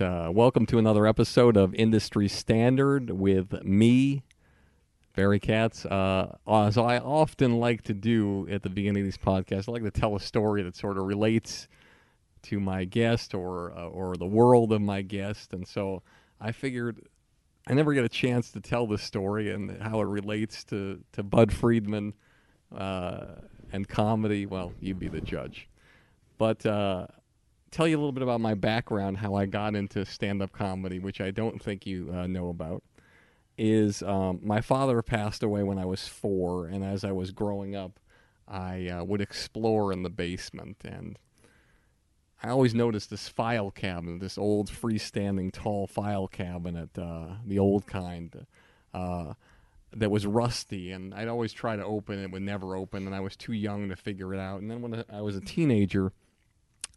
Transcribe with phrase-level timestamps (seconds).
[0.00, 0.06] Right.
[0.06, 4.22] Uh, welcome to another episode of Industry Standard with me,
[5.14, 5.84] Barry Katz.
[5.84, 9.82] Uh, as I often like to do at the beginning of these podcasts, I like
[9.82, 11.68] to tell a story that sort of relates
[12.42, 16.02] to my guest or uh, or the world of my guest, and so
[16.40, 17.00] I figured
[17.66, 21.22] I never get a chance to tell this story and how it relates to to
[21.22, 22.14] Bud Friedman
[22.76, 23.26] uh,
[23.72, 24.46] and comedy.
[24.46, 25.68] Well, you be the judge,
[26.38, 26.64] but.
[27.74, 31.00] Tell you a little bit about my background, how I got into stand up comedy,
[31.00, 32.84] which I don't think you uh, know about.
[33.58, 37.74] Is um, my father passed away when I was four, and as I was growing
[37.74, 37.98] up,
[38.46, 40.76] I uh, would explore in the basement.
[40.84, 41.18] And
[42.44, 47.88] I always noticed this file cabinet, this old freestanding tall file cabinet, uh, the old
[47.88, 48.46] kind.
[48.94, 49.34] Uh,
[49.92, 53.20] that was rusty, and I'd always try to open it, would never open, and I
[53.20, 54.60] was too young to figure it out.
[54.60, 56.12] And then when I was a teenager,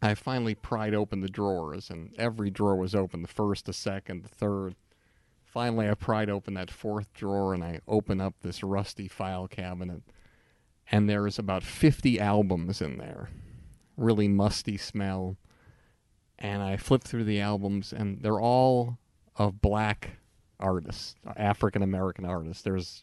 [0.00, 4.22] I finally pried open the drawers, and every drawer was open the first, the second,
[4.22, 4.76] the third.
[5.44, 10.02] Finally, I pried open that fourth drawer, and I open up this rusty file cabinet,
[10.90, 13.30] and there's about 50 albums in there.
[13.96, 15.36] Really musty smell.
[16.38, 18.98] And I flip through the albums, and they're all
[19.34, 20.18] of black
[20.60, 22.62] artists, African American artists.
[22.62, 23.02] There's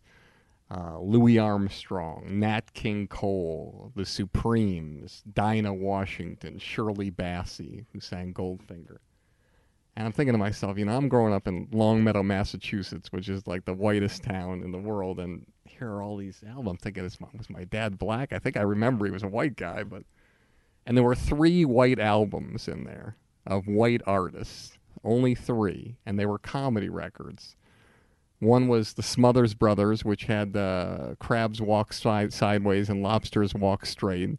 [0.72, 8.98] uh, Louis Armstrong, Nat King Cole, The Supremes, Dinah Washington, Shirley Bassey, who sang Goldfinger.
[9.96, 13.48] And I'm thinking to myself, you know, I'm growing up in Longmeadow, Massachusetts, which is
[13.48, 16.70] like the whitest town in the world, and here are all these albums.
[16.70, 18.34] I'm thinking, is my, was my dad black?
[18.34, 20.04] I think I remember he was a white guy, but.
[20.88, 23.16] And there were three white albums in there
[23.48, 27.56] of white artists, only three, and they were comedy records.
[28.40, 33.86] One was the Smothers Brothers, which had uh, crabs walk side- sideways and lobsters walk
[33.86, 34.38] straight.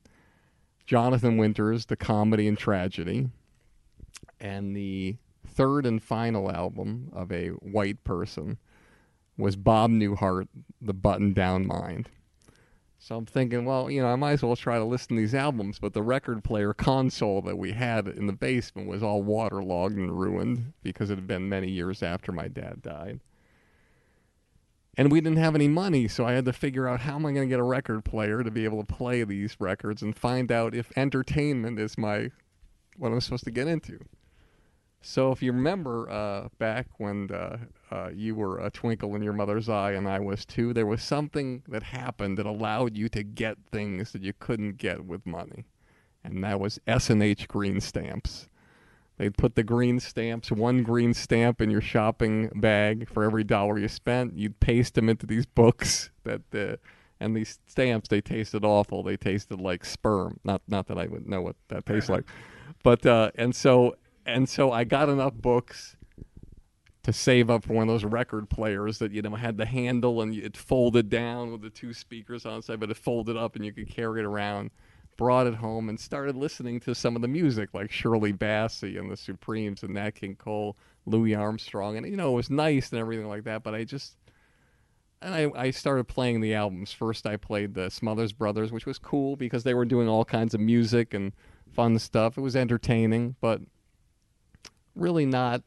[0.85, 3.31] Jonathan Winters, the comedy and tragedy.
[4.39, 8.59] And the third and final album of a white person
[9.39, 10.49] was Bob Newhart,
[10.81, 12.11] The Button Down Mind.
[12.99, 15.35] So I'm thinking, well, you know, I might as well try to listen to these
[15.35, 19.97] albums, but the record player console that we had in the basement was all waterlogged
[19.97, 23.21] and ruined because it had been many years after my dad died
[24.97, 27.33] and we didn't have any money so i had to figure out how am i
[27.33, 30.51] going to get a record player to be able to play these records and find
[30.51, 32.31] out if entertainment is my
[32.97, 33.99] what i'm supposed to get into.
[35.03, 37.59] So if you remember uh, back when uh,
[37.93, 41.03] uh, you were a twinkle in your mother's eye and i was too there was
[41.03, 45.67] something that happened that allowed you to get things that you couldn't get with money.
[46.25, 48.49] And that was s&h green stamps
[49.19, 53.79] They'd put the green stamps, one green stamp in your shopping bag for every dollar
[53.79, 54.37] you spent.
[54.37, 56.79] You'd paste them into these books that the
[57.19, 59.03] and these stamps they tasted awful.
[59.03, 60.39] They tasted like sperm.
[60.45, 62.25] Not not that I would know what that tastes like,
[62.83, 63.97] but uh, and so
[64.27, 65.97] and so I got enough books
[67.05, 70.21] to save up for one of those record players that you know had the handle
[70.21, 73.57] and it folded down with the two speakers on the side, but it folded up
[73.57, 74.71] and you could carry it around.
[75.17, 79.11] Brought it home and started listening to some of the music like Shirley Bassey and
[79.11, 80.77] the Supremes and Nat King Cole,
[81.07, 83.63] Louis Armstrong, and you know it was nice and everything like that.
[83.63, 84.17] But I just
[85.23, 86.93] and I, I started playing the albums.
[86.93, 90.55] First, I played the Smothers Brothers, which was cool because they were doing all kinds
[90.55, 91.33] of music and
[91.73, 92.37] fun stuff.
[92.37, 93.61] It was entertaining, but
[94.95, 95.63] really not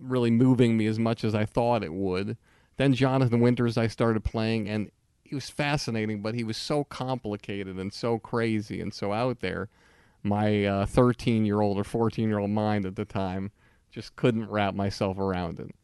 [0.00, 2.36] really moving me as much as I thought it would.
[2.76, 4.90] Then Jonathan Winters, I started playing, and
[5.28, 9.68] he was fascinating, but he was so complicated and so crazy and so out there.
[10.22, 13.50] My 13 uh, year old or 14 year old mind at the time
[13.90, 15.74] just couldn't wrap myself around it.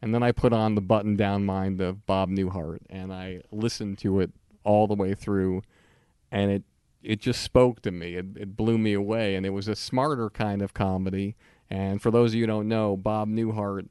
[0.00, 3.98] And then I put on the button down mind of Bob Newhart, and I listened
[3.98, 4.30] to it
[4.64, 5.62] all the way through,
[6.32, 6.62] and it
[7.02, 8.14] it just spoke to me.
[8.14, 11.36] It, it blew me away, and it was a smarter kind of comedy.
[11.68, 13.88] And for those of you who don't know, Bob Newhart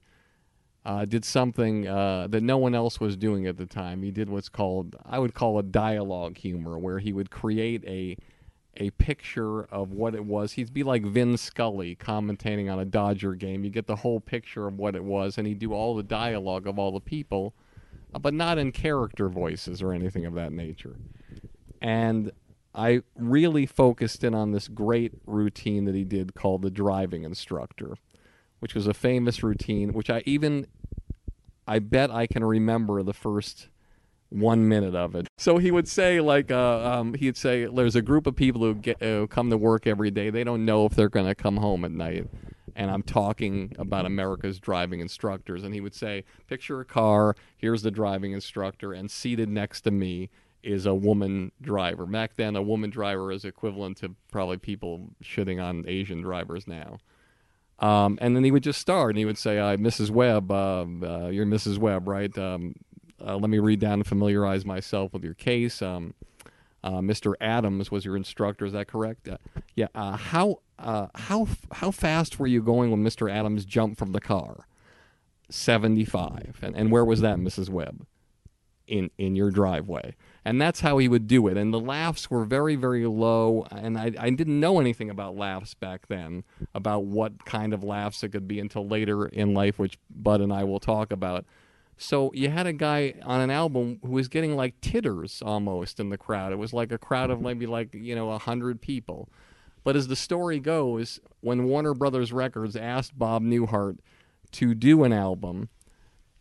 [0.90, 4.02] uh, did something uh, that no one else was doing at the time.
[4.02, 8.18] He did what's called, I would call a dialogue humor, where he would create a
[8.78, 10.54] a picture of what it was.
[10.54, 13.66] He'd be like Vin Scully commentating on a Dodger game.
[13.66, 16.66] You get the whole picture of what it was, and he'd do all the dialogue
[16.66, 17.54] of all the people,
[18.14, 20.96] uh, but not in character voices or anything of that nature.
[21.82, 22.32] And
[22.74, 27.96] I really focused in on this great routine that he did called the driving instructor,
[28.60, 30.66] which was a famous routine, which I even,
[31.70, 33.70] I bet I can remember the first
[34.30, 35.28] one minute of it.
[35.38, 38.74] So he would say, like, uh, um, he'd say, there's a group of people who
[38.74, 40.32] get uh, come to work every day.
[40.32, 42.28] They don't know if they're going to come home at night.
[42.76, 45.64] And I'm talking about America's driving instructors.
[45.64, 47.36] And he would say, picture a car.
[47.56, 50.32] Here's the driving instructor, and seated next to me
[50.64, 52.08] is a woman driver.
[52.08, 56.98] Back then, a woman driver is equivalent to probably people shitting on Asian drivers now.
[57.80, 60.10] Um, and then he would just start, and he would say, uh, "Mrs.
[60.10, 61.78] Webb, uh, uh, you're Mrs.
[61.78, 62.36] Webb, right?
[62.38, 62.76] Um,
[63.26, 65.82] uh, let me read down and familiarize myself with your case.
[65.82, 66.14] Um,
[66.84, 67.34] uh, Mr.
[67.42, 68.66] Adams was your instructor.
[68.66, 69.28] Is that correct?
[69.28, 69.38] Uh,
[69.76, 69.88] yeah.
[69.94, 73.32] How how how fast were you going when Mr.
[73.32, 74.68] Adams jumped from the car?
[75.50, 76.60] Seventy-five.
[76.62, 77.70] And and where was that, Mrs.
[77.70, 78.06] Webb?
[78.88, 80.16] In in your driveway.
[80.46, 81.58] And that's how he would do it.
[81.58, 83.66] And the laughs were very very low.
[83.72, 86.44] And I I didn't know anything about laughs back then,
[86.74, 90.54] about what kind of laughs it could be until later in life, which Bud and
[90.54, 91.46] I will talk about.
[92.02, 96.10] So you had a guy on an album who was getting like titters almost in
[96.10, 96.54] the crowd.
[96.54, 99.28] It was like a crowd of maybe like, you know, a hundred people.
[99.84, 103.98] But as the story goes, when Warner Brothers Records asked Bob Newhart
[104.52, 105.68] to do an album,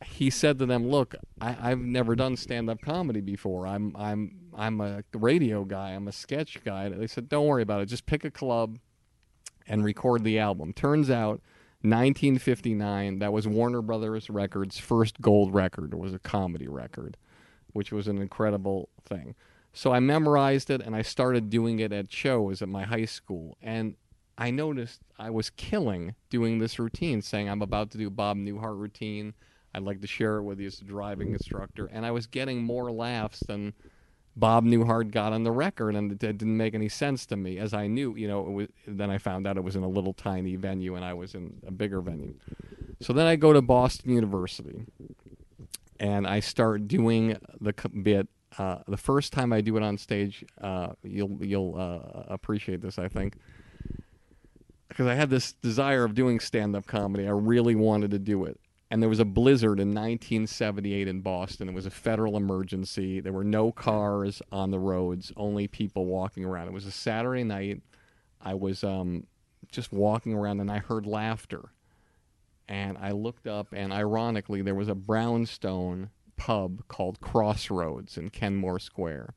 [0.05, 3.67] he said to them, "Look, I, have never done stand-up comedy before.
[3.67, 5.91] I'm I'm I'm a radio guy.
[5.91, 7.87] I'm a sketch guy." They said, "Don't worry about it.
[7.87, 8.79] Just pick a club
[9.67, 11.41] and record the album." Turns out
[11.83, 15.93] 1959, that was Warner Brothers Records' first gold record.
[15.93, 17.17] It was a comedy record,
[17.73, 19.37] which was an incredible thing.
[19.73, 23.57] So I memorized it and I started doing it at shows at my high school.
[23.63, 23.95] And
[24.37, 28.77] I noticed I was killing doing this routine, saying I'm about to do Bob Newhart
[28.77, 29.35] routine.
[29.79, 31.87] I'd like to share it with you as a driving instructor.
[31.87, 33.75] And I was getting more laughs than
[34.35, 37.59] Bob Newhart got on the record, and it didn't make any sense to me.
[37.59, 40.13] As I knew, you know, was, then I found out it was in a little
[40.13, 42.35] tiny venue, and I was in a bigger venue.
[43.01, 44.85] So then I go to Boston University,
[46.01, 48.29] and I start doing the bit.
[48.59, 52.99] Uh, the first time I do it on stage, uh, you'll you'll uh, appreciate this,
[52.99, 53.37] I think,
[54.89, 57.27] because I had this desire of doing stand-up comedy.
[57.27, 58.59] I really wanted to do it,
[58.91, 61.69] and there was a blizzard in 1978 in Boston.
[61.69, 63.21] It was a federal emergency.
[63.21, 66.69] There were no cars on the roads, only people walking around.
[66.69, 67.83] It was a Saturday night.
[68.41, 69.27] I was um,
[69.71, 71.73] just walking around and I heard laughter.
[72.67, 78.79] And I looked up, and ironically, there was a brownstone pub called Crossroads in Kenmore
[78.79, 79.35] Square.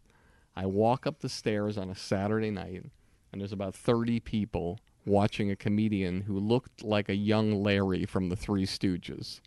[0.54, 2.84] I walk up the stairs on a Saturday night,
[3.32, 8.30] and there's about 30 people watching a comedian who looked like a young Larry from
[8.30, 9.42] the Three Stooges.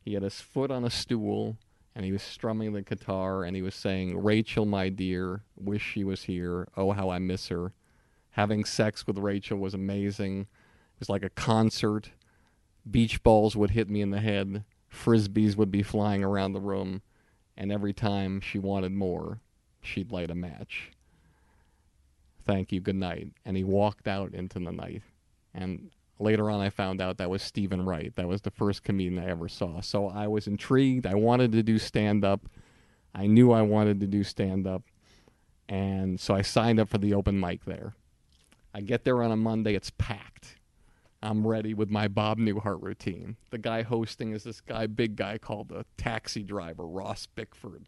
[0.00, 1.56] He had his foot on a stool
[1.94, 6.04] and he was strumming the guitar and he was saying, Rachel, my dear, wish she
[6.04, 6.68] was here.
[6.76, 7.72] Oh, how I miss her.
[8.32, 10.42] Having sex with Rachel was amazing.
[10.42, 12.10] It was like a concert.
[12.88, 17.02] Beach balls would hit me in the head, frisbees would be flying around the room,
[17.56, 19.40] and every time she wanted more,
[19.82, 20.92] she'd light a match
[22.48, 23.28] thank you, good night.
[23.44, 25.02] And he walked out into the night.
[25.54, 28.12] And later on, I found out that was Steven Wright.
[28.16, 29.80] That was the first comedian I ever saw.
[29.82, 31.06] So I was intrigued.
[31.06, 32.48] I wanted to do stand up.
[33.14, 34.82] I knew I wanted to do stand up.
[35.68, 37.94] And so I signed up for the open mic there.
[38.72, 40.56] I get there on a Monday, it's packed.
[41.22, 43.36] I'm ready with my Bob Newhart routine.
[43.50, 47.86] The guy hosting is this guy, big guy called the taxi driver, Ross Bickford.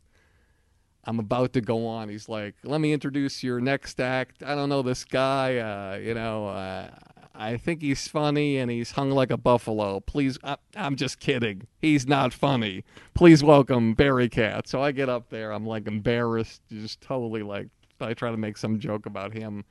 [1.05, 2.09] I'm about to go on.
[2.09, 4.43] He's like, "Let me introduce your next act.
[4.43, 5.57] I don't know this guy.
[5.57, 6.91] Uh, you know, uh,
[7.35, 10.01] I think he's funny and he's hung like a buffalo.
[10.01, 11.67] Please, I, I'm just kidding.
[11.81, 12.85] He's not funny.
[13.15, 15.53] Please welcome Barry Cat." So I get up there.
[15.53, 17.69] I'm like embarrassed, just totally like.
[18.01, 19.65] I try to make some joke about him.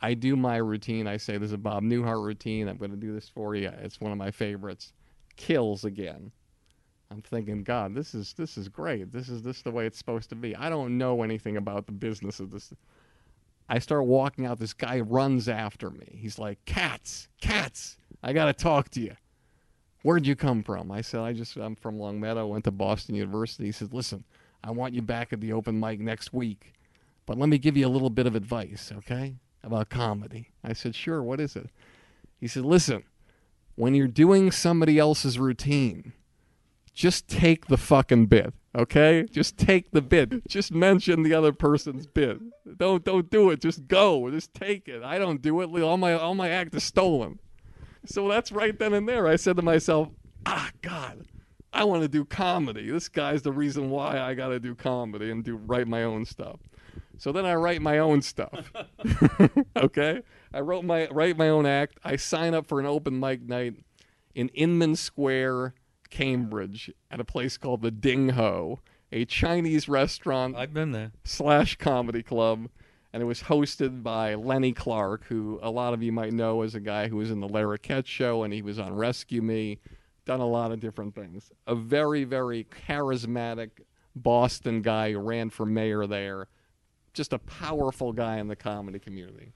[0.00, 1.06] I do my routine.
[1.06, 2.68] I say, "This is a Bob Newhart routine.
[2.68, 3.70] I'm going to do this for you.
[3.80, 4.92] It's one of my favorites."
[5.36, 6.32] Kills again.
[7.10, 9.12] I'm thinking, God, this is this is great.
[9.12, 10.56] This is this is the way it's supposed to be.
[10.56, 12.72] I don't know anything about the business of this.
[13.68, 14.58] I start walking out.
[14.58, 16.18] This guy runs after me.
[16.20, 17.96] He's like, "Katz, Katz!
[18.22, 19.16] I gotta talk to you."
[20.02, 20.90] Where'd you come from?
[20.90, 22.46] I said, "I just I'm from Longmeadow.
[22.46, 24.24] Went to Boston University." He said, "Listen,
[24.64, 26.72] I want you back at the open mic next week,
[27.24, 30.94] but let me give you a little bit of advice, okay, about comedy." I said,
[30.96, 31.22] "Sure.
[31.22, 31.70] What is it?"
[32.40, 33.04] He said, "Listen,
[33.76, 36.12] when you're doing somebody else's routine."
[36.96, 39.26] Just take the fucking bit, okay?
[39.30, 40.48] Just take the bit.
[40.48, 42.40] Just mention the other person's bit.
[42.78, 43.60] Don't don't do it.
[43.60, 44.30] Just go.
[44.30, 45.02] Just take it.
[45.02, 45.82] I don't do it.
[45.82, 47.38] All my all my act is stolen.
[48.06, 49.28] So that's right then and there.
[49.28, 50.08] I said to myself,
[50.46, 51.26] ah, God,
[51.72, 52.90] I want to do comedy.
[52.90, 56.24] This guy's the reason why I got to do comedy and do write my own
[56.24, 56.60] stuff.
[57.18, 58.72] So then I write my own stuff.
[59.76, 60.22] okay,
[60.54, 61.98] I wrote my write my own act.
[62.02, 63.74] I sign up for an open mic night
[64.34, 65.74] in Inman Square.
[66.06, 68.80] Cambridge at a place called the Ding Ho,
[69.12, 71.12] a Chinese restaurant I've been there.
[71.24, 72.68] slash comedy club.
[73.12, 76.74] And it was hosted by Lenny Clarke, who a lot of you might know as
[76.74, 79.78] a guy who was in the Larroquette show and he was on Rescue Me,
[80.26, 81.50] done a lot of different things.
[81.66, 83.70] A very, very charismatic
[84.14, 86.48] Boston guy who ran for mayor there.
[87.14, 89.52] Just a powerful guy in the comedy community.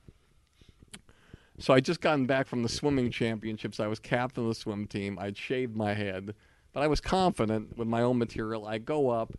[1.61, 3.81] So I just gotten back from the swimming championships.
[3.81, 5.19] I was captain of the swim team.
[5.19, 6.35] I'd shaved my head,
[6.73, 8.67] but I was confident with my own material.
[8.67, 9.35] I go up,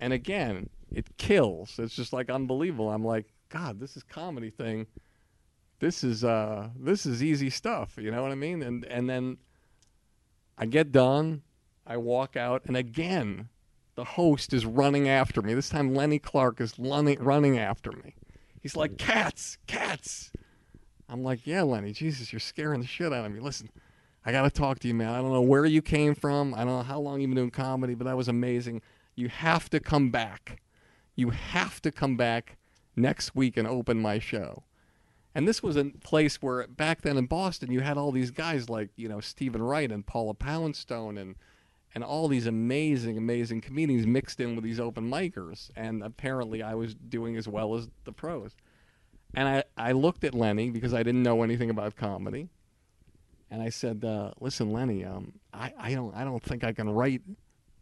[0.00, 1.78] and again, it kills.
[1.78, 2.90] It's just like unbelievable.
[2.90, 4.88] I'm like, God, this is comedy thing.
[5.78, 7.94] This is uh, this is easy stuff.
[7.96, 8.60] You know what I mean?
[8.64, 9.36] And and then
[10.58, 11.42] I get done.
[11.86, 13.48] I walk out, and again,
[13.94, 15.54] the host is running after me.
[15.54, 18.16] This time, Lenny Clarke is running running after me.
[18.60, 20.32] He's like, "Katz, Katz."
[21.08, 23.40] I'm like, yeah, Lenny, Jesus, you're scaring the shit out of me.
[23.40, 23.70] Listen,
[24.24, 25.08] I got to talk to you, man.
[25.08, 26.52] I don't know where you came from.
[26.54, 28.82] I don't know how long you've been doing comedy, but that was amazing.
[29.14, 30.60] You have to come back.
[31.16, 32.58] You have to come back
[32.94, 34.64] next week and open my show.
[35.34, 38.68] And this was a place where back then in Boston, you had all these guys
[38.68, 41.36] like, you know, Steven Wright and Paula Poundstone and
[41.94, 45.70] and all these amazing, amazing comedians mixed in with these open micers.
[45.74, 48.54] And apparently I was doing as well as the pros.
[49.34, 52.48] And I, I looked at Lenny because I didn't know anything about comedy.
[53.50, 56.88] And I said, uh, listen, Lenny, um, I, I, don't, I don't think I can
[56.90, 57.22] write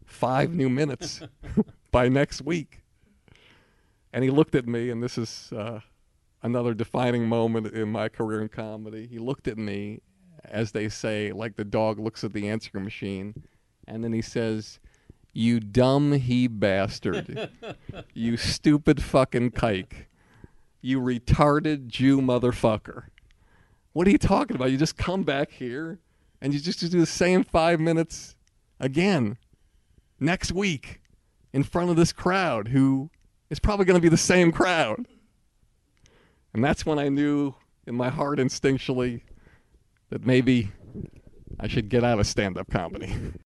[0.04, 1.20] five new minutes
[1.90, 2.82] by next week.
[4.12, 5.80] And he looked at me, and this is uh,
[6.42, 9.06] another defining moment in my career in comedy.
[9.06, 10.00] He looked at me,
[10.44, 13.42] as they say, like the dog looks at the answering machine,
[13.86, 14.78] and then he says,
[15.32, 17.50] You dumb he bastard.
[18.14, 20.06] you stupid fucking kike
[20.86, 23.06] you retarded Jew motherfucker.
[23.92, 24.70] What are you talking about?
[24.70, 25.98] You just come back here
[26.40, 28.36] and you just, just do the same five minutes
[28.78, 29.36] again
[30.20, 31.00] next week
[31.52, 33.10] in front of this crowd who
[33.50, 35.06] is probably going to be the same crowd.
[36.54, 39.22] And that's when I knew in my heart instinctually
[40.10, 40.70] that maybe
[41.58, 43.12] I should get out of stand up comedy.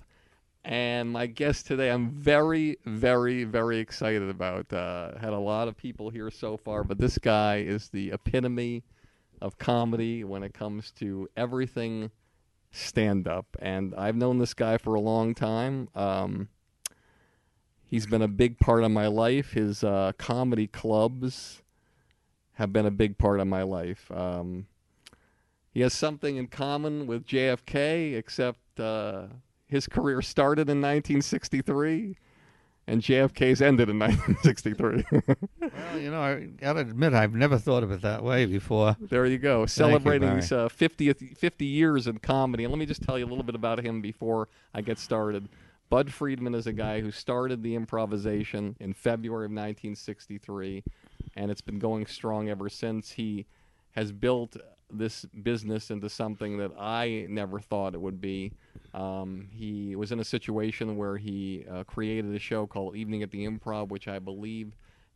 [0.63, 4.71] And my guest today, I'm very, very, very excited about.
[4.71, 8.83] Uh, had a lot of people here so far, but this guy is the epitome
[9.41, 12.11] of comedy when it comes to everything
[12.71, 13.57] stand up.
[13.59, 15.89] And I've known this guy for a long time.
[15.95, 16.49] Um,
[17.87, 19.53] he's been a big part of my life.
[19.53, 21.63] His uh, comedy clubs
[22.53, 24.11] have been a big part of my life.
[24.11, 24.67] Um,
[25.73, 29.23] he has something in common with JFK, except uh,
[29.71, 32.17] his career started in 1963
[32.87, 35.05] and JFK's ended in 1963.
[35.61, 38.97] Well, you know, I gotta admit, I've never thought of it that way before.
[38.99, 42.65] there you go, celebrating his uh, 50th 50 years in comedy.
[42.65, 45.47] And let me just tell you a little bit about him before I get started.
[45.89, 50.83] Bud Friedman is a guy who started the improvisation in February of 1963,
[51.35, 53.11] and it's been going strong ever since.
[53.11, 53.45] He
[53.91, 54.57] has built
[54.89, 58.53] this business into something that I never thought it would be.
[58.93, 63.31] Um, he was in a situation where he uh, created a show called Evening at
[63.31, 64.73] the Improv, which I believe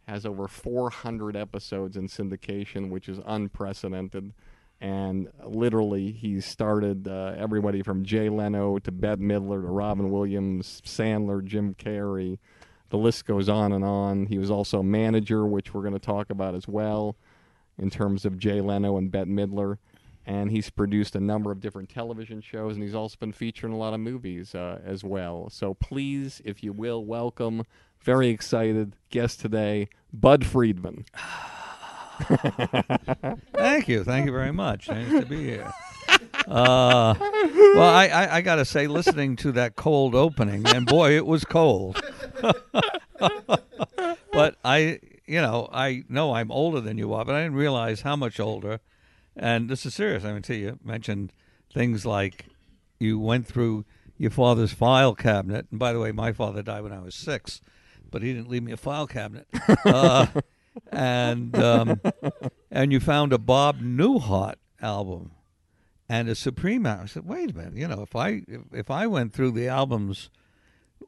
[0.07, 4.33] has over 400 episodes in syndication, which is unprecedented.
[4.81, 10.81] And literally, he started uh, everybody from Jay Leno to Bette Midler to Robin Williams,
[10.85, 12.37] Sandler, Jim Carrey.
[12.89, 14.27] The list goes on and on.
[14.27, 17.15] He was also a manager, which we're going to talk about as well
[17.77, 19.77] in terms of Jay Leno and Bette Midler.
[20.25, 23.75] And he's produced a number of different television shows, and he's also been featured in
[23.75, 25.49] a lot of movies uh, as well.
[25.51, 27.63] So please, if you will, welcome,
[28.01, 31.05] very excited guest today, Bud Friedman.
[33.53, 34.87] Thank you, thank you very much.
[34.87, 35.71] Nice to be here.
[36.47, 41.15] Uh, well, I, I, I got to say, listening to that cold opening, and boy,
[41.15, 41.99] it was cold.
[44.31, 48.01] but I, you know, I know I'm older than you are, but I didn't realize
[48.01, 48.79] how much older.
[49.35, 50.23] And this is serious.
[50.23, 51.33] I mean, to you mentioned
[51.73, 52.45] things like
[52.99, 53.85] you went through
[54.17, 55.67] your father's file cabinet.
[55.71, 57.61] And by the way, my father died when I was six,
[58.09, 59.47] but he didn't leave me a file cabinet.
[59.85, 60.27] Uh,
[60.91, 62.01] and um,
[62.71, 65.31] and you found a Bob Newhart album
[66.07, 67.03] and a Supreme album.
[67.03, 69.67] I said, wait a minute, you know, if I if, if I went through the
[69.67, 70.29] albums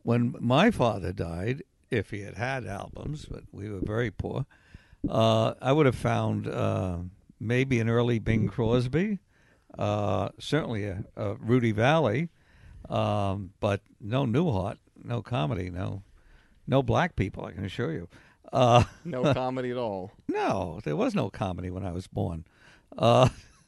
[0.04, 4.46] when my father died, if he had had albums, but we were very poor,
[5.10, 6.98] uh, I would have found uh,
[7.40, 9.20] maybe an early Bing Crosby,
[9.78, 12.30] uh, certainly a, a Rudy Vallee,
[12.90, 16.04] um, but no Newhart, no comedy, no
[16.68, 17.46] no black people.
[17.46, 18.10] I can assure you.
[18.52, 20.12] Uh, No comedy at all.
[20.28, 22.46] no, there was no comedy when I was born.
[22.98, 23.30] Uh,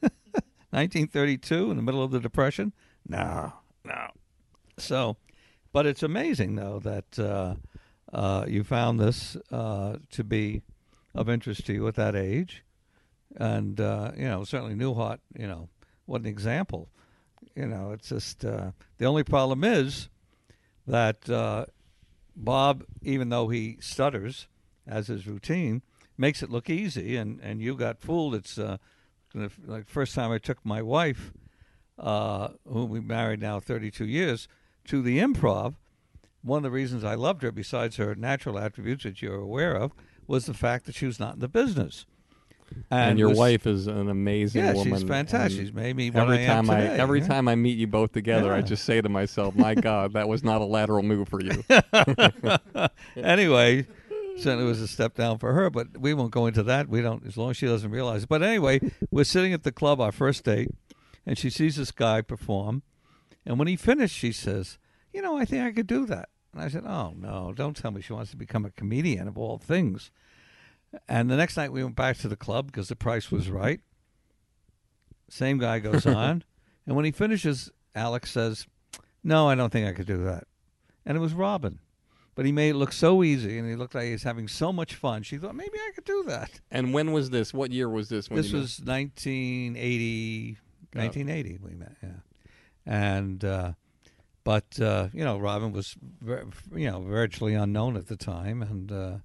[0.70, 2.72] 1932, in the middle of the Depression?
[3.08, 3.52] No,
[3.84, 4.08] no.
[4.78, 5.16] So,
[5.72, 7.54] but it's amazing, though, that uh,
[8.12, 10.62] uh, you found this uh, to be
[11.14, 12.62] of interest to you at that age.
[13.36, 15.68] And, uh, you know, certainly Newhart, you know,
[16.06, 16.88] what an example.
[17.54, 20.08] You know, it's just uh, the only problem is
[20.86, 21.66] that uh,
[22.36, 24.48] Bob, even though he stutters,
[24.86, 25.82] as his routine,
[26.16, 28.34] makes it look easy, and, and you got fooled.
[28.34, 28.78] It's uh,
[29.34, 31.32] like first time I took my wife,
[31.98, 34.48] uh, whom we married now 32 years,
[34.86, 35.74] to the improv.
[36.42, 39.92] One of the reasons I loved her, besides her natural attributes that you're aware of,
[40.26, 42.06] was the fact that she was not in the business.
[42.90, 44.94] And, your was- wife is an amazing yeah, woman.
[44.94, 45.58] she's fantastic.
[45.60, 47.26] and She's made me what Every I time I every yeah.
[47.28, 50.42] time I meet you both together, I just say to myself, "My God, that was
[50.42, 51.62] not a lateral move for you."
[53.16, 53.86] anyway,
[54.38, 56.88] certainly was a step down for her, but we won't go into that.
[56.88, 58.24] We don't, as long as she doesn't realize.
[58.24, 58.28] it.
[58.28, 58.80] But anyway,
[59.10, 60.70] we're sitting at the club, our first date,
[61.26, 62.82] and she sees this guy perform.
[63.46, 64.78] And when he finished, she says,
[65.12, 66.28] You know, I think I could do that.
[66.52, 69.38] And I said, Oh, no, don't tell me she wants to become a comedian of
[69.38, 70.10] all things.
[71.08, 73.80] And the next night we went back to the club because the price was right.
[75.28, 76.44] Same guy goes on.
[76.86, 78.66] and when he finishes, Alix says,
[79.22, 80.44] No, I don't think I could do that.
[81.06, 81.78] And it was Robin
[82.40, 84.72] but he made it look so easy, and he looked like he was having so
[84.72, 85.22] much fun.
[85.22, 86.60] She thought maybe I could do that.
[86.70, 87.52] and when was this?
[87.52, 88.30] What year was this?
[88.30, 88.62] When this you met?
[88.62, 90.56] was 1980,
[90.94, 92.08] 1980 we met, yeah.
[92.86, 93.72] And uh,
[94.42, 98.90] but uh, you know, Robin was ver- you know virtually unknown at the time, and
[98.90, 99.16] uh,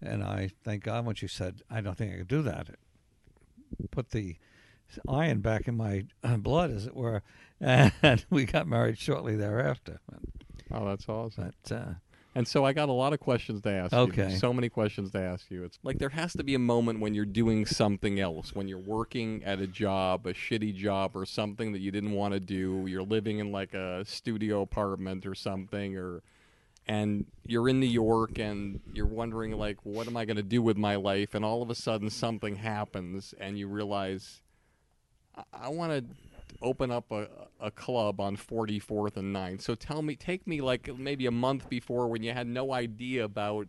[0.00, 3.90] and I thank God when she said, "I don't think I could do that." It
[3.90, 4.36] put the
[5.08, 7.22] iron back in my uh, blood, as it were,
[7.60, 10.00] and we got married shortly thereafter.
[10.72, 11.52] Oh, that's awesome.
[11.68, 11.92] But uh,
[12.34, 13.98] And so I got a lot of questions to ask you.
[13.98, 14.36] Okay.
[14.36, 15.64] So many questions to ask you.
[15.64, 18.78] It's like there has to be a moment when you're doing something else, when you're
[18.78, 22.84] working at a job, a shitty job or something that you didn't want to do.
[22.86, 26.22] You're living in like a studio apartment or something or
[26.86, 30.62] and you're in New York and you're wondering like what am I going to do
[30.62, 34.42] with my life and all of a sudden something happens and you realize
[35.36, 36.14] I, I want to
[36.62, 37.28] open up a,
[37.60, 39.62] a club on 44th and 9th.
[39.62, 43.24] So tell me, take me like maybe a month before when you had no idea
[43.24, 43.68] about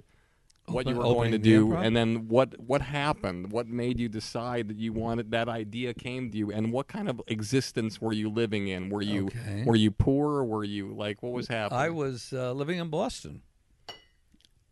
[0.67, 3.51] what you were going to do, and then what what happened?
[3.51, 7.09] What made you decide that you wanted that idea came to you, and what kind
[7.09, 8.89] of existence were you living in?
[8.89, 9.63] Were you Okay.
[9.65, 10.35] were you poor?
[10.37, 11.79] Or were you like what was happening?
[11.81, 13.41] I was uh, living in Boston.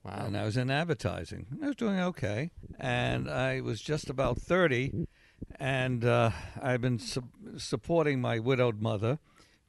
[0.03, 0.25] wow.
[0.25, 1.47] and I was in advertising.
[1.61, 5.07] I was doing okay, and I was just about thirty,
[5.59, 7.23] and uh, I've been su-
[7.57, 9.19] supporting my widowed mother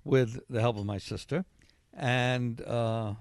[0.04, 1.44] with the help of my sister,
[1.94, 3.14] and uh,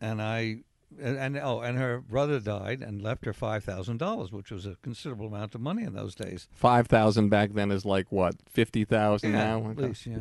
[0.00, 0.62] and I.
[1.00, 4.66] And, and oh, and her brother died and left her five thousand dollars, which was
[4.66, 6.48] a considerable amount of money in those days.
[6.52, 9.70] Five thousand back then is like what fifty thousand Yeah, now.
[9.70, 10.18] at least, yeah.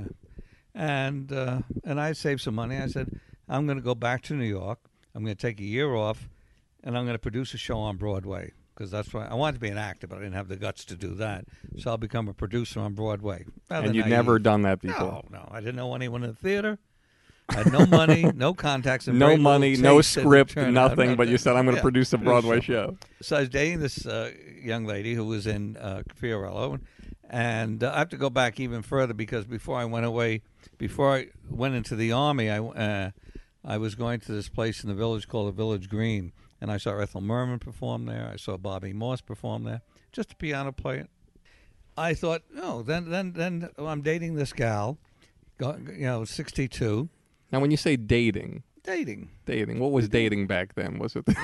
[0.74, 2.78] And uh, and I saved some money.
[2.78, 4.80] I said, I'm going to go back to New York.
[5.14, 6.30] I'm going to take a year off,
[6.84, 9.60] and I'm going to produce a show on Broadway because that's why I wanted to
[9.60, 11.46] be an actor, but I didn't have the guts to do that.
[11.78, 13.46] So I'll become a producer on Broadway.
[13.70, 14.12] Rather and you'd naive.
[14.12, 15.24] never done that before.
[15.30, 16.80] No, no, I didn't know anyone in the theater.
[17.50, 21.16] I had no money, no contacts, and No money, no and script, nothing.
[21.16, 22.98] But you said I'm going to Yeah, produce a Broadway show.
[23.22, 26.80] so I was dating this uh, young lady who was in uh, Fiorello,
[27.30, 30.42] and uh, I have to go back even further because before I went away,
[30.78, 33.12] before I went into the army, I uh,
[33.66, 36.78] I was going to this place in the village called the Village Green, and I
[36.78, 38.30] saw Ethel Merman perform there.
[38.34, 39.82] I saw Bobby Morse perform there,
[40.14, 41.08] just a piano player.
[41.98, 44.98] I thought, no, then then then I'm dating this gal,
[45.60, 47.10] you know, 62,
[47.52, 49.30] Now, when you say dating, dating.
[49.46, 51.00] dating, what was dating back then?
[51.00, 51.26] Was it?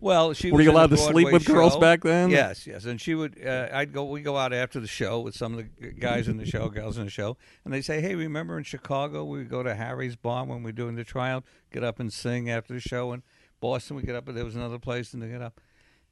[0.00, 2.30] Well, she Were you allowed to sleep with girls back then?
[2.30, 2.84] Yes, yes.
[2.84, 3.44] And she would.
[3.44, 4.04] Uh, I'd go.
[4.04, 6.98] We go out after the show with some of the guys in the show, girls
[6.98, 10.16] in the show, and they say, "Hey, remember in Chicago we would go to Harry's
[10.16, 13.22] Bar when we were doing the trial, get up and sing after the show, and
[13.60, 15.60] Boston we get up, and there was another place, and they get up."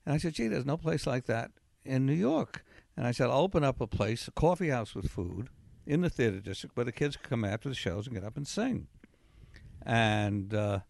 [0.06, 1.50] And I said, "Gee, there's no place like that
[1.84, 2.64] in New York."
[2.96, 5.48] And I said, "I'll open up a place, a coffee house with food."
[5.86, 8.36] In the theater district, where the kids could come after the shows and get up
[8.36, 8.86] and sing.
[9.84, 10.80] And uh,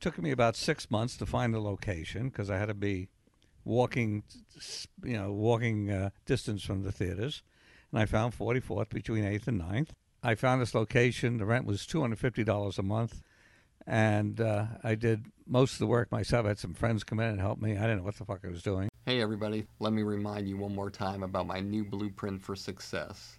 [0.00, 3.08] took me about six months to find the location because I had to be
[3.64, 4.22] walking,
[5.02, 7.42] you know, walking uh, distance from the theaters.
[7.90, 9.88] And I found 44th between 8th and 9th.
[10.22, 11.38] I found this location.
[11.38, 13.22] The rent was $250 a month.
[13.86, 16.46] And uh, I did most of the work myself.
[16.46, 17.72] I had some friends come in and help me.
[17.72, 18.88] I didn't know what the fuck I was doing.
[19.04, 23.38] Hey, everybody, let me remind you one more time about my new blueprint for success.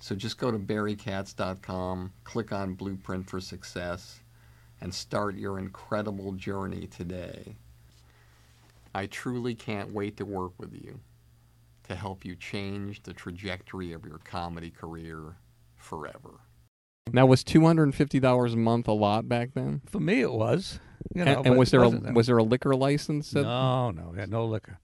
[0.00, 4.20] So just go to barrykatz.com, click on Blueprint for Success,
[4.80, 7.56] and start your incredible journey today.
[8.94, 11.00] I truly can't wait to work with you
[11.88, 15.36] to help you change the trajectory of your comedy career
[15.76, 16.40] forever.
[17.12, 19.80] Now, was two hundred and fifty dollars a month a lot back then?
[19.86, 20.78] For me, it was.
[21.14, 22.14] You know, and, and was there a, wasn't then.
[22.14, 23.30] was there a liquor license?
[23.30, 24.78] that- No, no, we had no liquor.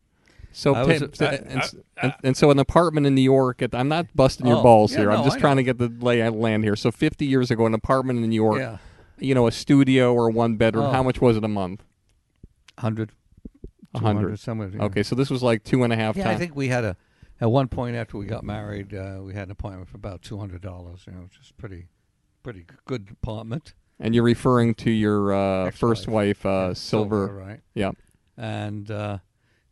[0.57, 1.63] So, was ta- a- so- I- and,
[2.03, 3.61] and, and so an apartment in New York.
[3.63, 5.11] At, I'm not busting your Oh, balls yeah, here.
[5.13, 6.77] I'm just I trying to get the lay of land here.
[6.77, 8.59] So 50 years ago, an apartment in New York.
[8.61, 8.79] Yeah,
[9.19, 10.87] You know, a studio or one bedroom.
[10.87, 10.91] Oh.
[10.93, 11.83] How much was it a month?
[12.79, 13.13] hundred.
[13.95, 14.39] A hundred.
[14.41, 14.71] somewhere.
[14.75, 14.83] yeah.
[14.85, 16.97] Okay, so this was like two and a half Yeah, I think we had a.
[17.41, 20.39] At one point after we got married, uh, we had an appointment for about two
[20.39, 21.03] hundred dollars.
[21.07, 21.87] You know, which is pretty,
[22.43, 23.75] pretty good apartment.
[24.01, 27.27] and you're referring to your uh, first wife, uh, Yeah, Silver.
[27.29, 27.61] right?
[27.75, 27.93] Yeah.
[28.37, 29.19] And uh,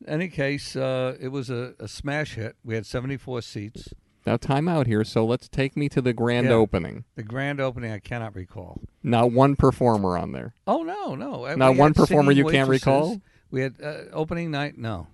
[0.09, 2.57] any case, uh, it was a, a smash hit.
[2.65, 3.89] We had seventy four seats.
[4.25, 5.03] Now, time out here.
[5.03, 6.53] So let's take me to the grand Yeah.
[6.53, 7.05] opening.
[7.17, 8.81] The grand opening, I cannot recall.
[9.03, 10.55] Not one performer on there.
[10.67, 11.47] Oh no, no.
[11.47, 13.21] Uh, Not we one performer you can't recall?
[13.51, 15.09] We had uh, opening night, no,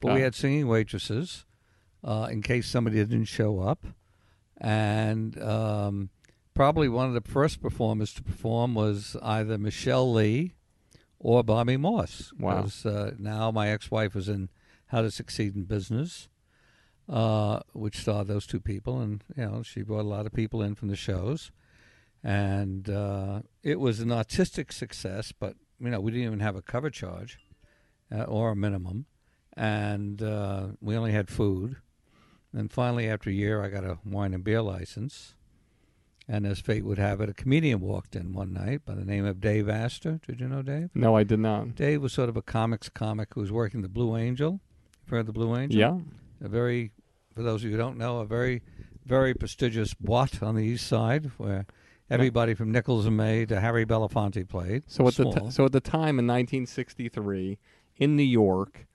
[0.00, 0.24] but we Oh.
[0.24, 1.46] had singing waitresses
[2.04, 3.86] uh, in case somebody didn't show up,
[4.60, 6.10] and um,
[6.54, 10.54] probably one of the first performers to perform was either Michelle Lee
[11.24, 12.32] or Bobby Morse.
[12.38, 12.66] Wow.
[12.84, 14.48] Uh, now my ex-wife was in
[14.88, 16.28] How to Succeed in Business,
[17.08, 20.60] uh, which saw those two people, and you know she brought a lot of people
[20.62, 21.52] in from the shows.
[22.24, 25.32] and uh, it was an artistic success.
[25.32, 27.38] But you know, we didn't even have a cover charge
[28.14, 29.06] uh, or a minimum,
[29.56, 31.76] and uh, we only had food.
[32.52, 35.34] And finally, after a year, I got a wine and beer license.
[36.28, 39.24] And as fate would have it, a comedian walked in one night by the name
[39.24, 40.20] of Dave Astor.
[40.26, 40.90] Did you know Dave?
[40.94, 41.74] No, I did not.
[41.74, 44.60] Dave was sort of a comics comic who was working the Blue Angel.
[45.02, 45.78] You've heard of the Blue Angel?
[45.78, 45.98] Yeah.
[46.44, 46.92] A very,
[47.34, 48.62] for those of you who don't know, a very,
[49.04, 51.66] very prestigious boîte on the East Side where
[52.08, 54.84] everybody from Nichols and May to Harry Belafonte played.
[54.86, 57.58] So at the t- so at the time in 1963
[57.96, 58.86] in New York,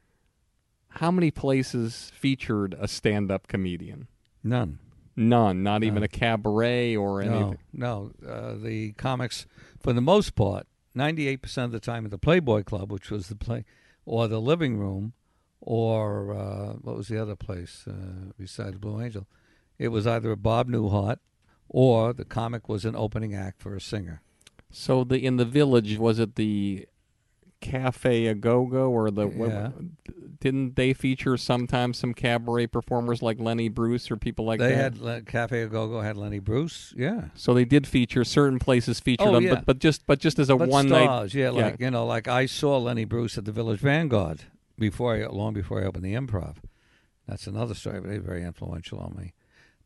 [0.90, 4.08] how many places featured a stand-up comedian?
[4.44, 4.80] None.
[5.20, 7.58] None, not even a cabaret or No, anything.
[7.74, 8.12] no.
[8.26, 9.48] Uh, the comics,
[9.80, 13.36] for the most part, 98% of the time at the Playboy Club, which was the
[13.36, 13.66] play,
[14.06, 15.14] or the living room,
[15.60, 19.28] or uh, what was the other place uh, besides Blue Angel?
[19.80, 21.18] It was either a Bob Newhart
[21.68, 24.22] or the comic was an opening act for a singer.
[24.70, 26.88] So the in the village was it the
[27.60, 29.74] Cafe a Go Go or the what-
[30.40, 34.94] didn't they feature sometimes some cabaret performers like Lenny Bruce or people like they that?
[34.96, 37.30] They had Cafe A Go Go had Lenny Bruce, yeah.
[37.34, 39.56] so they did feature certain places featured Oh, them, yeah.
[39.56, 42.06] but but just but just as a But one stars, night yeah, like you know,
[42.06, 44.44] like I saw Lenny Bruce at the Village Vanguard
[44.78, 46.58] before I, long before I opened the Improv.
[47.28, 49.34] That's another story, but he's very influential on me.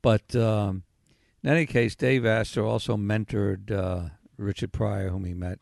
[0.01, 0.83] But um,
[1.43, 5.59] in any case, Dave Astor also mentored uh, Richard Pryor, whom he met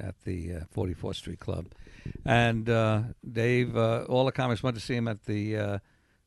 [0.00, 1.66] at the uh, 44th Street Club,
[2.24, 3.76] and uh, Dave.
[3.76, 5.78] Uh, all the comics went to see him at the uh,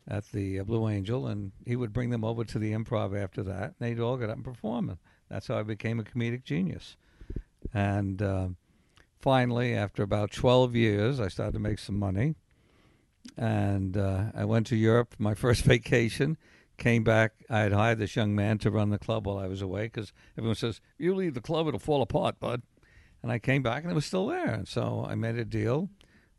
[0.07, 3.43] at the uh, Blue Angel, and he would bring them over to the Improv after
[3.43, 4.89] that, and they'd all get up and perform.
[4.89, 4.97] And
[5.29, 6.97] that's how I became a comedic genius.
[7.73, 8.49] And uh,
[9.19, 12.35] finally, after about 12 years, I started to make some money.
[13.37, 16.37] And I went to Europe for my first vacation.
[16.77, 17.33] Came back.
[17.49, 20.11] I had hired this young man to run the club while I was away because
[20.37, 22.63] everyone says, You leave the club, it'll fall apart, bud.
[23.23, 24.49] And I came back and it was still there.
[24.49, 25.89] And so I made a deal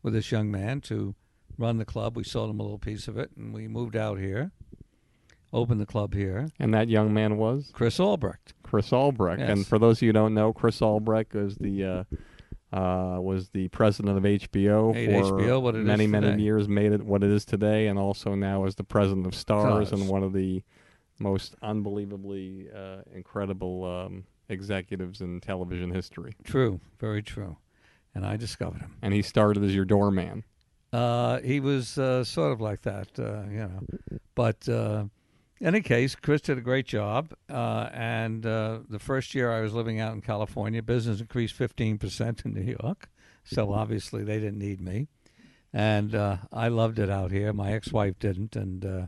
[0.03, 1.15] with this young man to
[1.57, 2.15] run the club.
[2.15, 4.51] We sold him a little piece of it and we moved out here,
[5.51, 6.47] opened the club here.
[6.59, 8.53] and that young man was Chris Albrecht.
[8.63, 9.39] Chris Albrecht.
[9.39, 9.49] Yes.
[9.49, 12.03] And for those of you who don't know, Chris Albrecht was the uh,
[12.75, 17.01] uh, was the president of HBO Made for HBO is many many years, made it
[17.03, 19.91] what it is today, and also now is the president of Starz, Starz.
[19.93, 20.61] and one of the
[21.17, 26.35] most unbelievably uh, incredible um, executives in television history.
[26.43, 27.57] True, very true.
[28.13, 28.95] And I discovered him.
[29.01, 30.43] And he started as your doorman.
[30.93, 33.79] Uh, he was uh, sort of like that, uh, you know.
[34.35, 35.05] But uh,
[35.59, 37.33] in any case, Chris did a great job.
[37.49, 42.45] Uh, and uh, the first year I was living out in California, business increased 15%
[42.45, 43.09] in New York.
[43.43, 45.07] So obviously they didn't need me.
[45.73, 47.51] And uh, I loved it out here.
[47.51, 48.55] My ex wife didn't.
[48.55, 49.05] And uh,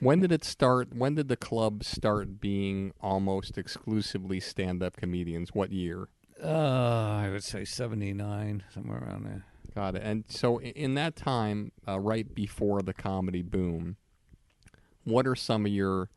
[0.00, 0.94] When did it start?
[0.94, 5.50] When did the club start being almost exclusively stand-up comedians?
[5.54, 6.08] What year?
[6.42, 9.44] uh, I would say 79, somewhere around there.
[9.74, 10.02] Got it.
[10.02, 13.96] And so, in that time, uh, right before the comedy boom,
[15.04, 16.10] what are some of your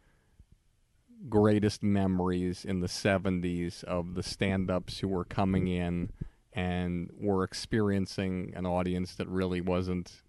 [1.28, 6.12] greatest memories in the 70s of the stand ups who were coming in
[6.54, 10.22] and were experiencing an audience that really wasn't,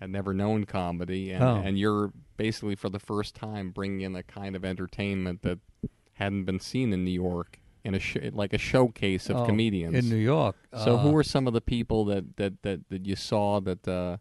[0.00, 1.30] had never known comedy?
[1.32, 1.56] And, Oh.
[1.56, 5.58] and you're basically, for the first time, bringing in a kind of entertainment that
[6.14, 7.60] hadn't been seen in New York.
[7.84, 10.56] In a sh- like a showcase of Oh, comedians In New York.
[10.74, 13.86] so uh, who were some of the people that that that, that you saw that
[13.88, 14.16] uh,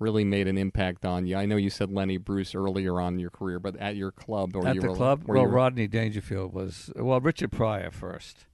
[0.00, 1.36] really made an impact on you?
[1.36, 4.54] I know you said Lenny Bruce earlier on in your career, but at your club
[4.56, 5.22] or at you the were, club.
[5.26, 7.20] Well, were- Rodney Dangerfield was well.
[7.20, 8.46] Richard Pryor first.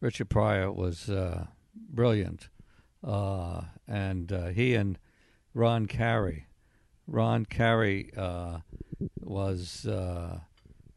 [0.00, 2.48] Richard Pryor was uh, brilliant,
[3.04, 4.96] uh, and uh, he and
[5.54, 6.46] Ron Carey.
[7.06, 8.58] Ron Carey uh,
[9.20, 10.38] was uh,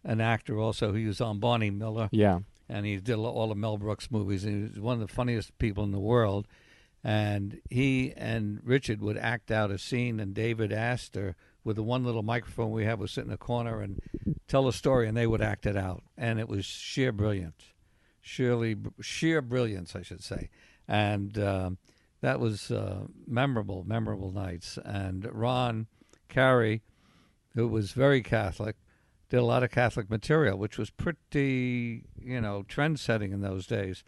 [0.03, 0.93] an actor also.
[0.93, 2.39] He was on Barney Miller yeah,
[2.69, 4.45] and he did all the Mel Brooks movies.
[4.45, 6.47] And he was one of the funniest people in the world.
[7.03, 12.03] And he and Richard would act out a scene, and David Astor, with the one
[12.03, 14.01] little microphone we had, would sit in the corner and
[14.47, 16.01] tell a story, and they would act it out.
[16.17, 17.73] And it was sheer brilliance,
[18.21, 20.49] sheerly sheer brilliance, I should say.
[20.87, 21.77] And um,
[22.25, 24.79] that was uh, memorable, memorable nights.
[24.83, 25.85] And Ron
[26.27, 26.81] Carey,
[27.53, 28.77] who was very Catholic,
[29.29, 33.67] did a lot of Catholic material, which was pretty, you know, trend setting in those
[33.67, 34.03] days.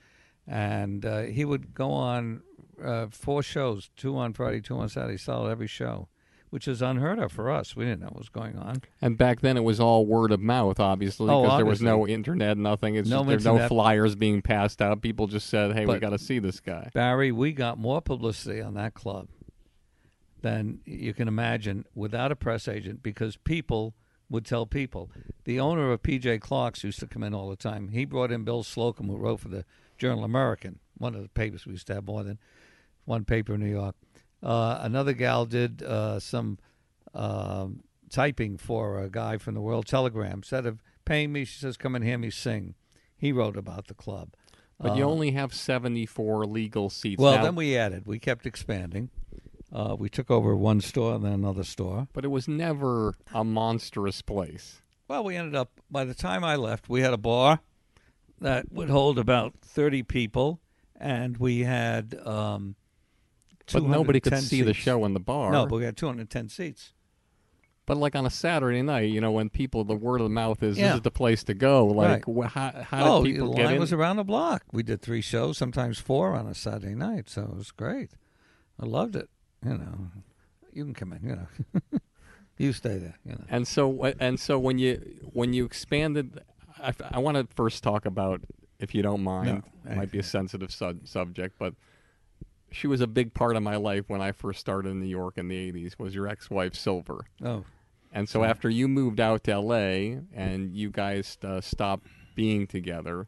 [0.48, 2.42] And uh, he would go on
[2.84, 6.10] uh, four shows, two on Friday, two on Saturday, solid every show,
[6.50, 7.76] which is unheard of for us.
[7.76, 8.82] We didn't know what was going on.
[9.02, 12.08] and back then it was all word of mouth, obviously, Oh, because there was no
[12.08, 12.96] internet, nothing.
[12.96, 15.02] It's No just, there's no flyers being passed out.
[15.02, 18.62] People just said, "Hey, we got to see this guy." Barry, we got more publicity
[18.62, 19.28] on that club
[20.42, 23.96] than you can imagine without a press agent because people
[24.30, 25.10] would tell people.
[25.46, 27.90] The owner of PJ Clark's used to come in all the time.
[27.90, 29.66] He brought in Bill Slocum, who wrote for the
[29.98, 32.38] Journal American, one of the papers we used to have more than
[33.06, 33.96] one paper in New York.
[34.44, 36.58] Uh, another gal did uh, some
[37.14, 40.34] um typing for a guy from the World Telegram.
[40.40, 42.76] Instead of paying me, she says, "Come and hear me sing."
[43.18, 44.30] He wrote about the club.
[44.80, 47.20] But you only have 74 legal seats.
[47.20, 48.06] Uh, Well, now, then we added.
[48.06, 49.10] We kept expanding.
[49.74, 52.08] Uh, we took over one store and then another store.
[52.14, 54.84] But it was never a monstrous place.
[55.08, 57.60] Well, we ended up, by the time I left, we had a bar
[58.40, 60.60] that would hold about 30 people,
[60.96, 62.14] and we had.
[62.24, 62.76] Um,
[63.74, 65.52] But nobody could 210 see the show in the bar.
[65.52, 66.94] No, but we had 210 seats.
[67.86, 70.62] But like on a Saturday night, you know, when people, the word of the mouth
[70.62, 70.88] is Yeah.
[70.90, 71.86] this is the place to go.
[71.88, 72.46] Like, Right.
[72.48, 73.80] wh- how, how did oh, people the line in?
[73.80, 74.64] was around the block.
[74.74, 78.12] We did three shows, sometimes four on a Saturday night, so it was great.
[78.80, 79.30] I loved it.
[79.66, 80.12] You know,
[80.74, 81.24] you can come in.
[81.24, 82.00] You know,
[82.58, 83.18] you stay there.
[83.26, 83.46] You know.
[83.50, 84.96] And so, and so when you
[85.34, 86.42] when you expanded,
[86.80, 88.42] I, want to first talk about,
[88.80, 91.74] if you don't mind, No, it might be a sensitive sub- subject, but
[92.72, 95.38] she was a big part of my life when I first started in New York
[95.38, 95.98] in the '80s.
[96.00, 97.26] Was your ex-wife Silver?
[97.44, 97.66] Oh,
[98.12, 100.20] And so after you moved out to L.A.
[100.34, 103.28] and you guys uh, stopped being together,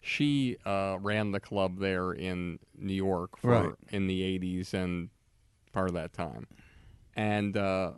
[0.00, 3.74] she uh, ran the club there in New York for Right.
[3.90, 5.10] in the '80s and
[5.72, 6.46] part of that time,
[7.14, 7.92] and uh,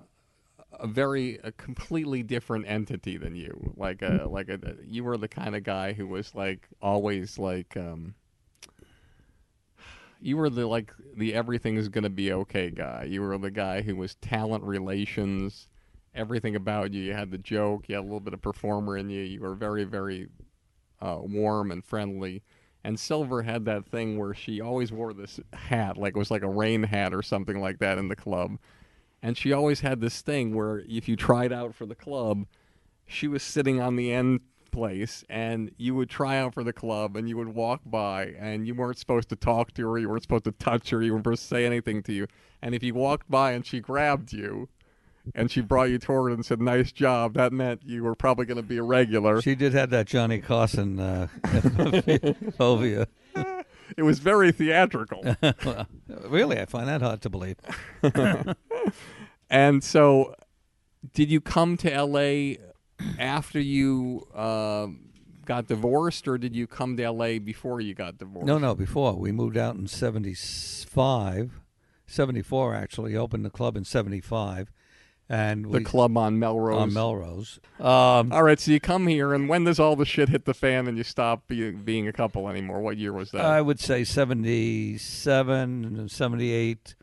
[0.78, 3.72] a very a completely different entity than you.
[3.76, 7.76] Like a like a you were the kind of guy who was like always like.
[7.76, 8.14] Um,
[10.20, 13.06] you were the like the everything is gonna be okay guy.
[13.08, 15.68] You were the guy who was talent relations,
[16.14, 17.02] everything about you.
[17.02, 17.88] You had the joke.
[17.88, 19.22] You had a little bit of performer in you.
[19.22, 20.28] You were very very
[21.00, 22.42] uh, warm and friendly.
[22.82, 26.42] And Silver had that thing where she always wore this hat, like it was like
[26.42, 28.58] a rain hat or something like that in the club.
[29.22, 32.44] And she always had this thing where if you tried out for the club,
[33.06, 34.40] she was sitting on the end
[34.74, 38.66] place and you would try out for the club and you would walk by and
[38.66, 41.24] you weren't supposed to talk to her, you weren't supposed to touch her, you weren't
[41.24, 42.26] supposed to say anything to you.
[42.60, 44.68] And if you walked by and she grabbed you
[45.34, 48.56] and she brought you toward and said, Nice job, that meant you were probably going
[48.56, 49.40] to be a regular.
[49.40, 51.28] she did have that Johnny Carson uh,
[52.58, 53.06] phobia.
[53.96, 55.22] it was very theatrical.
[56.28, 57.56] Really, I find that hard to believe.
[59.50, 60.34] And so,
[61.12, 62.58] did you come to L.A.
[63.18, 65.00] after you um
[65.46, 67.38] got divorced, or did you come to L.A.
[67.38, 68.46] before you got divorced?
[68.46, 69.14] No, no, before.
[69.14, 71.60] We moved out in 75,
[72.06, 74.70] 74 actually, opened the club in 75.
[75.28, 76.80] And The we, club on Melrose.
[76.80, 77.58] on Melrose.
[77.80, 80.52] Um, All right, so you come here, and when does all the shit hit the
[80.52, 82.80] fan and you stop being, being a couple anymore?
[82.82, 83.42] What year was that?
[83.42, 86.94] I would say 77 and 78,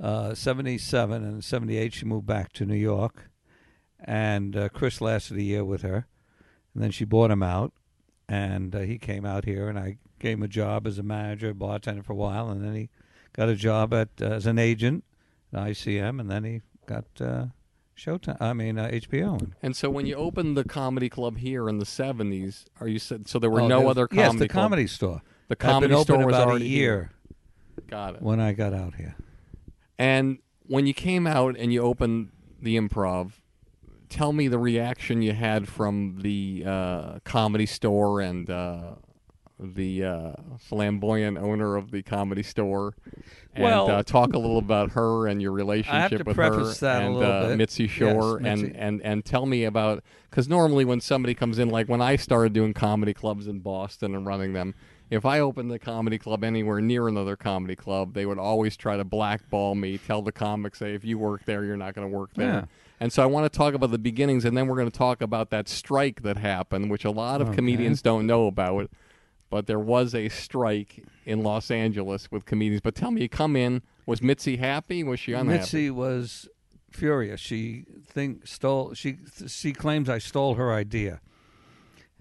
[0.00, 1.92] uh, 77 and 78.
[1.92, 3.27] She moved back to New York,
[4.04, 6.06] and uh, Chris lasted a year with her,
[6.74, 7.72] and then she bought him out,
[8.28, 11.54] and uh, he came out here, and I gave him a job as a manager,
[11.54, 12.88] bartender for a while, and then he
[13.32, 15.04] got a job at uh, as an agent
[15.52, 17.46] at ICM, and then he got uh,
[17.96, 18.36] Showtime.
[18.40, 19.50] I mean uh, HBO.
[19.62, 23.28] and so when you opened the comedy club here in the '70s, are you said
[23.28, 23.38] so?
[23.38, 24.22] There were Oh, no there other comedy.
[24.32, 25.22] Yes, the club- comedy store.
[25.48, 26.78] The comedy store was about already a here.
[26.78, 27.10] year
[27.88, 28.22] Got it.
[28.22, 29.16] when I got out here.
[29.98, 32.28] And when you came out and you opened
[32.60, 33.32] the improv,
[34.08, 38.94] tell me the reaction you had from the uh, comedy store and uh,
[39.58, 42.94] the uh, flamboyant owner of the comedy store.
[43.54, 46.44] And Well- uh, talk a little about her and your relationship with her
[47.02, 47.56] and uh.
[47.56, 51.68] Mitzi Yes, Shore and, and and tell me about because normally when somebody comes in,
[51.70, 54.74] like when I started doing comedy clubs in Boston and running them,
[55.10, 58.96] if I opened a comedy club anywhere near another comedy club, they would always try
[58.96, 62.14] to blackball me, tell the comics, say, if you work there, you're not going to
[62.14, 62.46] work there.
[62.46, 62.64] Yeah.
[63.00, 65.20] And so I want to talk about the beginnings, and then we're going to talk
[65.22, 67.56] about that strike that happened, which a lot of Okay.
[67.56, 68.90] comedians don't know about.
[69.50, 72.80] But there was a strike in Los Angeles with comedians.
[72.82, 75.02] But tell me, you come in, was Mitzi happy?
[75.04, 75.58] Was she unhappy?
[75.60, 76.48] Mitzi was
[76.90, 77.40] furious.
[77.40, 78.92] She think stole.
[78.94, 81.20] She she claims I stole her idea.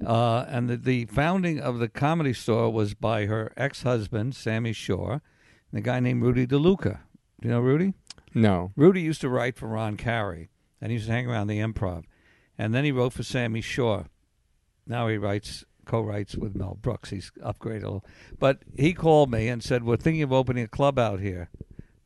[0.06, 5.24] Uh, and the, the founding of the comedy store was by her ex-husband Sammy Shore,
[5.72, 7.00] and a guy named Rudy DeLuca.
[7.42, 7.94] Do you know Rudy?
[8.34, 8.72] No.
[8.76, 10.50] Rudy used to write for Ron Carey,
[10.82, 12.04] and he used to hang around the Improv,
[12.58, 14.06] and then he wrote for Sammy Shore.
[14.86, 17.12] Now he writes co-writes with Mel Brooks.
[17.12, 18.06] He's upgraded a little,
[18.39, 21.49] but he called me and said, "We're thinking of opening a club out here."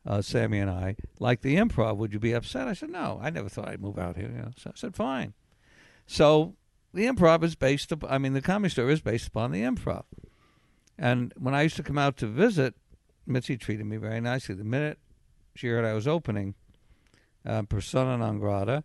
[0.06, 2.68] uh, Sammy and I, like the improv, would you be upset?
[2.68, 4.28] I said, no, I never thought I'd move out here.
[4.28, 4.50] You know?
[4.56, 5.34] So I said, fine.
[6.06, 6.54] So
[6.92, 10.04] the improv is based, up, I mean, the comedy store is based upon the improv.
[10.98, 12.74] And when I used to come out to visit,
[13.26, 14.54] Mitzi treated me very nicely.
[14.54, 14.98] The minute
[15.54, 16.54] she heard I was opening,
[17.46, 18.84] uh, persona non grata,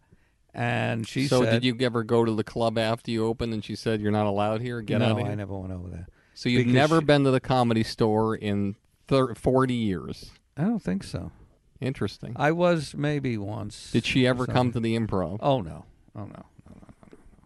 [0.54, 3.64] And she so said, did you ever go to the club after you opened and
[3.64, 4.82] she said you're not allowed here?
[4.82, 5.28] Get no, out of here.
[5.28, 6.08] I never went over there.
[6.34, 8.76] So you've because never she- been to the comedy store in
[9.08, 10.32] thir- 40 years.
[10.56, 11.32] I don't think so.
[11.80, 12.34] Interesting.
[12.36, 13.92] I was maybe once.
[13.92, 15.38] Did she ever come to the improv?
[15.42, 15.86] Oh no,
[16.16, 16.46] oh no, no,
[16.82, 16.88] no,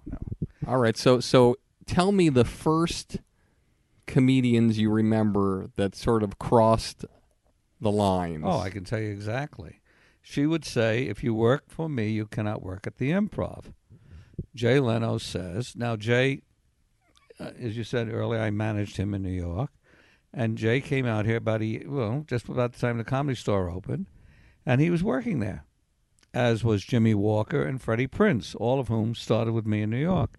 [0.05, 0.17] no,
[0.63, 0.71] no.
[0.71, 0.95] All right.
[0.95, 3.17] So so tell me the first
[4.07, 7.03] comedians you remember that sort of crossed
[7.81, 8.43] the lines.
[8.45, 9.80] Oh, I can tell you exactly.
[10.21, 13.73] She would say, "If you work for me, you cannot work at the Improv."
[14.55, 15.75] Jay Leno says.
[15.75, 16.41] Now, Jay,
[17.39, 19.71] uh, as you said earlier, I managed him in New York,
[20.33, 23.69] and Jay came out here about a well, just about the time the Comedy Store
[23.69, 24.07] opened,
[24.65, 25.65] and he was working there,
[26.33, 29.97] as was Jimmie Walker and Freddie Prinze, all of whom started with me in New
[29.97, 30.37] York.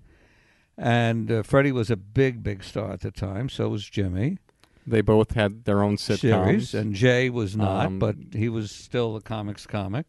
[0.78, 3.48] And uh, Freddie was a big, big star at the time.
[3.48, 4.38] So was Jimmie
[4.86, 6.18] They both had their own sitcoms.
[6.20, 10.06] series, and Jay was not, Um, but he was still a comics comic.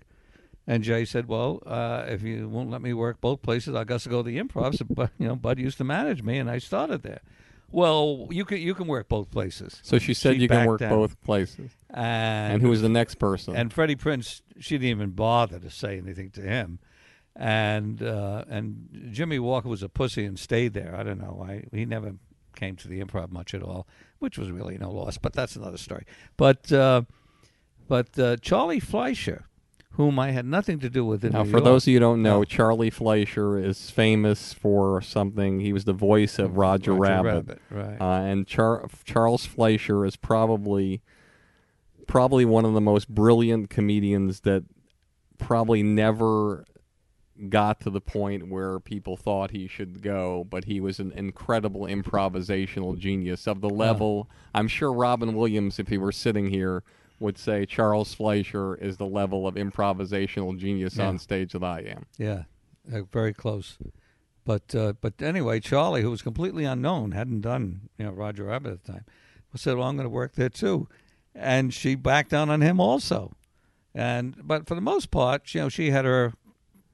[0.65, 4.07] And Jay said, "Well, uh, if you won't let me work both places, I guess
[4.07, 6.49] I'll go to the improv." So, but you know, Bud used to manage me, and
[6.49, 7.19] I started there.
[7.69, 9.79] Well, you can you can work both places.
[9.83, 10.89] so she said She you can work down.
[10.91, 11.71] both places.
[11.89, 13.55] And, And who was the next person?
[13.55, 16.79] and Freddie Prinze, she didn't even bother to say anything to him.
[17.35, 20.95] And uh, and Jimmie Walker was a pussy and stayed there.
[20.95, 21.43] I don't know.
[21.47, 22.13] I he never
[22.55, 23.87] came to the improv much at all,
[24.23, 25.17] which was really no loss.
[25.19, 26.05] But that's another story.
[26.37, 27.03] But uh,
[27.87, 29.45] but uh, Charlie Fleischer,
[29.91, 31.95] whom I had nothing to do with in now, New for York- those of you
[31.97, 32.43] who don't know, No.
[32.45, 35.59] Charlie Fleischer is famous for something.
[35.59, 37.59] He was the voice of Roger, Rabbit.
[37.69, 38.01] right?
[38.01, 41.01] Uh, and Char- Charles Fleischer is probably
[42.07, 44.63] probably one of the most brilliant comedians that
[45.37, 46.65] probably never
[47.49, 51.81] got to the point where people thought he should go, but he was an incredible
[51.81, 54.29] improvisational genius of the level.
[54.53, 56.83] I'm sure Robin Williams, if he were sitting here,
[57.19, 61.07] would say Charles Fleischer is the level of improvisational genius Yeah.
[61.07, 62.05] on stage that I am.
[62.17, 62.43] Yeah,
[62.93, 63.77] uh, very close.
[64.45, 68.73] But uh, but anyway, Charlie, who was completely unknown, hadn't done you know Roger Rabbit
[68.73, 69.05] at the time,
[69.55, 70.89] said, "Well, I'm going to work there too,"
[71.33, 73.31] and she backed down on him also.
[73.95, 76.33] And but for the most part, you know, she had her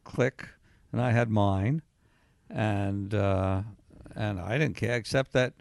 [0.10, 0.46] clique,
[0.92, 1.82] and I had mine,
[2.50, 3.62] and uh,
[4.16, 5.54] and I didn't care except that,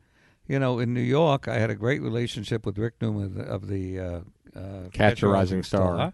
[0.46, 4.00] you know, in New York, I had a great relationship with Rick Newman of the,
[4.00, 4.20] uh,
[4.56, 6.12] uh, Catch a Rising Star.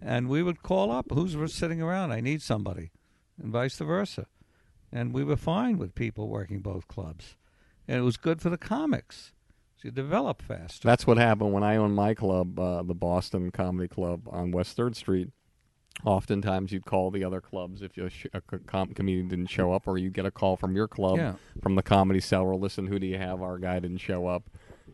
[0.00, 2.12] and we would call up who's sitting around.
[2.12, 2.92] I need somebody,
[3.42, 4.26] and vice versa,
[4.92, 7.36] and we were fine with people working both clubs,
[7.88, 9.32] and it was good for the comics.
[9.76, 10.88] So you develop faster.
[10.88, 14.74] That's what happened when I owned my club, uh, the Boston Comedy Club on West
[14.74, 15.28] Third Street.
[16.04, 19.88] Oftentimes, you'd call the other clubs if a, sh- a com- comedian didn't show up,
[19.88, 21.34] or you'd get a call from your club Yeah.
[21.62, 22.42] from the comedy cell.
[22.42, 23.42] Or listen, who do you have?
[23.42, 24.44] Our guy didn't show up.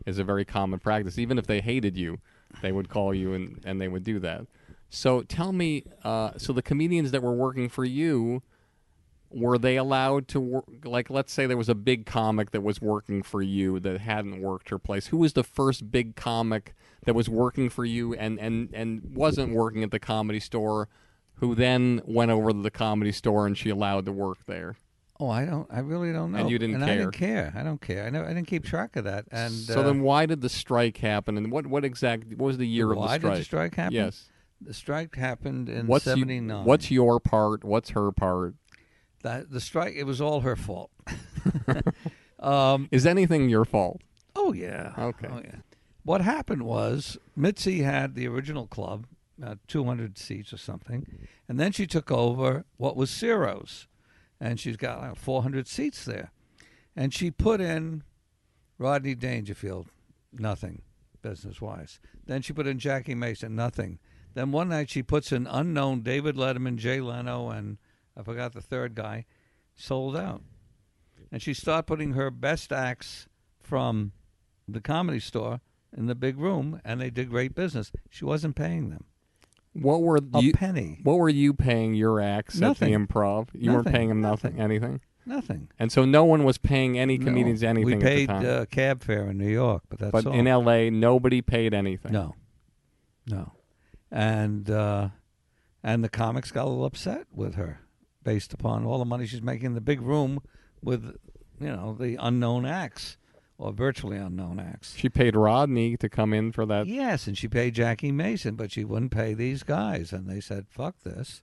[0.05, 1.17] Is a very common practice.
[1.19, 2.17] Even if they hated you,
[2.61, 4.47] they would call you and, and they would do that.
[4.89, 8.41] So tell me, uh, so the comedians that were working for you,
[9.33, 12.81] were they allowed to work like let's say there was a big comic that was
[12.81, 16.73] working for you that hadn't worked her place who was the first big comic
[17.05, 20.87] that was working for you and and and wasn't working at the comedy store
[21.35, 24.75] who then went over to the comedy store and she allowed to work there
[25.19, 25.67] oh, I don't.
[25.71, 26.39] I really don't know.
[26.39, 26.97] And you didn't I care.
[26.97, 27.53] didn't care.
[27.55, 28.05] I don't care.
[28.05, 28.25] I never.
[28.25, 29.25] I didn't keep track of that.
[29.31, 32.57] And so uh, then why did the strike happen and what what exact what was
[32.57, 33.93] the year why of the strike did the strike happen?
[33.93, 34.29] yes
[34.65, 36.65] the strike happened in what's you- '79.
[36.65, 38.55] what's your part what's her part
[39.23, 39.95] the, the strike?
[39.95, 40.91] It was all her fault.
[42.39, 44.01] um, is anything your fault
[44.35, 44.93] Oh yeah.
[44.97, 45.27] Okay.
[45.29, 45.57] Oh yeah.
[46.03, 49.07] What happened was Mitzi had the original club,
[49.43, 53.87] uh, 200 seats or something, and then she took over what was Ciro's,
[54.39, 56.31] and she's got like, 400 seats there,
[56.93, 58.03] and she put in
[58.77, 59.87] Rodney Dangerfield,
[60.33, 60.81] nothing,
[61.21, 62.01] business wise.
[62.25, 63.99] Then she put in Jackie Mason, nothing.
[64.33, 67.77] Then one night she puts in unknown David Letterman, Jay Leno, and
[68.17, 69.25] I forgot the third guy,
[69.75, 70.41] sold out.
[71.31, 73.27] And she started putting her best acts
[73.59, 74.11] from
[74.67, 75.61] the comedy store
[75.95, 77.91] in the big room, and they did great business.
[78.09, 79.05] She wasn't paying them
[79.73, 82.93] what were a you penny, what were you paying your acts Nothing.
[82.93, 84.61] at the improv you weren't paying them nothing, Nothing.
[84.63, 85.69] anything nothing.
[85.79, 87.25] And so no one was paying any No.
[87.25, 88.61] comedians anything We paid at the time.
[88.61, 90.33] uh, cab fare in New York, but that's but all.
[90.33, 92.11] in L.A., nobody paid anything.
[92.11, 92.35] no,
[93.25, 93.53] no,
[94.11, 95.09] and uh,
[95.83, 97.79] and the comics got a little upset with her
[98.23, 100.41] based upon all the money she's making in the big room
[100.81, 101.17] with
[101.59, 103.17] you know the unknown acts
[103.57, 104.95] or virtually unknown acts.
[104.95, 106.87] She paid Rodney to come in for that.
[106.87, 110.65] Yes, and she paid Jackie Mason, but she wouldn't pay these guys, and they said,
[110.69, 111.41] "Fuck this,"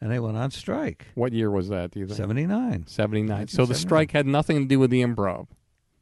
[0.00, 1.06] and they went on strike.
[1.14, 1.92] What year was that?
[1.92, 2.16] Do you think?
[2.16, 2.86] Seventy nine.
[2.86, 3.48] 79.
[3.48, 5.48] So the strike had nothing to do with the improv.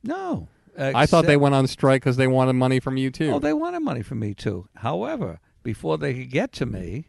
[0.03, 0.49] No,
[0.79, 3.33] I thought they went on strike because they wanted money from you too.
[3.33, 4.69] Oh, they wanted money from me too.
[4.77, 7.09] However, before they could get to me,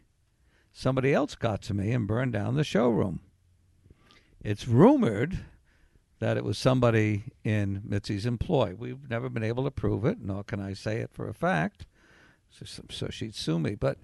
[0.72, 3.20] somebody else got to me and burned down the showroom.
[4.42, 5.40] It's rumored
[6.18, 8.74] that it was somebody in Mitzi's employ.
[8.76, 11.86] We've never been able to prove it, nor can I say it for a fact.
[12.50, 13.74] So, so she'd sue me.
[13.74, 13.98] But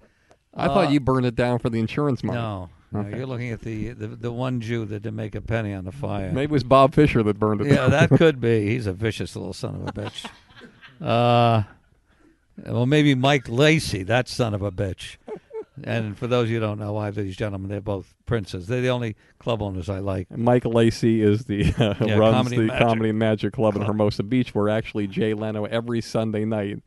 [0.53, 2.39] I thought Uh, you burned it down for the insurance money.
[2.39, 3.17] no, no, Okay.
[3.17, 5.91] you're looking at the, the the one Jew that didn't make a penny on the
[5.91, 6.31] fire.
[6.31, 7.91] Maybe it was Bob Fisher that burned it Yeah, down.
[7.91, 8.67] that could be.
[8.69, 10.25] He's a vicious little son of a bitch.
[10.99, 11.63] Uh,
[12.65, 15.17] well, maybe Mike Lacey, that son of a bitch.
[15.83, 18.67] And for those of you who don't know, either of these gentlemen, they're both princes.
[18.67, 20.29] They're the only club owners I like.
[20.31, 23.81] Mike Lacey is the uh, Yeah, runs Comedy the Magic Comedy and Magic Club in
[23.83, 26.81] Hermosa Beach, where actually Jay Leno every Sunday night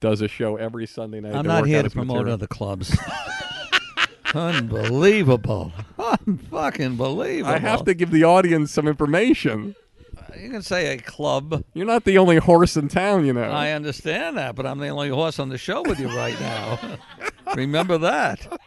[0.00, 1.34] does a show every Sunday night.
[1.34, 2.34] I'm to not here to promote material.
[2.34, 2.96] other clubs.
[4.34, 5.72] Unbelievable.
[5.98, 7.54] Unfucking believable.
[7.54, 9.74] I have to give the audience some information.
[10.16, 11.64] Uh, you can say a club.
[11.74, 13.42] You're not the only horse in town, you know.
[13.42, 16.78] I understand that, but I'm the only horse on the show with you right now.
[17.54, 18.60] Remember that.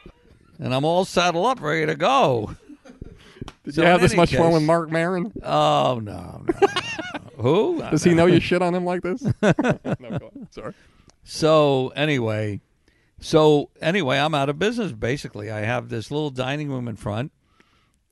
[0.59, 2.55] And I'm all saddled up, ready to go.
[3.63, 5.31] Did so you have this much fun with Marc Maron?
[5.43, 7.19] Oh no, no, no.
[7.43, 7.81] Who?
[7.81, 9.21] Does he know you shit on him like this?
[9.41, 10.47] no, go on.
[10.51, 10.73] Sorry.
[11.23, 12.61] So anyway,
[13.19, 14.91] so anyway, I'm out of business.
[14.91, 17.31] Basically, I have this little dining room in front.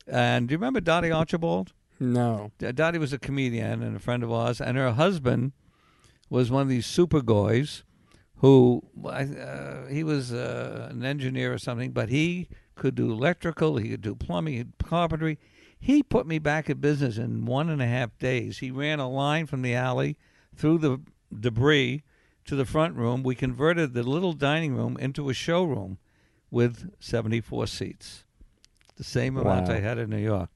[0.06, 1.74] And do you remember Dottie Archibald?
[2.00, 2.52] No.
[2.60, 5.54] Dottie was a comedian and a friend of ours, and her husband
[6.30, 7.84] was one of these super guys
[8.38, 13.90] who uh, he was uh, an engineer or something, but he could do electrical, he
[13.90, 15.40] could do plumbing, carpentry.
[15.80, 18.60] He put me back in business in one and a half days.
[18.60, 20.18] He ran a line from the alley
[20.56, 21.00] through the
[21.38, 22.04] debris
[22.46, 23.24] to the front room.
[23.24, 25.98] We converted the little dining room into a showroom
[26.50, 28.24] with 74 seats,
[28.96, 29.76] the same amount Wow.
[29.76, 30.50] I had in New York.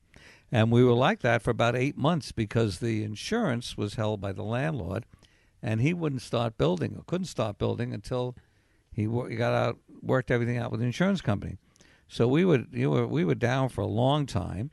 [0.51, 4.33] And we were like that for about eight months because the insurance was held by
[4.33, 5.05] the landlord,
[5.63, 8.35] and he wouldn't start building or couldn't start building until
[8.91, 11.57] he, got out, worked everything out with the insurance company.
[12.09, 14.71] So we would you were we were down for a long time.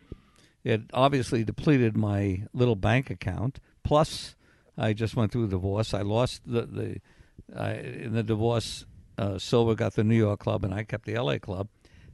[0.65, 3.61] It obviously depleted my little bank account.
[3.85, 4.35] Plus,
[4.77, 5.95] I just went through a divorce.
[5.95, 7.01] I lost the the
[7.57, 8.85] I, in the divorce.
[9.17, 11.39] Uh, Silver got the New York club, and I kept the L.A.
[11.41, 11.69] club.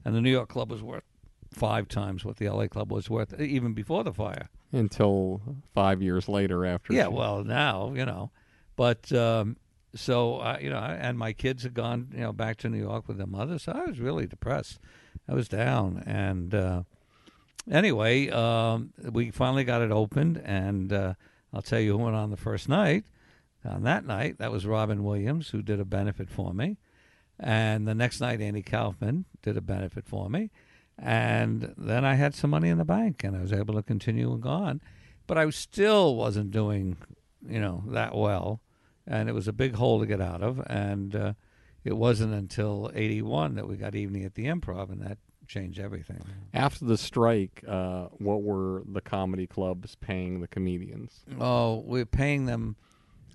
[0.05, 1.05] And the New York club was worth
[1.55, 2.69] five times what the L.A.
[2.69, 4.49] club was worth, even before the fire.
[4.73, 5.41] Until
[5.73, 6.93] five years later after.
[6.93, 8.31] Yeah, well, now you know,
[8.77, 9.57] but um,
[9.95, 13.07] so uh, you know, and my kids had gone, you know, back to New York
[13.07, 13.59] with their mother.
[13.59, 14.81] So I was really depressed.
[15.29, 16.83] I was down, and uh,
[17.71, 21.15] anyway, um, we finally got it opened, and uh,
[21.53, 23.05] I'll tell you who went on the first night.
[23.65, 26.77] On that night, that was Robin Williams, who did a benefit for me,
[27.39, 30.51] and the next night, Andy Kaufman did a benefit for me,
[30.99, 34.33] and then I had some money in the bank, and I was able to continue
[34.33, 34.81] and go on
[35.27, 36.97] but I still wasn't doing,
[37.47, 38.61] you know, that well,
[39.07, 40.63] and it was a big hole to get out of.
[40.67, 41.33] And uh,
[41.85, 46.23] it wasn't until '81 that we got Evening at the Improv, and that changed everything.
[46.53, 51.25] After the strike, uh, what were the comedy clubs paying the comedians?
[51.41, 52.77] Oh, we're paying them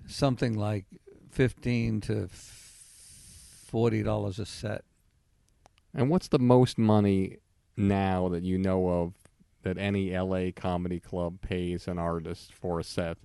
[0.06, 0.86] something like
[1.30, 4.84] fifteen to forty dollars a set.
[5.92, 7.38] And what's the most money
[7.88, 9.14] now that you know of
[9.62, 13.18] that any LA comedy club pays an artist for a set?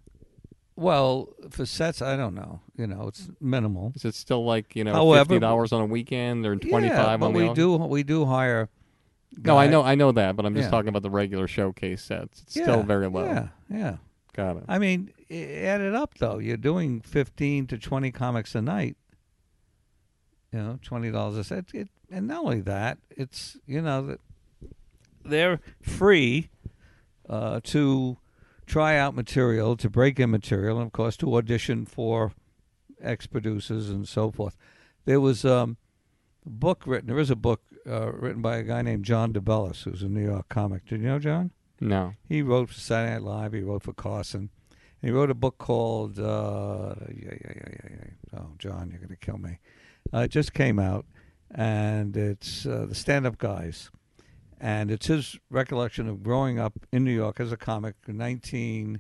[0.78, 2.60] Well, for sets, I don't know.
[2.76, 3.94] You know, it's minimal.
[3.96, 6.98] Is it still like you know However- fifty dollars on a weekend or twenty five?
[6.98, 8.70] Yeah, but on the we do we do hire.
[9.38, 10.72] No, I know, I know that, but I'm just Yeah.
[10.72, 12.42] talking about the regular showcase sets.
[12.44, 13.26] It's Yeah, still very low.
[13.26, 13.98] Yeah, yeah.
[14.34, 14.64] Got it.
[14.68, 16.40] I mean, add it up though.
[16.40, 18.98] You're doing fifteen to twenty comics a night.
[20.52, 21.66] You know, twenty dollars a set.
[21.74, 24.20] It, and not only that, it's you know that
[25.26, 26.50] they're free
[27.30, 28.18] uh, to
[28.66, 32.34] try out material, to break in material, and of course to audition for
[33.02, 34.58] ex producers and so forth.
[35.06, 35.78] There was um,
[36.46, 37.08] a book written.
[37.08, 40.24] There is a book uh, written by a guy named John DeBellis, who's a New
[40.24, 40.88] York comic.
[40.88, 41.52] Did you know John?
[41.80, 42.14] No.
[42.28, 43.54] He wrote for Saturday Night Live.
[43.54, 44.50] He wrote for Carson.
[45.02, 48.40] He wrote a book called uh, yeah, yeah, yeah, yeah, yeah.
[48.40, 49.60] Oh, John, you're gonna kill me.
[50.14, 51.06] Uh, it just came out,
[51.52, 53.92] and it's uh, the Stand Up Guys,
[54.60, 59.00] and it's his recollection of growing up in New York as a comic in 1980s,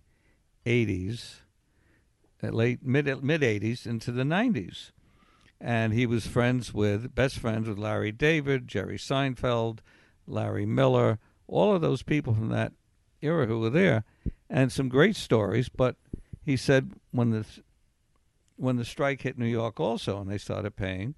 [2.44, 4.92] uh, late mid mid 80s into the 90s,
[5.60, 9.80] and he was friends with best friends with Larry David, Jerry Seinfeld,
[10.28, 12.74] Larry Miller, all of those people from that
[13.22, 14.04] era who were there,
[14.50, 15.70] and some great stories.
[15.70, 15.96] But
[16.44, 17.46] he said when the
[18.58, 21.16] when the strike hit New York also, and they started paying,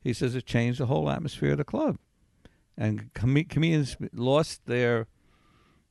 [0.00, 1.98] he says it changed the whole atmosphere of the club,
[2.76, 5.06] and com- comedians lost their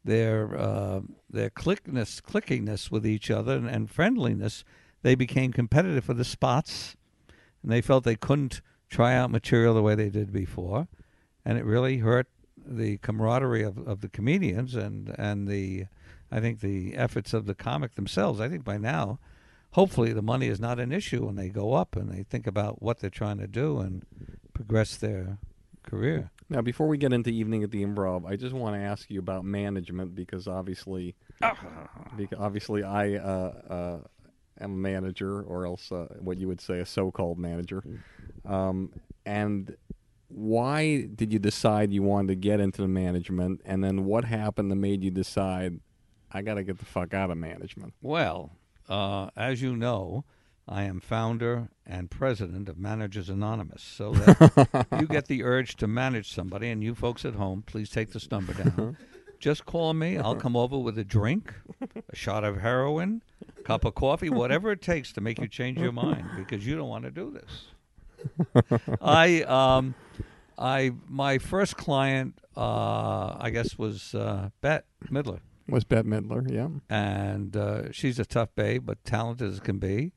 [0.04, 4.64] their uh, their clickness, clickiness with each other, and, and friendliness.
[5.02, 6.96] They became competitive for the spots,
[7.62, 10.88] and they felt they couldn't try out material the way they did before.
[11.44, 12.28] and it really hurt
[12.68, 15.86] the camaraderie of, of the comedians and and the
[16.32, 18.42] I think the efforts of the comic themselves.
[18.42, 19.20] I think by now,
[19.72, 22.82] hopefully, the money is not an issue when they go up and they think about
[22.82, 24.04] what they're trying to do and
[24.54, 25.38] progress their
[25.84, 26.32] career.
[26.50, 29.20] Now, before we get into Evening at the Improv, I just want to ask you
[29.20, 31.16] about management because obviously,
[32.18, 33.98] because obviously, I uh, uh,
[34.60, 37.84] am a manager, or else uh, what you would say a so-called manager.
[38.46, 38.92] Um,
[39.26, 39.76] and
[40.28, 43.62] why did you decide you wanted to get into the management?
[43.66, 45.80] And then what happened that made you decide
[46.32, 47.94] I got to get the fuck out of management?
[48.02, 48.52] Well,
[48.90, 50.26] uh, as you know,
[50.68, 53.84] I am founder and president of Managers Anonymous.
[53.84, 57.90] So that you get the urge to manage somebody, and you folks at home, please
[57.90, 58.98] take this number down.
[59.40, 60.18] Just call me.
[60.18, 61.54] I'll come over with a drink,
[62.10, 63.22] a shot of heroin,
[63.60, 66.76] a cup of coffee, whatever it takes to make you change your mind because you
[66.76, 68.80] don't want to do this.
[69.02, 69.94] I um,
[70.58, 76.50] I my first client, uh, I guess, was uh, Bette Midler Was Bette Midler?
[76.52, 76.70] Yeah.
[76.90, 80.14] and uh, she's a tough babe, but talented as can be.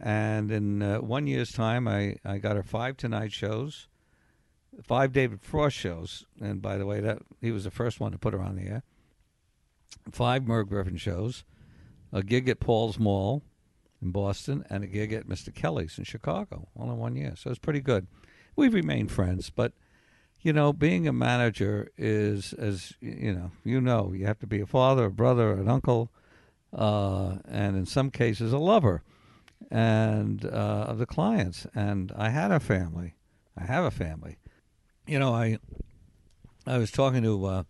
[0.00, 3.88] And in uh, one year's time, I, I got her five Tonight shows,
[4.82, 8.18] five David Frost shows, and by the way, that he was the first one to
[8.18, 8.82] put her on the air.
[10.10, 11.44] Five Merv Griffin shows,
[12.12, 13.42] a gig at Paul's Mall
[14.00, 15.54] in Boston, and a gig at Mr.
[15.54, 17.34] Kelly's in Chicago, all in one year.
[17.36, 18.06] So it's pretty good.
[18.56, 19.72] We've remained friends, but
[20.40, 24.60] you know, being a manager is, as you know, you know, you have to be
[24.60, 26.10] a father, a brother, an uncle,
[26.72, 29.02] uh, and in some cases, a lover,
[29.72, 31.66] and uh, of the clients.
[31.74, 33.14] And I had a family.
[33.56, 34.36] I have a family.
[35.06, 35.58] You know, I
[36.66, 37.62] I was talking to uh,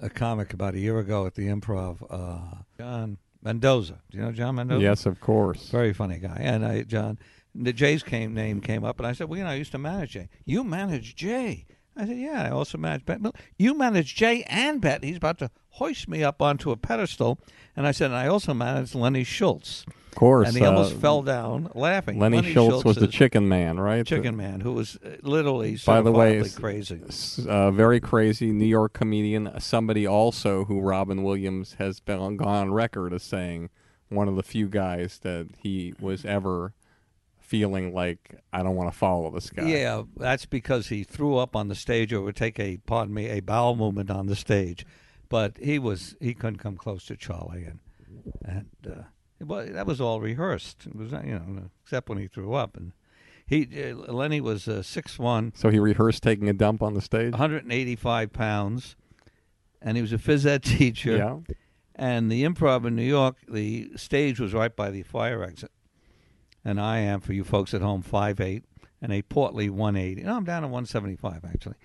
[0.00, 4.00] a comic about a year ago at the Improv, uh, John Mendoza.
[4.10, 4.82] Do you know John Mendoza?
[4.82, 5.68] Yes, of course.
[5.68, 6.38] Very funny guy.
[6.40, 7.18] And I, John,
[7.54, 9.78] the Jay's came name came up, and I said, "Well, you know, I used to
[9.78, 10.28] manage Jay.
[10.46, 11.66] You manage Jay."
[11.96, 13.30] I said, "Yeah, I also manage Bette.
[13.58, 15.06] You manage Jay and Bette.
[15.06, 17.38] He's about to hoist me up onto a pedestal."
[17.76, 20.48] And I said, and "I also manage Lenny Schultz." Of course.
[20.48, 22.18] And he almost uh, fell down laughing.
[22.18, 24.04] Lenny, Schultz, was the chicken man, right?
[24.04, 27.00] chicken man who was uh, literally By the way, crazy.
[27.48, 29.52] Uh, very crazy New York comedian.
[29.60, 33.70] Somebody also who Robin Williams has been on, gone on record as saying
[34.08, 36.74] one of the few guys that he was ever
[37.38, 39.68] feeling like I don't want to follow this guy.
[39.68, 43.28] Yeah, that's because he threw up on the stage or would take a pardon me
[43.28, 44.84] a bowel movement on the stage,
[45.28, 47.78] but he was he couldn't come close to Charlie and
[48.44, 49.02] and uh,
[49.40, 50.86] well that was all rehearsed.
[50.86, 52.92] It was you know except when he threw up and
[53.46, 57.00] he uh, Lenny was uh, six one, So he rehearsed taking a dump on the
[57.00, 57.32] stage.
[57.32, 58.96] 185 pounds,
[59.82, 61.16] and he was a phys ed teacher.
[61.16, 61.36] Yeah.
[61.96, 65.70] And the improv in New York, the stage was right by the fire exit.
[66.64, 68.64] And I am, for you folks at home, five eight
[69.02, 70.22] and a portly 180.
[70.22, 71.76] No, I'm down to 175, actually.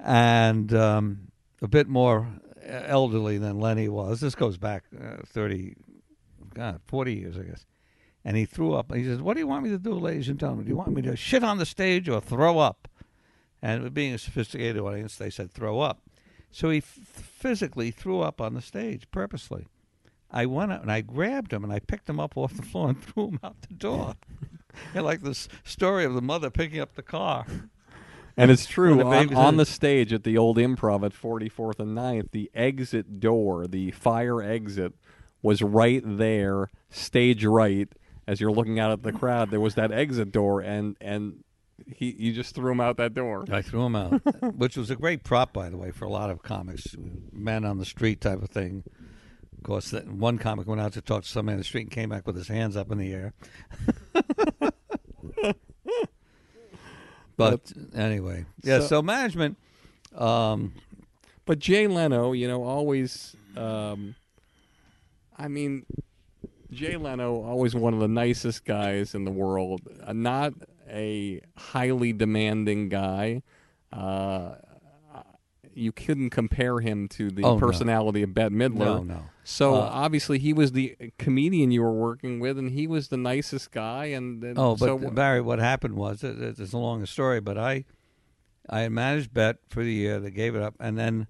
[0.00, 1.28] And um,
[1.62, 2.26] a bit more
[2.62, 4.20] elderly than Lenny was.
[4.20, 5.74] This goes back uh, 30,
[6.54, 7.66] God, 40 years, I guess.
[8.24, 8.94] And he threw up.
[8.94, 10.64] He says, What do you want me to do, ladies and gentlemen?
[10.64, 12.88] Do you want me to shit on the stage or throw up?
[13.60, 16.02] And being a sophisticated audience, they said, Throw up.
[16.50, 19.66] So he f- physically threw up on the stage purposely.
[20.30, 22.90] I went out and I grabbed him and I picked him up off the floor
[22.90, 24.14] and threw him out the door.
[24.94, 27.46] like this story of the mother picking up the car.
[28.36, 32.32] And it's true on, on the stage at the old improv at 44th and 9th,
[32.32, 34.94] the exit door, the fire exit,
[35.44, 37.88] was right there, stage right.
[38.26, 41.44] As you're looking out at the crowd, there was that exit door, and and
[41.86, 43.44] he you just threw him out that door.
[43.52, 44.12] I threw him out,
[44.56, 46.96] which was a great prop, by the way, for a lot of comics,
[47.30, 48.82] men on the street type of thing.
[49.58, 51.82] Of course, that one comic went out to talk to some man on the street
[51.82, 53.34] and came back with his hands up in the air.
[57.36, 58.80] but anyway, yeah.
[58.80, 59.58] So- So, management,
[60.16, 60.72] um,
[61.44, 63.36] But Jay Leno, you know, always.
[63.56, 64.14] Um,
[65.36, 65.84] I mean,
[66.70, 69.82] Jay Leno, always one of the nicest guys in the world.
[70.04, 70.52] Uh, not
[70.88, 73.42] a highly demanding guy.
[73.92, 74.54] Uh,
[75.76, 77.58] you couldn't compare him to the Oh, no.
[77.60, 78.78] personality of Bette Midler.
[78.78, 79.20] No, no.
[79.42, 83.16] So Uh, obviously, he was the comedian you were working with, and he was the
[83.16, 84.06] nicest guy.
[84.06, 87.40] And, and Oh, but so, Barry, what happened was it, it- it's a long story,
[87.40, 87.84] but I,
[88.70, 90.20] I had managed Bette for the year.
[90.20, 91.26] They gave it up, and then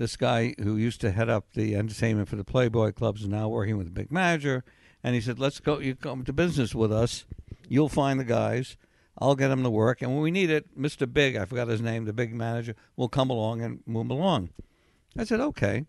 [0.00, 3.50] this guy who used to head up the entertainment for the Playboy clubs is now
[3.50, 4.64] working with a big manager,
[5.04, 5.78] and he said, "Let's go.
[5.78, 7.26] You come to business with us.
[7.68, 8.78] You'll find the guys.
[9.18, 11.82] I'll get them to work, and when we need it, Mister Big, I forgot his
[11.82, 14.48] name, the big manager, will come along and move along."
[15.18, 15.84] I said, "Okay."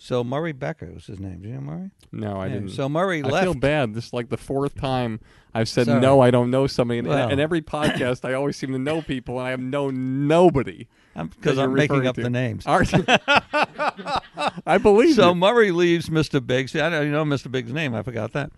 [0.00, 1.40] So Murray Becker was his name.
[1.42, 1.90] Do you know Murray?
[2.12, 2.68] No, I Yeah, didn't.
[2.68, 3.44] So Murray I left.
[3.44, 3.94] feel bad.
[3.94, 5.18] This is like the fourth time
[5.52, 6.00] I've said Sorry.
[6.00, 6.20] no.
[6.20, 7.28] I don't know somebody, and, Well.
[7.28, 10.86] and every podcast I always seem to know people, and I have known nobody.
[11.24, 12.22] Because I'm making up to.
[12.22, 12.64] the names.
[14.66, 15.34] I believe So you.
[15.34, 16.44] Murray leaves Mr.
[16.44, 16.74] Biggs.
[16.76, 17.50] I don't even know Mr.
[17.50, 17.94] Biggs' name.
[17.94, 18.50] I forgot that.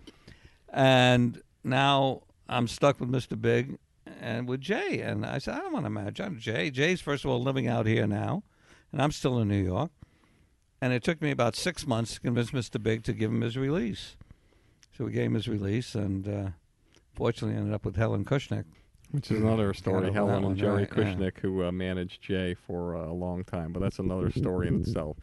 [0.73, 3.41] And now I'm stuck with Mr.
[3.41, 3.79] Big
[4.21, 5.01] and with Jay.
[5.01, 6.21] And I said, I don't want to manage.
[6.21, 6.71] I'm Jay.
[6.71, 8.43] Jay's, first of all, living out here now,
[8.93, 9.91] and I'm still in New York.
[10.83, 12.83] And it took me about six months to convince Mr.
[12.83, 14.17] Big to give him his release.
[14.97, 16.51] So we gave him his release, and uh,
[17.15, 18.65] fortunately ended up with Helen Kushnick.
[19.13, 20.13] Which is another story.
[20.13, 21.15] Helen and Jerry right, yeah.
[21.15, 24.81] Kushnick, who uh, managed Jay for uh, a long time, but that's another story in
[24.81, 25.17] itself.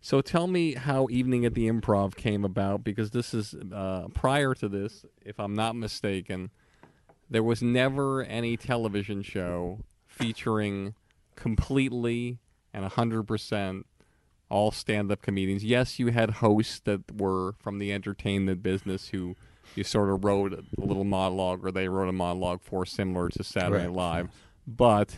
[0.00, 4.54] So tell me how Evening at the Improv came about, because this is uh, prior
[4.54, 6.50] to this, if I'm not mistaken,
[7.28, 10.94] there was never any television show featuring
[11.36, 12.38] completely
[12.72, 13.84] and 100%
[14.48, 15.64] all stand-up comedians.
[15.64, 19.36] Yes, you had hosts that were from the entertainment business who
[19.74, 23.44] you sort of wrote a little monologue or they wrote a monologue for similar to
[23.44, 23.96] Saturday Correct.
[23.96, 24.28] Live,
[24.66, 25.16] but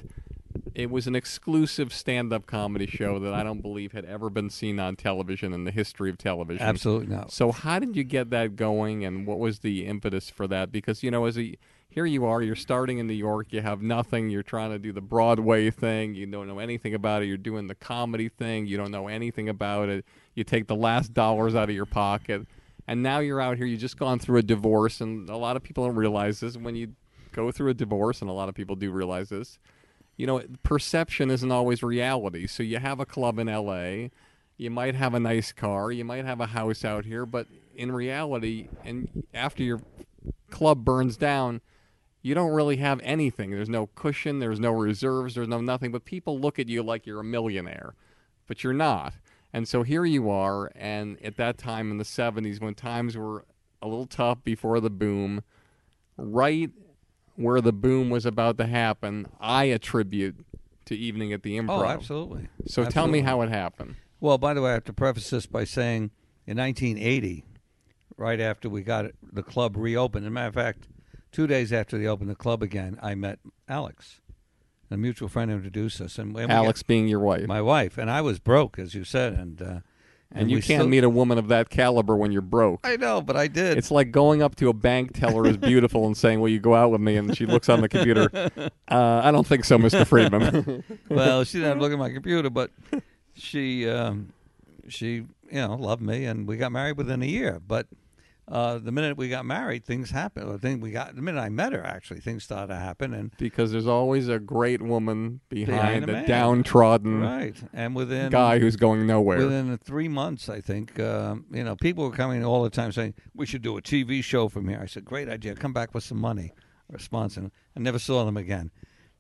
[0.75, 4.79] it was an exclusive stand-up comedy show that I don't believe had ever been seen
[4.79, 6.63] on television in the history of television.
[6.63, 7.33] Absolutely not.
[7.33, 10.71] So how did you get that going, and what was the impetus for that?
[10.71, 11.57] Because you know, as a
[11.89, 14.93] here you are, you're starting in New York, you have nothing, you're trying to do
[14.93, 18.79] the Broadway thing, you don't know anything about it, you're doing the comedy thing, you
[18.79, 22.47] don't know anything about it, you take the last dollars out of your pocket,
[22.87, 25.63] and now you're out here, you just gone through a divorce, and a lot of
[25.63, 26.95] people don't realize this when you
[27.33, 29.59] go through a divorce, and a lot of people do realize this.
[30.17, 32.47] You know, perception isn't always reality.
[32.47, 34.09] So you have a club in LA,
[34.57, 37.93] you might have a nice car, you might have a house out here, but in
[37.93, 39.81] reality, and after your
[40.51, 41.61] club burns down,
[42.21, 43.51] you don't really have anything.
[43.51, 47.07] There's no cushion, there's no reserves, there's no nothing, but people look at you like
[47.07, 47.95] you're a millionaire,
[48.47, 49.15] but you're not.
[49.53, 53.45] And so here you are, and at that time in the 70s, when times were
[53.83, 55.43] a little tough before the boom,
[56.17, 56.71] right
[57.37, 60.37] where the boom was about to happen, I attribute
[60.87, 61.81] to Evening at the oh, Improv.
[61.81, 62.49] Oh, absolutely.
[62.67, 63.97] So tell me how it happened.
[64.21, 66.13] Well, by the way, I have to preface this by saying
[66.47, 67.45] in 1980,
[68.17, 70.89] right after we got it, the club reopened, as a matter of fact,
[71.31, 73.39] two days after they opened the club again, I met
[73.69, 74.21] Alix,
[74.93, 76.19] a mutual friend introduced us.
[76.19, 77.47] And, and Alix being your wife.
[77.47, 79.33] my wife, and I was broke, as you said.
[79.33, 79.81] And, uh,
[80.35, 82.81] and you can't still- meet a woman of that caliber when you're broke.
[82.85, 83.77] I know, but I did.
[83.77, 86.75] It's like going up to a bank teller who's beautiful and saying, "Will you go
[86.75, 88.31] out with me?" And she looks on the computer.
[88.89, 90.07] Uh, I don't think so, Mr.
[90.07, 90.85] Friedman.
[91.09, 92.71] well, she didn't have to look at my computer, but
[93.35, 94.35] she um,
[94.89, 97.59] she you know loved me, and we got married within a year.
[97.67, 97.87] But
[98.53, 100.53] uh, the minute we got married, things happened.
[100.53, 103.35] The thing we got the minute I met her, actually, things started to happen, and
[103.39, 108.59] because there's always a great woman behind, Behind a a downtrodden right, and within guy
[108.59, 109.39] who's going nowhere.
[109.39, 113.15] Within three months, I think, um, you know, people were coming all the time saying,
[113.35, 114.81] we should do a TV show from here.
[114.83, 115.55] I said, great idea.
[115.55, 116.53] Come back with some money
[116.93, 117.51] or sponsor.
[117.75, 118.71] I never saw them again.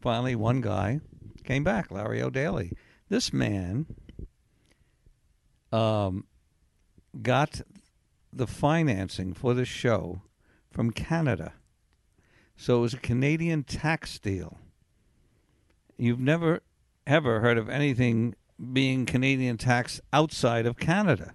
[0.02, 1.00] Finally, one guy
[1.42, 2.72] came back, Larry O'Daly.
[3.08, 3.86] This man
[5.72, 6.26] um,
[7.22, 7.62] got
[8.32, 10.22] the financing for the show
[10.70, 11.52] from Canada.
[12.56, 14.58] So it was a Canadian tax deal.
[15.96, 16.62] You've never
[17.06, 18.34] ever heard of anything
[18.72, 21.34] being Canadian tax outside of Canada.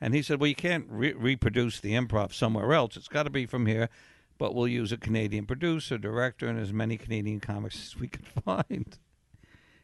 [0.00, 2.96] And he said, well, you can't re- reproduce the improv somewhere else.
[2.96, 3.88] It's got to be from here,
[4.36, 8.24] but we'll use a Canadian producer, director, and as many Canadian comics as we can
[8.44, 8.98] find.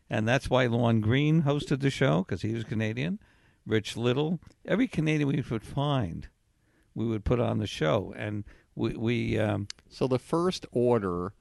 [0.09, 3.19] And that's why Lorne Greene hosted the show, because he was Canadian.
[3.67, 4.41] Rich Little.
[4.67, 6.29] Every Canadian we could find,
[6.95, 8.15] we would put on the show.
[8.17, 11.33] And we, we um, so the first order,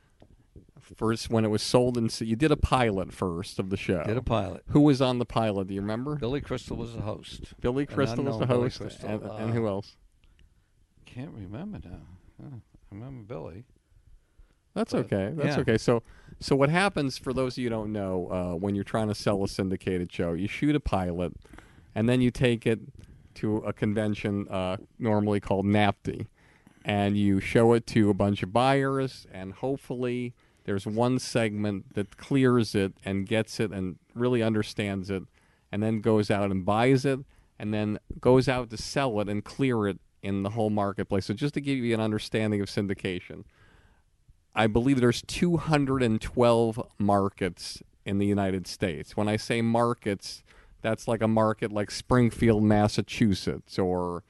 [0.79, 4.03] first when it was sold in, you did a pilot first of the show.
[4.03, 4.63] did a pilot.
[4.69, 5.67] Who was on the pilot?
[5.67, 6.15] Do you remember?
[6.15, 7.53] Billy Crystal was the host.
[7.61, 9.09] Billy Crystal was the host, Crystal.
[9.09, 9.95] and, Uh, and who else?
[11.05, 12.01] Can't remember now.
[12.43, 12.59] I
[12.91, 13.65] remember Billy.
[14.73, 15.31] That's but, okay.
[15.35, 15.61] That's yeah.
[15.61, 15.77] okay.
[15.77, 16.01] So,
[16.39, 19.15] so what happens for those of you who don't know, uh, when you're trying to
[19.15, 21.33] sell a syndicated show, you shoot a pilot,
[21.93, 22.79] and then you take it
[23.35, 26.27] to a convention uh, normally called NATPE,
[26.85, 30.33] and you show it to a bunch of buyers, and hopefully
[30.65, 35.23] there's one segment that clears it and gets it and really understands it,
[35.71, 37.19] and then goes out and buys it,
[37.59, 41.25] and then goes out to sell it and clear it in the whole marketplace.
[41.25, 43.43] So just to give you an understanding of syndication.
[44.55, 49.17] I believe there's 212 markets in the United States.
[49.17, 50.43] When I say markets,
[50.83, 54.23] that's like a market like Springfield, Massachusetts, or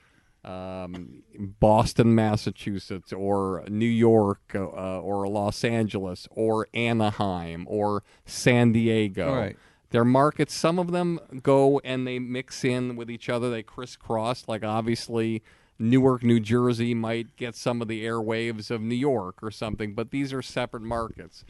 [0.45, 9.35] um, Boston, Massachusetts, or New York, uh, or Los Angeles, or Anaheim, or San Diego.
[9.35, 9.57] Right.
[9.89, 13.49] Their markets, some of them go and they mix in with each other.
[13.51, 14.47] They crisscross.
[14.47, 15.43] Like obviously,
[15.77, 20.11] Newark, New Jersey might get some of the airwaves of New York or something, but
[20.11, 21.45] these are separate markets.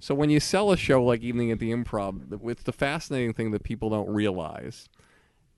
[0.00, 3.52] So when you sell a show like Evening at the Improv, it's the fascinating thing
[3.52, 4.88] that people don't realize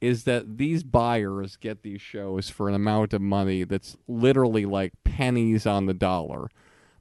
[0.01, 4.93] is that these buyers get these shows for an amount of money that's literally like
[5.05, 6.49] pennies on the dollar.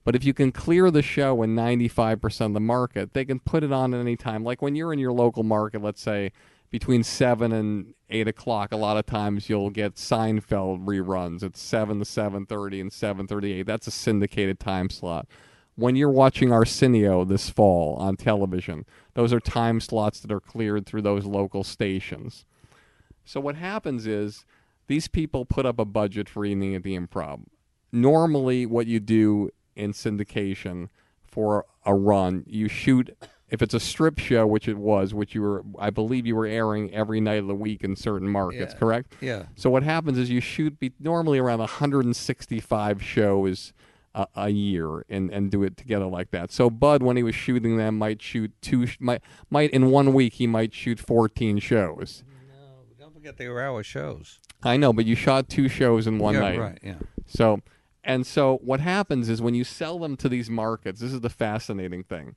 [0.04, 3.64] But if you can clear the show in 95% of the market, they can put
[3.64, 4.44] it on at any time.
[4.44, 6.32] Like when you're in your local market, let's say
[6.70, 12.00] between 7 and 8 o'clock, a lot of times you'll get Seinfeld reruns at 7
[12.00, 13.66] to 7.30 and 7.38.
[13.66, 15.28] That's a syndicated time slot.
[15.76, 20.86] When you're watching Arsenio this fall on television, those are time slots that are cleared
[20.86, 22.46] through those local stations.
[23.26, 24.46] So what happens is
[24.88, 27.42] these people put up a budget for evening at the improv.
[27.92, 30.90] Normally, what you do in syndication
[31.24, 33.16] for a run, you shoot
[33.50, 36.46] if it's a strip show, which it was, which you were, I believe, you were
[36.48, 38.80] airing every night of the week in certain markets, Yeah.
[38.80, 39.14] correct?
[39.22, 39.44] Yeah.
[39.56, 43.74] So what happens is you shoot be, normally around 165 shows
[44.16, 46.52] a, a year and, and do it together like that.
[46.52, 50.34] So Bud, when he was shooting them, might shoot two, might might in one week
[50.34, 52.24] he might shoot 14 shows.
[52.50, 54.40] No, don't forget they were our shows.
[54.64, 56.60] I know, but you shot two shows in one yeah, night.
[56.60, 56.80] Right.
[56.82, 56.96] Yeah.
[57.28, 57.62] So,
[58.04, 61.30] and so what happens is when you sell them to these markets, this is the
[61.30, 62.36] fascinating thing.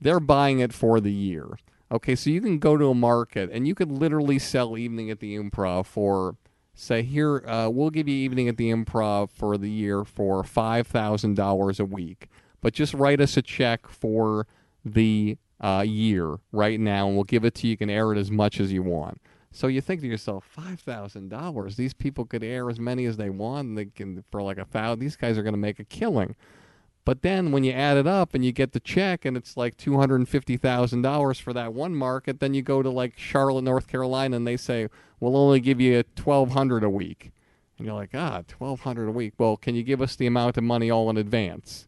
[0.00, 1.58] They're buying it for the year.
[1.90, 5.20] Okay, so you can go to a market and you could literally sell Evening at
[5.20, 6.36] the Improv for,
[6.76, 11.80] say, here, uh, we'll give you Evening at the Improv for the year for $5,000
[11.80, 12.28] a week.
[12.60, 14.46] But just write us a check for
[14.84, 17.72] the uh, year right now and we'll give it to you.
[17.72, 19.20] You can air it as much as you want.
[19.52, 21.76] So you think to yourself, five thousand dollars.
[21.76, 23.68] These people could air as many as they want.
[23.68, 24.98] And they can for like a thousand.
[24.98, 26.36] These guys are going to make a killing.
[27.06, 29.78] But then when you add it up and you get the check and it's like
[29.78, 33.14] two hundred and fifty thousand dollars for that one market, then you go to like
[33.16, 34.88] Charlotte, North Carolina, and they say
[35.20, 37.32] we'll only give you twelve hundred a week.
[37.78, 39.32] And you're like, ah, twelve hundred a week.
[39.38, 41.86] Well, can you give us the amount of money all in advance?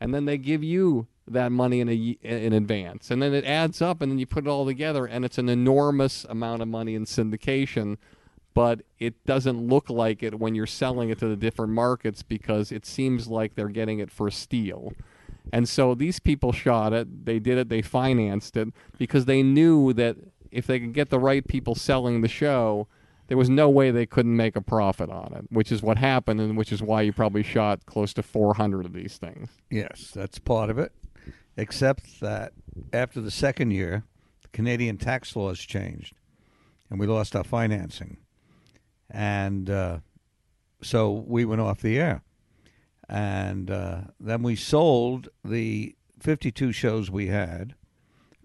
[0.00, 3.82] and then they give you that money in a in advance, and then it adds
[3.82, 6.94] up, and then you put it all together, and it's an enormous amount of money
[6.94, 7.96] in syndication.
[8.56, 12.72] But it doesn't look like it when you're selling it to the different markets because
[12.72, 14.94] it seems like they're getting it for steal.
[15.52, 19.92] And so these people shot it, they did it, they financed it because they knew
[19.92, 20.16] that
[20.50, 22.88] if they could get the right people selling the show,
[23.26, 26.40] there was no way they couldn't make a profit on it, which is what happened,
[26.40, 29.50] and which is why you probably shot close to 400 of these things.
[29.70, 30.92] Yes, that's part of it.
[31.58, 32.54] Except that
[32.94, 34.04] after the second year,
[34.40, 36.14] the Canadian tax laws changed,
[36.88, 38.16] and we lost our financing,
[39.10, 39.98] and uh,
[40.82, 42.22] so we went off the air.
[43.08, 47.74] And uh, then we sold the 52 shows we had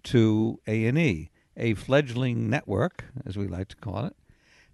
[0.04, 4.16] to A and E, a fledgling network, as we like to call it.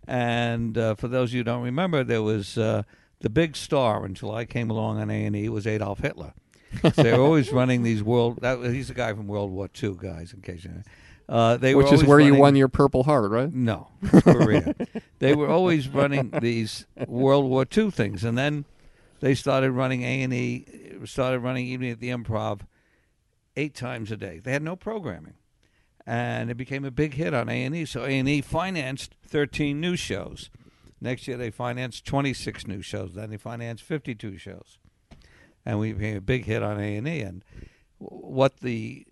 [0.07, 2.83] And uh, for those of you who don't remember, there was uh,
[3.19, 6.33] the big star until I came along on A and E was Adolf Hitler.
[6.81, 8.39] So they were always running these world.
[8.41, 10.33] That, he's a guy from World War II, guys.
[10.33, 10.81] In case you know.
[11.30, 13.53] Uh, they were Which is where you won your Purple Heart, right?
[13.53, 13.89] no,
[14.21, 14.73] Korea.
[15.19, 18.63] they were always running these World War II things, and then
[19.19, 20.65] they started running A and E.
[21.05, 22.61] Started running Evening at the Improv
[23.57, 24.39] eight times a day.
[24.39, 25.34] They had no programming,
[26.05, 27.84] and it became a big hit on A and E.
[27.86, 30.49] So A and E financed thirteen new shows.
[31.01, 33.15] Next year, they financed twenty six new shows.
[33.15, 34.80] Then they financed fifty two shows,
[35.65, 37.19] and we became a big hit on A and E.
[37.19, 37.43] And
[37.97, 39.05] what the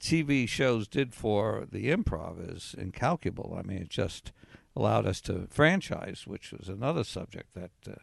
[0.00, 3.56] TV shows did for the improv is incalculable.
[3.58, 4.32] I mean, it just
[4.74, 7.70] allowed us to franchise, which was another subject that.
[7.88, 7.94] Uh,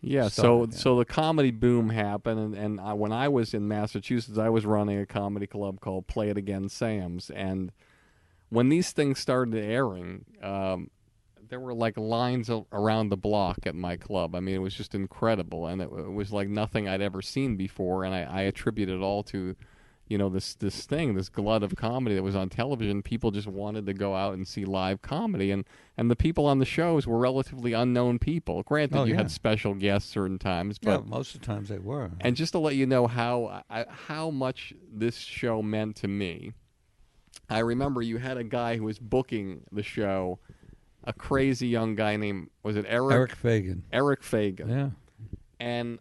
[0.00, 0.70] Yeah, so yeah.
[0.72, 4.66] so the comedy boom happened, and, and I, when I was in Massachusetts, I was
[4.66, 7.70] running a comedy club called Play It Again Sam's, and
[8.48, 10.90] when these things started airing, um,
[11.48, 14.34] there were like lines around the block at my club.
[14.34, 17.56] I mean, it was just incredible, and it, it was like nothing I'd ever seen
[17.56, 19.54] before, and I, I attribute it all to.
[20.12, 23.00] You know this this thing, this glut of comedy that was on television.
[23.02, 25.64] People just wanted to go out and see live comedy, and
[25.96, 28.62] and the people on the shows were relatively unknown people.
[28.62, 29.20] Granted, Oh, you yeah.
[29.20, 32.10] had special guests certain times, yeah, but most of the times they were.
[32.20, 36.52] and just to let you know how I, how much this show meant to me,
[37.48, 40.38] I remember you had a guy who was booking the show,
[41.04, 43.84] a crazy young guy named was it Eric Eric Fagan.
[43.90, 44.90] Eric Fagan, Yeah.
[45.58, 45.98] and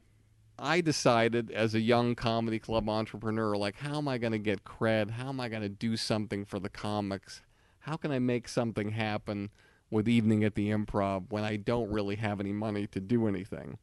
[0.63, 4.63] I decided as a young comedy club entrepreneur, like, how am I going to get
[4.63, 5.09] cred?
[5.09, 7.41] How am I going to do something for the comics?
[7.79, 9.49] How can I make something happen
[9.89, 13.79] with Evening at the Improv when I don't really have any money to do anything?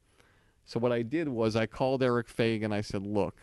[0.64, 2.72] So what I did was I called Eric Fagan.
[2.72, 3.34] I said, look,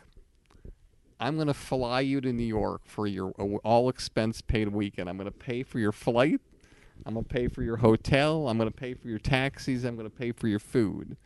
[1.20, 5.10] I'm going to fly you to New York for your all expense paid weekend.
[5.10, 6.40] I'm going to pay for your flight.
[7.06, 8.48] I'm going to pay for your hotel.
[8.48, 9.84] I'm going to pay for your taxis.
[9.84, 11.18] I'm going to pay for your food.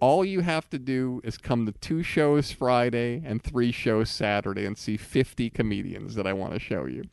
[0.00, 4.64] All you have to do is come to two shows Friday and three shows Saturday
[4.64, 7.04] and see 50 comedians that I want to show you.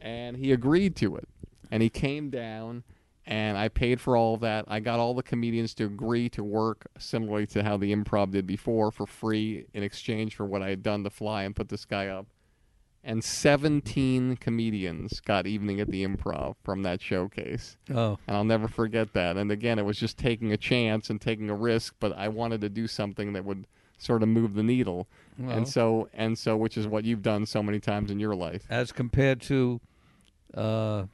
[0.00, 1.26] And he agreed to it.
[1.70, 2.84] And he came down
[3.26, 4.66] and I paid for all of that.
[4.68, 8.46] I got all the comedians to agree to work similarly to how the improv did
[8.46, 11.86] before for free in exchange for what I had done to fly and put this
[11.86, 12.26] guy up.
[13.06, 17.76] And 17 comedians got evening at the improv from that showcase.
[17.94, 19.36] Oh, And I'll never forget that.
[19.36, 22.62] And again, it was just taking a chance and taking a risk, but I wanted
[22.62, 23.66] to do something that would
[23.98, 25.06] sort of move the needle.
[25.38, 25.56] Well.
[25.56, 28.64] and so and so which is what you've done so many times in your life.
[28.70, 29.80] as compared to,
[30.54, 31.04] uh,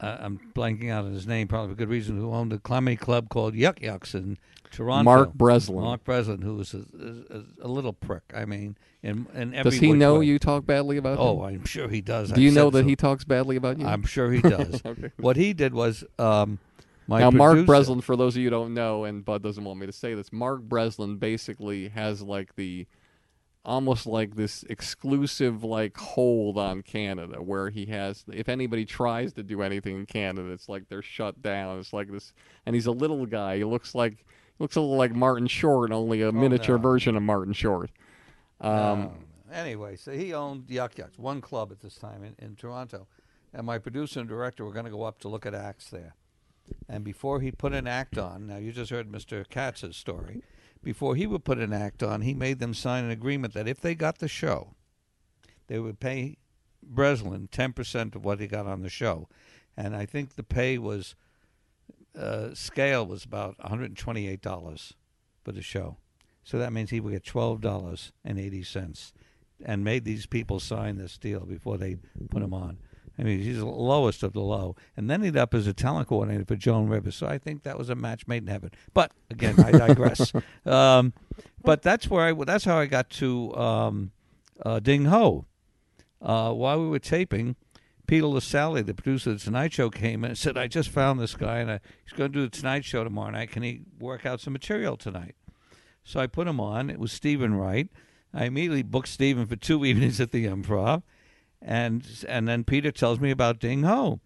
[0.00, 2.18] I- I'm blanking out on his name, probably for good reason.
[2.18, 4.38] Who owned a comedy club called Yuk Yuk's in
[4.70, 5.04] Toronto?
[5.04, 5.80] Mark Breslin.
[5.82, 6.84] Mark Breslin, who was a,
[7.30, 8.22] a, a little prick.
[8.34, 10.26] I mean, in in every Does he know way.
[10.26, 11.20] you talk badly about him?
[11.20, 11.54] Oh, him?
[11.60, 12.30] I'm sure he does.
[12.30, 12.88] Do you I've know that so.
[12.88, 13.86] he talks badly about you?
[13.86, 14.82] I'm sure he does.
[14.84, 15.10] Okay.
[15.18, 16.58] What he did was, um,
[17.06, 19.80] my now, Mark Breslin, for those of you who don't know, and Budd doesn't want
[19.80, 22.86] me to say this, Mark Breslin basically has like the
[23.64, 29.42] almost like this exclusive like hold on Canada where he has if anybody tries to
[29.42, 32.32] do anything in Canada it's like they're shut down it's like this
[32.66, 34.24] and he's a little guy he looks like
[34.58, 36.82] looks a little like Martin Short only a miniature Oh, no.
[36.82, 37.90] version of Martin Short
[38.60, 39.10] um Um,
[39.52, 43.06] anyway, so he owned Yuk Yuk's, one club at this time in, in Toronto.
[43.54, 46.14] And my producer and director were going to go up to look at acts there.
[46.88, 49.48] And before he put an act on, now you just heard Mr.
[49.48, 50.42] Katz's story.
[50.82, 53.80] Before he would put an act on, he made them sign an agreement that if
[53.80, 54.74] they got the show,
[55.66, 56.38] they would pay
[56.82, 59.28] Breslin 10% of what he got on the show.
[59.76, 61.14] And I think the pay was,
[62.18, 64.92] uh, scale was about $128
[65.44, 65.96] for the show.
[66.48, 69.12] So that means he would get twelve dollars and eighty cents,
[69.62, 71.98] and made these people sign this deal before they
[72.30, 72.78] put him on.
[73.18, 76.08] I mean, he's the lowest of the low, and then he'd up as a talent
[76.08, 77.16] coordinator for Joan Rivers.
[77.16, 78.70] So I think that was a match made in heaven.
[78.94, 80.32] But again, I digress.
[80.66, 81.12] um,
[81.62, 84.12] but that's where I that's how I got to um,
[84.64, 85.46] uh, Ding Ho.
[86.22, 87.56] Uh, while we were taping,
[88.06, 91.18] Peter Lassally, the producer of the Tonight Show, came in and said, "I just found
[91.18, 93.50] this guy, and I, he's going to do the Tonight Show tomorrow night.
[93.50, 95.34] Can he work out some material tonight?"
[96.04, 96.88] So I put him on.
[96.88, 97.88] It was Steven Wright.
[98.32, 101.02] I immediately booked Steven for two evenings at the Improv,
[101.62, 104.20] and and then Peter tells me about Ding Ho.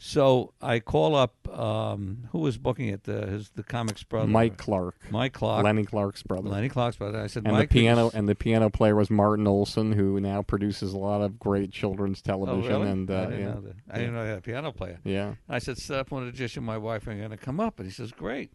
[0.00, 4.56] So I call up um, who was booking it, the his the comics brother, Mike
[4.56, 7.20] Clarke Mike Clarke, Lenny Clarke's brother Lenny Clarke's brother.
[7.20, 10.40] I said, and Mike, the piano and the piano player was Martin Olson who now
[10.42, 12.88] produces a lot of great children's Oh, television really?
[12.90, 13.46] and uh, I didn't yeah.
[13.54, 13.74] know that.
[13.90, 15.00] I didn't know they had a piano player.
[15.02, 17.36] yeah I said, set up one of the Jish and my wife are going to
[17.36, 17.80] come up.
[17.80, 18.52] And he says, great.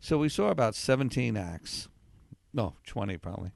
[0.00, 1.88] So we saw about 17 acts.
[2.52, 3.52] No, 20 probably.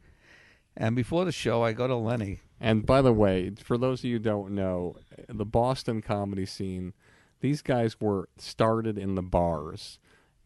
[0.74, 2.40] And before the show, I go to Lenny.
[2.62, 4.94] And by the way, for those of you who don't know,
[5.28, 6.94] the Boston comedy scene,
[7.40, 9.98] these guys were started in the bars.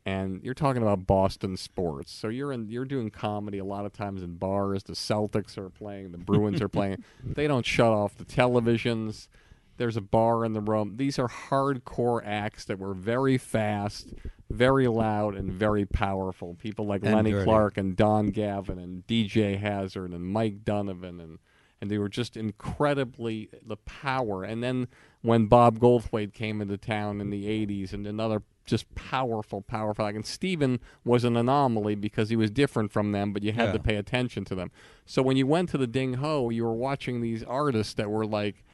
[0.07, 2.13] And you're talking about Boston sports.
[2.13, 4.85] So you're in you're doing comedy a lot of times in bars.
[4.85, 7.05] The Celtics are playing, the Bruins are playing.
[7.23, 9.29] They don't shut off the televisions.
[9.77, 10.95] There's a bar in the room.
[10.97, 14.15] These are hardcore acts that were very fast,
[14.49, 16.55] very loud, and very powerful.
[16.55, 17.45] People like And Lenny dirty.
[17.45, 21.39] Clarke and Don Gavin and DJ Hazard and Mike Donovan and
[21.81, 24.45] and they were just incredibly the power.
[24.45, 24.89] And then
[25.23, 30.05] when Bob Goldthwait came into town in the '80s, and another just powerful, powerful.
[30.05, 33.67] Like, and Steven was an anomaly because he was different from them, but you had
[33.67, 33.73] Yeah.
[33.73, 34.73] to pay attention to them.
[35.05, 38.27] So when you went to the Ding Ho, you were watching these artists that were
[38.27, 38.65] like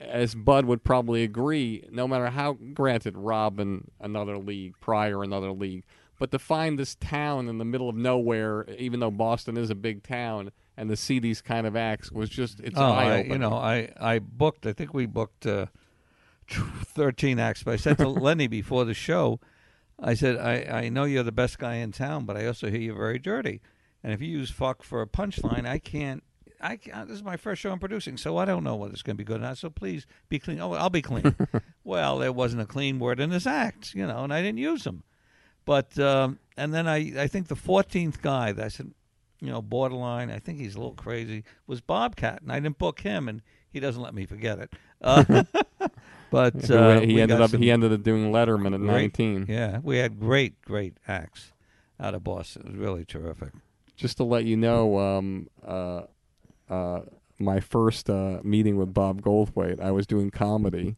[0.00, 5.82] as Budd would probably agree, no matter how, granted, Robin, another league, Pryor, another league,
[6.20, 9.74] but to find this town in the middle of nowhere, even though Boston is a
[9.74, 13.36] big town, and to see these kind of acts was just, it's Oh, I, you
[13.38, 15.66] know, I, I booked, I think we booked uh,
[16.48, 17.62] 13 acts.
[17.62, 19.40] But I said to Lenny before the show,
[19.98, 22.80] I said, I, I know you're the best guy in town, but I also hear
[22.80, 23.60] you're very dirty.
[24.02, 26.22] And if you use fuck for a punchline, I can't.
[26.60, 29.02] I can't, this is my first show I'm producing, so I don't know whether it's
[29.02, 29.58] going to be good or not.
[29.58, 30.60] So please be clean.
[30.60, 31.36] Oh, I'll be clean.
[31.84, 34.82] well, there wasn't a clean word in this act, you know, and I didn't use
[34.82, 35.04] them.
[35.64, 38.92] But um, and then I I think the 14th guy that I said,
[39.40, 40.30] you know, borderline.
[40.30, 41.44] I think he's a little crazy.
[41.66, 44.72] Was Bobcat, and I didn't book him, and he doesn't let me forget it.
[45.00, 45.44] Uh,
[46.32, 49.46] but uh, he ended up some he ended up doing Letterman at great- 19.
[49.48, 51.52] Yeah, we had great great acts
[52.00, 52.62] out of Boston.
[52.62, 53.50] It was really terrific.
[53.96, 56.02] Just to let you know, um, uh,
[56.68, 57.02] uh,
[57.38, 60.96] my first uh, meeting with Bob Goldthwait, I was doing comedy.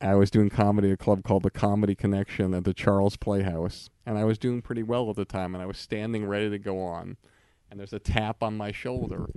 [0.00, 3.88] I was doing comedy at a club called the Comedy Connection at the Charles Playhouse,
[4.04, 5.54] and I was doing pretty well at the time.
[5.54, 7.16] And I was standing ready to go on,
[7.70, 9.30] and there's a tap on my shoulder,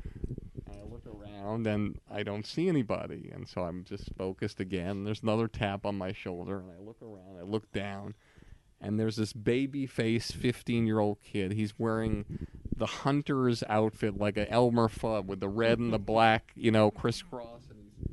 [0.67, 3.29] and I look around and I don't see anybody.
[3.33, 5.05] And so I'm just focused again.
[5.05, 8.15] There's another tap on my shoulder, and I look around, I look down,
[8.81, 11.53] and there's this baby face 15 year old kid.
[11.53, 16.51] He's wearing the hunter's outfit, like a Elmer Fudd with the red and the black,
[16.55, 17.61] you know, crisscross.
[17.69, 18.09] And he's,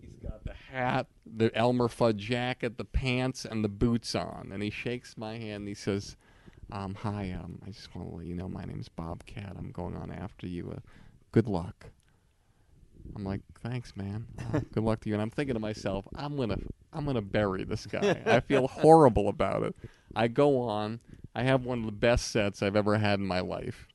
[0.00, 4.50] he's got the hat, the Elmer Fudd jacket, the pants, and the boots on.
[4.52, 6.16] And he shakes my hand and he says,
[6.70, 9.56] um, Hi, um, I just want to let you know my name's Bobcat.
[9.58, 10.72] I'm going on after you.
[10.76, 10.80] Uh,
[11.32, 11.86] good luck.
[13.16, 14.26] I'm like, thanks, man.
[14.38, 15.14] Uh, good luck to you.
[15.14, 16.58] And I'm thinking to myself, I'm gonna,
[16.92, 18.20] I'm gonna bury this guy.
[18.26, 19.74] I feel horrible about it.
[20.14, 21.00] I go on.
[21.34, 23.87] I have one of the best sets I've ever had in my life.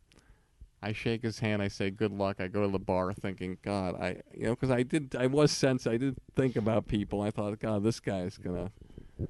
[0.84, 1.62] I shake his hand.
[1.62, 4.70] I say, "Good luck." I go to the bar, thinking, "God, I, you know, because
[4.70, 7.22] I did, I was sense, I did think about people.
[7.22, 8.72] I thought, God, this guy's gonna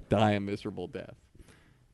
[0.10, 1.16] die a miserable death."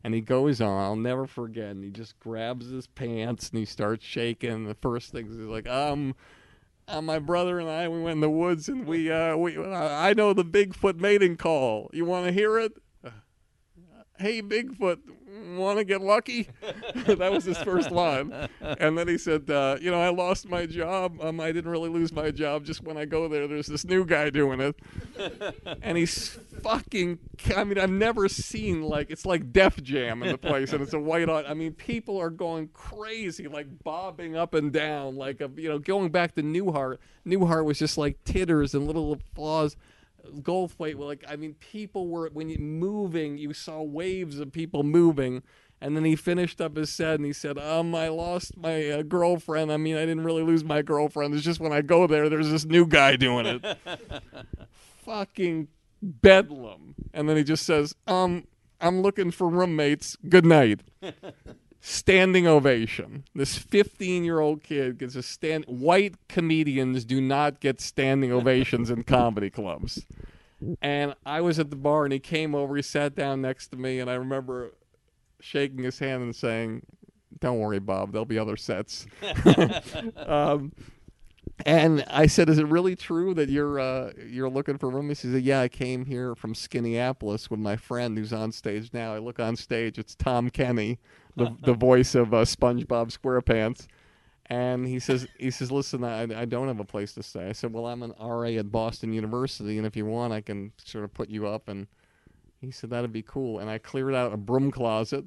[0.03, 0.82] And he goes on.
[0.82, 1.72] I'll never forget.
[1.72, 4.66] And he just grabs his pants and he starts shaking.
[4.66, 6.16] The first thing is like, um,
[6.88, 9.68] uh, my brother and I, we went in the woods and we, uh, we, uh,
[9.68, 11.89] I know the Bigfoot mating call.
[11.91, 12.74] You want to hear it?
[14.20, 14.99] Uh, hey, Bigfoot,
[15.55, 16.47] want to get lucky?
[17.05, 18.49] that was his first line.
[18.61, 21.22] And then he said, uh, you know, I lost my job.
[21.22, 22.65] Um, I didn't really lose my job.
[22.65, 24.76] Just when I go there, there's this new guy doing it.
[25.82, 27.20] and he's fucking,
[27.55, 30.74] I mean, I've never seen, like, it's like Def Jam in the place.
[30.74, 35.15] And it's a white, I mean, people are going crazy, like bobbing up and down,
[35.15, 36.97] like, a, you know, going back to Newhart.
[37.26, 39.76] Newhart was just like titters and little applause.
[40.30, 44.84] Goldthwait, well, like I mean, people were when you moving, you saw waves of people
[44.84, 45.44] moving,
[45.82, 49.02] and then he finished up his set and he said, "Um, I lost my uh,
[49.04, 49.72] girlfriend.
[49.72, 51.34] I mean, I didn't really lose my girlfriend.
[51.34, 53.78] It's just when I go there, there's this new guy doing it.
[55.06, 55.68] Fucking
[56.02, 58.46] bedlam." And then he just says, "Um,
[58.82, 60.18] I'm looking for roommates.
[60.28, 60.82] Good night."
[61.82, 63.24] standing ovation.
[63.34, 65.66] This 15 year old kid gets a stand.
[65.66, 70.06] White comedians do not get standing ovations in comedy clubs.
[70.82, 73.78] And I was at the bar and he came over, he sat down next to
[73.78, 74.74] me, and I remember
[75.40, 76.86] shaking his hand and saying,
[77.40, 79.06] Don't worry, Bob, there'll be other sets.
[80.18, 80.74] um,
[81.66, 85.32] and I said, "Is it really true that you're uh, you're looking for roommates?" He
[85.32, 89.14] said, "Yeah, I came here from Skinneyapolis with my friend who's on stage now.
[89.14, 91.00] I look on stage, it's Tom Kenny,
[91.36, 93.88] the the voice of uh, SpongeBob SquarePants."
[94.48, 97.52] And he says, "He says, listen, I, I don't have a place to stay." I
[97.52, 101.04] said, "Well, I'm an RA at Boston University, and if you want, I can sort
[101.04, 101.88] of put you up." And
[102.60, 105.26] he said, "That'd be cool." And I cleared out a broom closet.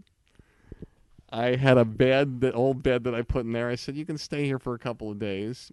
[1.30, 3.68] I had a bed, the old bed that I put in there.
[3.68, 5.70] I said, "You can stay here for a couple of days."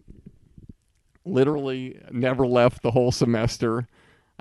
[1.26, 3.88] literally never left the whole semester.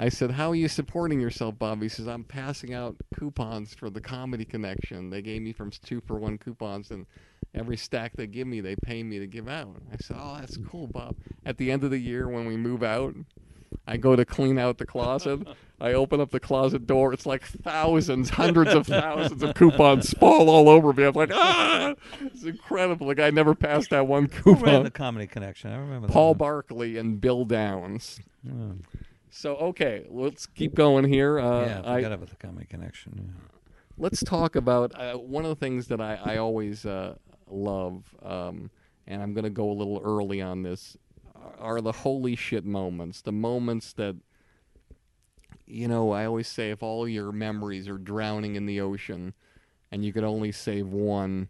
[0.01, 1.83] I said, How are you supporting yourself, Bob?
[1.83, 5.11] He says, I'm passing out coupons for the Comedy Connection.
[5.11, 7.05] They gave me from two for one coupons, and
[7.53, 9.75] every stack they give me, they pay me to give out.
[9.93, 11.17] I said, Oh, that's cool, Bob.
[11.45, 13.17] At the end of the year, when we move out,
[13.89, 15.41] I go to clean out the closet.
[15.81, 17.13] I open up the closet door.
[17.13, 21.05] It's like thousands, hundreds of thousands of coupons fall all over me.
[21.05, 21.95] I'm like, ah!
[22.21, 23.09] It's incredible.
[23.09, 24.85] The guy never passed that one coupon.
[24.85, 25.71] the Comedy Connection?
[25.71, 26.35] I remember Paul.
[26.35, 28.21] Barkley and Bill Downs.
[28.49, 28.75] Oh.
[29.31, 31.39] So okay, let's keep going here.
[31.39, 33.13] Uh, yeah, I I, forgot about the Comedy Connection.
[33.17, 33.49] yeah.
[33.97, 37.17] let's talk about uh, one of the things that I, I always uh,
[37.51, 38.71] love, um,
[39.07, 40.97] and I'm going to go a little early on this,
[41.59, 43.23] are the holy shit moments.
[43.23, 44.17] The moments that,
[45.67, 49.35] you know, I always say if all your memories are drowning in the ocean
[49.91, 51.49] and you could only save one.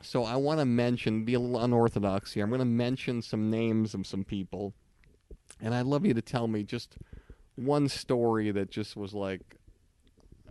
[0.00, 2.44] So I want to mention, be a little unorthodox here.
[2.44, 4.74] I'm going to mention some names of some people,
[5.60, 6.96] and I'd love you to tell me just
[7.56, 9.56] one story that just was like,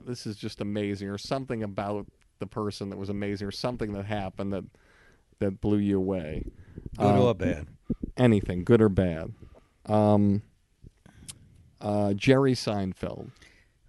[0.06, 2.06] this is just amazing, or something about
[2.40, 4.64] the person that was amazing, or something that happened that
[5.40, 6.44] that blew you away.
[6.98, 7.68] Good Um, or bad?
[8.18, 9.34] anything, good or bad.
[9.86, 10.42] Um,
[11.80, 13.30] uh, Jerry Seinfeld.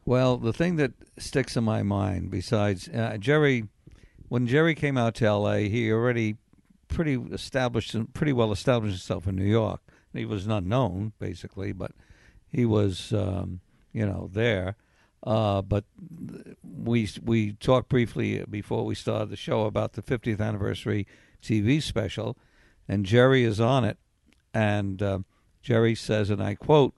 [0.04, 3.68] Well, the thing that sticks in my mind, besides uh, Jerry,
[4.28, 6.36] when Jerry came out to L.A., he already
[6.88, 9.80] pretty established, pretty well established himself in New York.
[10.18, 11.92] He was not known, basically, but
[12.50, 13.60] he was, um,
[13.92, 14.76] you know, there.
[15.24, 15.84] Uh, but
[16.62, 21.06] we we talked briefly before we started the show about the 50th anniversary
[21.42, 22.36] TV special,
[22.88, 23.98] and Jerry is on it,
[24.54, 25.18] and uh,
[25.62, 26.94] Jerry says, and I quote,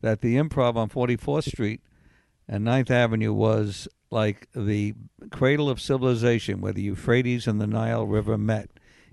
[0.00, 1.80] that the Improv on 44th Street
[2.48, 4.94] and Ninth Avenue was like the
[5.30, 8.70] cradle of civilization, where the Euphrates and the Nile River met.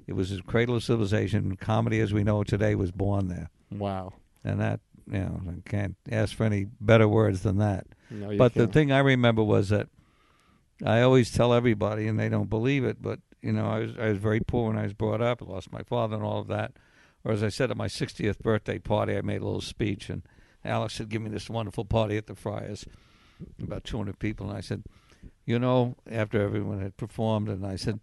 [0.09, 1.55] It was the cradle of civilization.
[1.55, 4.13] Comedy, as we know it today, was born there, Wow.
[4.43, 7.85] and that you know I can't ask for any better words than that.
[8.09, 8.73] No, you But the can't.
[8.73, 9.87] thing I remember was that
[10.83, 14.09] I always tell everybody, and they don't believe it, but you know, I was I
[14.09, 15.43] was very poor when I was brought up.
[15.43, 16.73] I lost my father and all of that.
[17.23, 20.23] Or as I said at my 60th birthday party, I made a little speech, and
[20.65, 22.83] Alix had given me this wonderful party at the Friars,
[23.61, 24.85] about 200 people, and I said,
[25.45, 27.99] you know, after everyone had performed, and I said,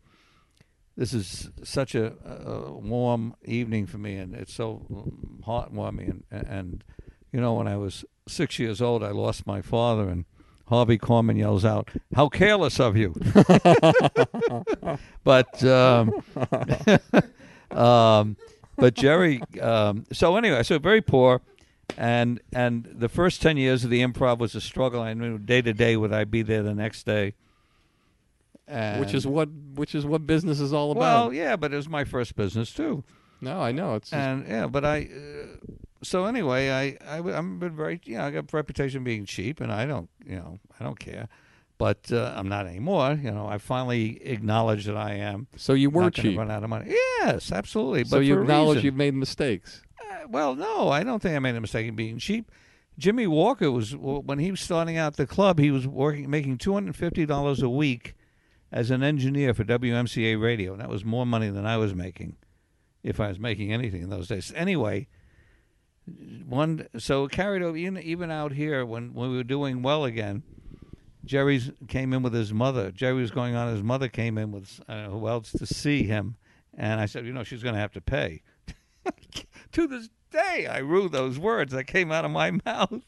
[0.96, 6.22] this is such a, a warm evening for me, and it's so um, heartwarming.
[6.30, 6.84] And, and
[7.32, 10.24] you know, when I was six years old, I lost my father, and
[10.68, 13.14] Harvey Korman yells out, "How careless of you!"
[15.24, 16.22] but um,
[17.78, 18.36] um,
[18.76, 19.42] but Jerry.
[19.60, 21.42] Um, so anyway, so very poor,
[21.98, 25.02] and and the first ten years of the improv was a struggle.
[25.02, 27.34] I knew day to day would I be there the next day.
[28.68, 31.28] And, which is what which is what business is all about.
[31.28, 33.04] well, yeah, but it was my first business too.
[33.40, 35.08] no, I know it's And yeah, but I.
[35.12, 39.04] Uh, so anyway, I I I'm been very you know I got a reputation of
[39.04, 41.28] being cheap, and I don't you know I don't care,
[41.78, 43.18] but uh, I'm not anymore.
[43.20, 45.46] You know I finally acknowledge that I am.
[45.56, 46.36] so you were cheap.
[46.36, 46.94] Run out of money.
[47.20, 48.04] Yes, absolutely.
[48.04, 49.82] So but you acknowledge you've made mistakes.
[50.00, 52.50] Uh, well, no, I don't think I made a mistake in being cheap.
[52.98, 55.58] Jimmie Walker was when he was starting out the club.
[55.58, 58.14] He was working, making two hundred and fifty dollars a week
[58.72, 62.36] as an engineer for WMCA radio, and that was more money than I was making,
[63.02, 64.52] if I was making anything in those days.
[64.56, 65.08] Anyway,
[66.46, 70.42] one so carried over even, even out here when when we were doing well again.
[71.24, 72.92] Jerry's came in with his mother.
[72.92, 73.74] Jerry was going on.
[73.74, 76.36] His mother came in with I who else to see him,
[76.72, 78.42] and I said, you know, she's going to have to pay.
[79.72, 83.02] to this day, I rue those words that came out of my mouth.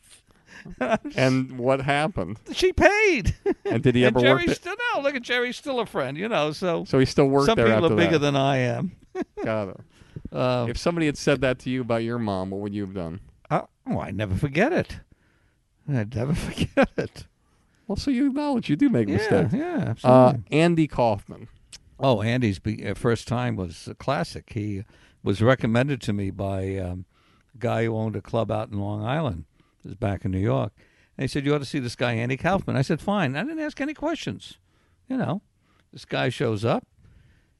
[1.17, 2.39] And what happened?
[2.53, 3.35] she paid.
[3.65, 4.45] And did he ever work?
[4.47, 4.55] There?
[4.55, 5.01] still no.
[5.03, 6.53] Look at Jerry's still a friend, you know.
[6.53, 8.33] So, So he still worked some there Some people are bigger that.
[8.33, 8.93] than I am.
[9.45, 9.77] Got it.
[10.33, 12.95] Uh, If somebody had said that to you about your mom, what would you have
[12.95, 13.21] done?
[13.51, 15.01] I, oh, I never forget it.
[15.91, 17.25] I'd never forget it.
[17.87, 19.55] Well, so you acknowledge you do make Yeah, mistakes.
[19.55, 20.43] yeah, Uh, absolutely.
[20.59, 21.49] Andy Kaufman.
[21.99, 24.51] Oh, Andy's be, uh, first time was a classic.
[24.53, 24.85] He
[25.23, 27.07] was recommended to me by um,
[27.55, 29.47] a guy who owned a club out in Long Island.
[29.85, 30.73] Was back in New York.
[31.17, 32.77] And he said, You ought to see this guy, Andy Kaufman.
[32.77, 33.37] I said, Fine.
[33.37, 34.59] I didn't ask any questions.
[35.09, 35.43] You know,
[35.93, 36.87] this guy shows up.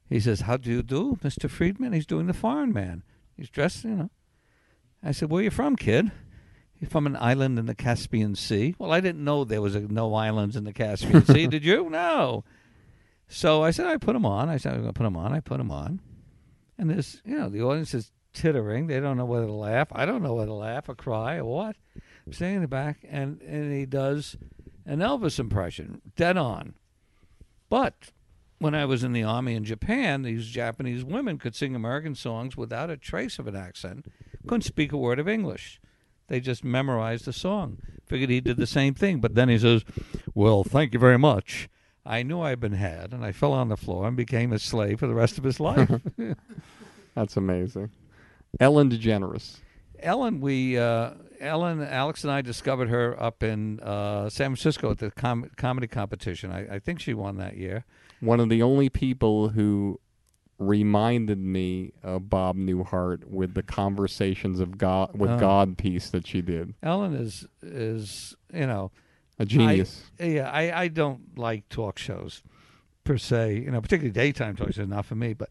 [0.09, 1.49] He says, How do you do, Mr.
[1.49, 1.93] Friedman?
[1.93, 3.03] He's doing the foreign man.
[3.35, 4.09] He's dressed, you know.
[5.03, 6.11] I said, Where are you from, kid?
[6.79, 8.75] He's from an island in the Caspian Sea.
[8.79, 11.47] Well, I didn't know there was a, no islands in the Caspian Sea.
[11.47, 11.89] Did you?
[11.89, 12.45] No.
[13.27, 14.49] So I said, I put him on.
[14.49, 15.33] I said, I'm going to put him on.
[15.33, 15.99] I put him on.
[16.77, 18.87] And this, you know, the audience is tittering.
[18.87, 19.89] They don't know whether to laugh.
[19.91, 21.75] I don't know whether to laugh or cry or what.
[22.31, 24.37] Standing in the back, and, and he does
[24.85, 26.73] an Elvis impression, dead on.
[27.69, 28.11] But
[28.59, 32.57] when I was in the army in Japan, these Japanese women could sing American songs
[32.57, 34.05] without a trace of an accent,
[34.47, 35.79] couldn't speak a word of English.
[36.27, 37.79] They just memorized the song.
[38.05, 39.19] Figured he did the same thing.
[39.19, 39.83] But then he says,
[40.33, 41.69] Well, thank you very much.
[42.05, 44.99] I knew I'd been had, and I fell on the floor and became a slave
[44.99, 45.91] for the rest of his life.
[47.15, 47.91] That's amazing.
[48.59, 49.57] Ellen DeGeneres.
[50.01, 54.97] Ellen, we uh, Ellen, Alix, and I discovered her up in uh, San Francisco at
[54.99, 56.51] the com- comedy competition.
[56.51, 57.85] I, I think she won that year.
[58.19, 59.99] One of the only people who
[60.57, 65.39] reminded me of Bob Newhart with the conversations of God with Oh.
[65.39, 66.73] God piece that she did.
[66.83, 68.91] Ellen is is you know
[69.39, 70.03] A genius.
[70.19, 72.43] I, yeah, I, I don't like talk shows
[73.05, 73.55] per se.
[73.59, 75.33] You know, particularly daytime talk shows, not for me.
[75.33, 75.49] But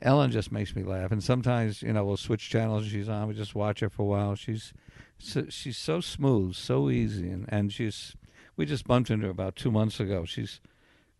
[0.00, 2.86] Ellen just makes me laugh, and sometimes you know we'll switch channels.
[2.86, 3.28] She's on.
[3.28, 4.34] We just watch her for a while.
[4.34, 4.72] She's
[5.18, 8.14] so, she's so smooth, so easy, and and she's
[8.56, 10.24] we just bumped into her about two months ago.
[10.24, 10.60] She's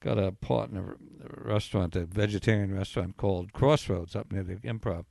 [0.01, 4.43] got a part in a, r- a restaurant, a vegetarian restaurant called Crossroads up near
[4.43, 5.05] the Improv.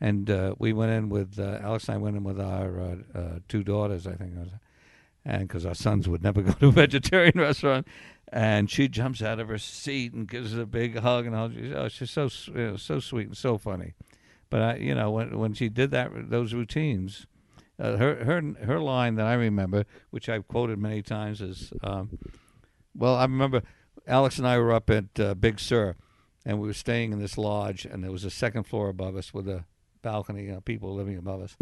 [0.00, 2.96] And uh, we went in with uh, Alix and I went in with our uh,
[3.14, 4.32] uh, two daughters, I think,
[5.24, 7.86] and because our sons would never go to a vegetarian restaurant,
[8.32, 11.50] and she jumps out of her seat and gives us a big hug and all.
[11.50, 13.94] She's, oh, she's so you know, so sweet and so funny.
[14.48, 17.26] But I, you know, when when she did that those routines,
[17.78, 22.18] uh, her her her line that I remember, which I've quoted many times, is, um,
[22.96, 23.62] well, I remember
[24.06, 25.96] Alix and I were up at uh, Big Sur,
[26.46, 29.34] and we were staying in this lodge, and there was a second floor above us
[29.34, 29.64] with a
[30.02, 31.56] balcony, you know, people living above us,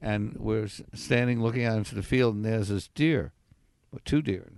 [0.00, 3.32] and we're standing looking out into the field, and there's this deer,
[3.92, 4.50] or two deer,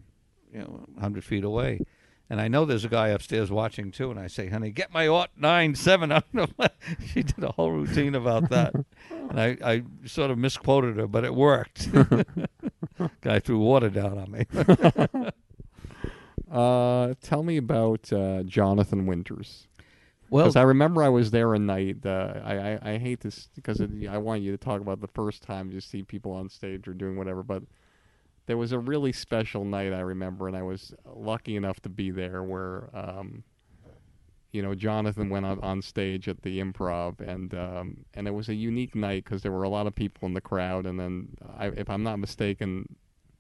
[0.53, 1.81] you know, hundred feet away.
[2.29, 5.09] And I know there's a guy upstairs watching too, and I say, "Honey, get my
[5.09, 6.13] ought nine seven.
[6.13, 6.67] I don't know.
[7.13, 8.73] She did a whole routine about that,
[9.11, 11.89] and I, I sort of misquoted her, but it worked.
[13.23, 14.47] Guy threw water down on me.
[16.51, 19.69] Uh, tell me about uh, Jonathan Winters.
[20.31, 22.05] well, Because I remember I was there a night.
[22.05, 25.07] Uh, I, I I hate this because it, I want you to talk about the
[25.09, 27.43] first time you see people on stage or doing whatever.
[27.45, 27.63] But
[28.47, 32.11] there was a really special night I remember, and I was lucky enough to be
[32.11, 33.45] there where um,
[34.53, 38.49] you know, Jonathan went on, on stage at the Improv, and um, and it was
[38.49, 41.37] a unique night because there were a lot of people in the crowd, and then
[41.57, 42.97] I, if I'm not mistaken,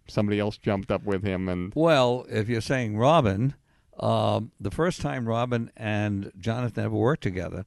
[0.06, 3.54] somebody else jumped up with him, and Well, if you're saying Robin,
[3.98, 7.64] um, the first time Robin and Jonathan ever worked together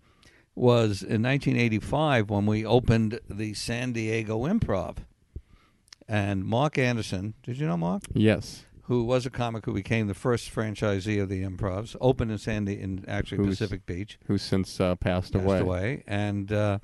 [0.55, 4.97] was in 1985 when we opened the San Diego Improv.
[6.07, 8.03] And Mark Anderson, did you know Mark?
[8.13, 12.37] yes, Who was a comic who became the first franchisee of the Improvs, opened in
[12.37, 15.59] Sandy in actually Who's Pacific Beach, who's since uh, passed, passed away.
[15.59, 16.79] away, and uh,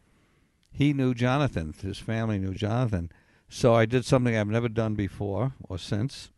[0.72, 1.74] he knew Jonathan.
[1.82, 3.12] His family knew Jonathan.
[3.50, 6.30] So I did something I've never done before or since.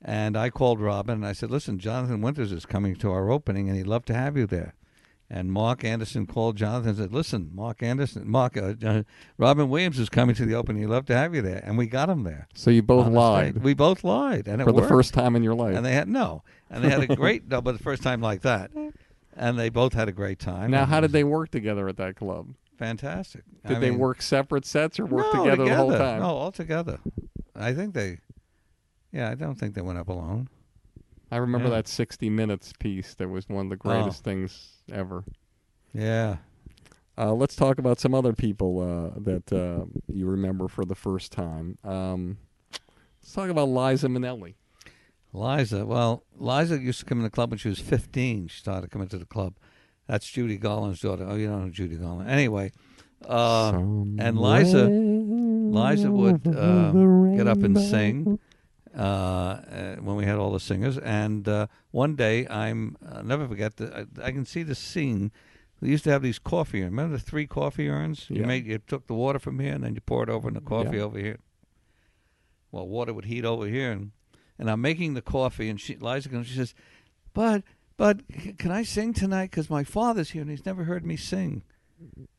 [0.00, 3.68] And I called Robin and I said, Listen, Jonathan Winters is coming to our opening
[3.68, 4.74] and he'd love to have you there.
[5.28, 9.02] And Mark Anderson called Jonathan and said, Listen, Mark Anderson, Mark, uh, uh,
[9.38, 10.82] Robin Williams is coming to the opening.
[10.82, 11.60] He'd love to have you there.
[11.64, 12.46] And we got him there.
[12.54, 13.58] So you both lied.
[13.58, 14.46] We both lied.
[14.46, 14.88] And it for the worked.
[14.88, 15.76] first time in your life.
[15.76, 16.44] And they had, no.
[16.70, 18.70] And they had a great, no, but the first time like that.
[19.36, 20.70] And they both had a great time.
[20.70, 22.54] now, how did they work together at that club?
[22.78, 23.42] Fantastic.
[23.66, 26.20] Did I they mean- work separate sets or work no, together, the whole time?
[26.20, 27.00] No, all together.
[27.54, 28.18] I think they.
[29.12, 30.48] Yeah, I don't think they went up alone.
[31.30, 31.76] I remember Yeah.
[31.76, 33.14] that 60 Minutes piece.
[33.14, 35.24] That was one of the greatest things ever.
[35.92, 36.36] Yeah.
[37.18, 41.32] Uh, let's talk about some other people uh, that uh, you remember for the first
[41.32, 41.78] time.
[41.82, 42.36] Um,
[43.22, 44.54] let's talk about Liza Minnelli.
[45.32, 45.84] Liza.
[45.86, 48.48] Well, Liza used to come in the club when she was 15.
[48.48, 49.54] She started coming to the club.
[50.06, 51.26] That's Judy Garland's daughter.
[51.28, 52.30] Oh, you don't know Judy Garland.
[52.30, 52.70] Anyway,
[53.26, 56.92] uh, and Liza, Liza would uh,
[57.34, 58.38] get up and sing
[58.96, 60.96] uh, uh, when we had all the singers.
[60.98, 63.76] And uh, one day, I'm I'll never forget.
[63.76, 65.32] The, I, I can see the scene.
[65.80, 66.90] We used to have these coffee urns.
[66.92, 68.30] Remember the three coffee urns?
[68.30, 68.46] You Yeah.
[68.46, 70.96] made you took the water from here and then you poured over in the coffee
[70.96, 71.02] Yeah.
[71.02, 71.36] over here.
[72.72, 74.10] Well, water would heat over here, and
[74.58, 76.46] and I'm making the coffee, and she Liza comes.
[76.46, 76.74] She says,
[77.32, 77.62] "But
[77.96, 78.20] but
[78.58, 79.50] can I sing tonight?
[79.50, 81.62] Because my father's here, and he's never heard me sing."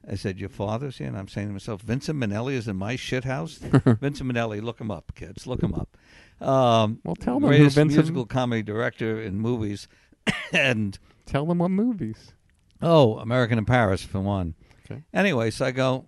[0.07, 2.95] I said, "Your father's here," and I'm saying to myself, "Vincent Minnelli is in my
[2.95, 5.97] shit house." Vincent Minnelli, look him up, kids, look him up.
[6.39, 9.87] Um, Well, tell them greatest Vincent- musical comedy director in movies,
[10.53, 12.33] and Tell them what movies.
[12.81, 14.53] oh, American in Paris for one.
[14.89, 15.03] Okay.
[15.13, 16.07] Anyway, so I go,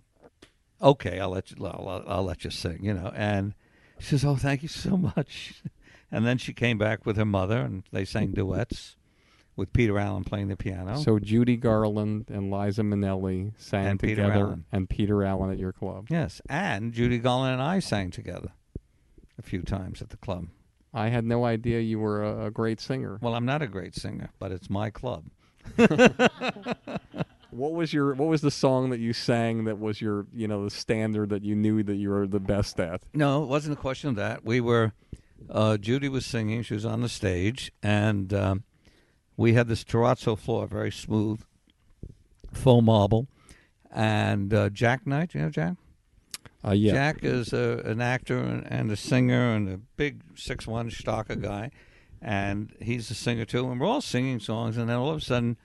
[0.80, 3.12] okay, I'll let you, I'll, I'll, let you sing, you know.
[3.14, 3.54] And
[3.98, 5.62] she says, oh, thank you so much.
[6.10, 8.96] And then she came back with her mother, and they sang duets
[9.56, 10.96] with Peter Allen playing the piano.
[10.96, 14.64] So Judy Garland and Liza Minnelli sang And together, Allen.
[14.72, 16.06] and Peter Allen at your club.
[16.08, 18.52] yes, and Judy Garland and I sang together
[19.40, 20.48] a few times at the club.
[20.92, 23.18] I had no idea you were a, a great singer.
[23.20, 25.24] Well, I'm not a great singer, but it's my club.
[27.50, 30.64] What was your What was the song that you sang that was your you know
[30.64, 33.02] the standard that you knew that you were the best at?
[33.12, 34.44] No, it wasn't a question of that.
[34.44, 34.92] We were,
[35.48, 36.62] uh, Judy was singing.
[36.62, 38.64] She was on the stage, and um,
[39.36, 41.42] we had this terrazzo floor, very smooth,
[42.52, 43.26] faux marble.
[43.92, 45.74] And uh, Jack Knight, you know Jack?
[46.66, 50.90] Uh, yeah, Jack is a, an actor and, a singer and a big six one
[50.90, 51.70] stalker guy,
[52.20, 53.70] and he's a singer too.
[53.70, 55.56] And we're all singing songs, and then all of a sudden,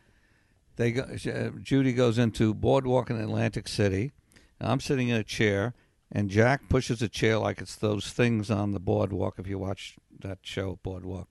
[0.78, 4.14] they go, uh, Judy goes into Boardwalk in Atlantic City.
[4.62, 5.74] I'm sitting in a chair,
[6.12, 9.36] and Jack pushes a chair like it's those things on the boardwalk.
[9.38, 11.28] If you watch that show, Boardwalk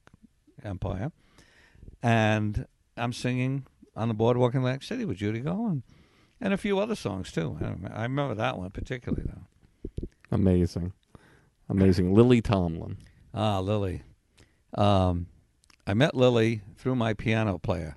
[0.63, 1.11] Empire,
[2.03, 2.67] and
[2.99, 3.67] I'm singing
[3.97, 5.85] on the boardwalk in Atlantic City with Judy Garland,
[6.39, 7.59] and a few other songs too.
[7.63, 9.47] I remember that one particularly though.
[10.35, 10.93] Amazing,
[11.69, 12.15] amazing.
[12.15, 12.99] Lily Tomlin.
[13.33, 14.03] Ah, Lily.
[14.77, 15.27] Um,
[15.87, 17.97] I met Lily through my piano player.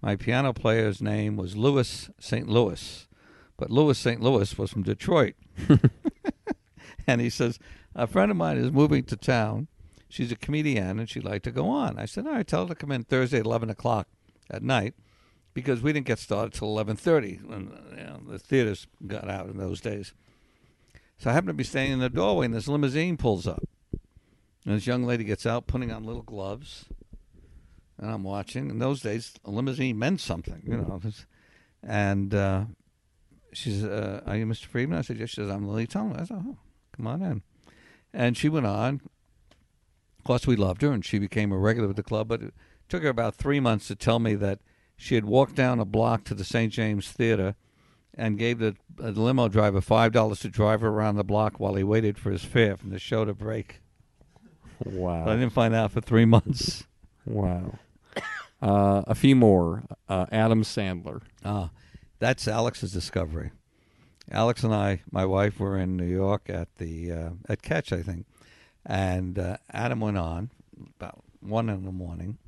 [0.00, 2.48] My piano player's name was Louis St.
[2.48, 3.08] Louis,
[3.56, 4.20] but Louis St.
[4.20, 5.34] Louis was from Detroit.
[7.06, 7.58] and he says,
[7.94, 9.66] A friend of mine is moving to town.
[10.08, 11.98] She's a comedian and she'd like to go on.
[11.98, 14.08] I said, All right, tell her to come in Thursday at 11 o'clock
[14.50, 14.94] at night
[15.52, 19.56] because we didn't get started till 11.30 when you know, the theaters got out in
[19.56, 20.14] those days.
[21.18, 23.64] So I happen to be standing in the doorway and this limousine pulls up.
[24.64, 26.86] And this young lady gets out, putting on little gloves,
[27.98, 28.70] and I'm watching.
[28.70, 31.00] In those days, a limousine meant something, you know.
[31.82, 32.64] And uh,
[33.52, 34.66] she says, uh, "Are you Mr.
[34.66, 36.58] Friedman?" I said, "Yes." She says, "I'm Lily Tomlin." I said, "Oh,
[36.94, 37.42] come on in."
[38.12, 39.00] And she went on.
[40.18, 42.28] Of course, we loved her, and she became a regular with the club.
[42.28, 42.54] But it
[42.88, 44.60] took her about three months to tell me that
[44.96, 46.72] she had walked down a block to the St.
[46.72, 47.54] James Theater
[48.18, 51.74] and gave the, uh, the limo driver five dollars to drive around the block while
[51.74, 53.80] he waited for his fare from the show to break.
[54.84, 55.24] Wow.
[55.24, 56.84] But I didn't find out for three months.
[57.24, 57.78] Wow.
[58.60, 59.84] Uh, a few more.
[60.08, 61.22] Uh, Adam Sandler.
[61.44, 61.70] Ah,
[62.18, 63.52] that's Alix's discovery.
[64.30, 68.02] Alix and I, my wife, were in New York at the uh, at Catch, I
[68.02, 68.26] think,
[68.84, 70.50] and uh, Adam went on
[70.96, 72.38] about one in the morning,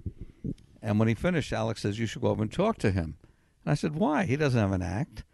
[0.83, 3.17] And when he finished, Alix says, You should go over and talk to him.
[3.65, 4.25] And I said, Why?
[4.25, 5.25] He doesn't have an act.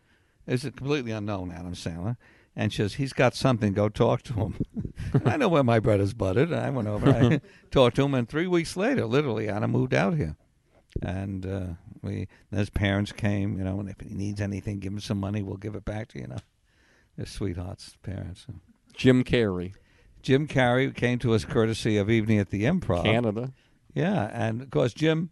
[0.47, 2.17] It's a completely unknown Adam Sandler.
[2.55, 3.73] And she says, He's got something.
[3.73, 4.59] Go talk to him.
[5.25, 6.51] I know where my bread is buttered.
[6.51, 7.41] And I went over and I
[7.71, 8.15] talked to him.
[8.15, 10.37] And three weeks later, literally, Adam moved out here.
[11.03, 11.67] And uh,
[12.03, 15.43] we, his parents came, you know, and if he needs anything, give him some money.
[15.43, 16.39] We'll give it back to you, you know.
[17.17, 18.47] They're sweethearts, parents.
[18.95, 19.75] Jim Carrey,
[20.23, 23.05] Jim Carrey came to us courtesy of Evening at the Improv.
[23.05, 23.53] Canada.
[23.95, 25.31] Yeah, and of course Jim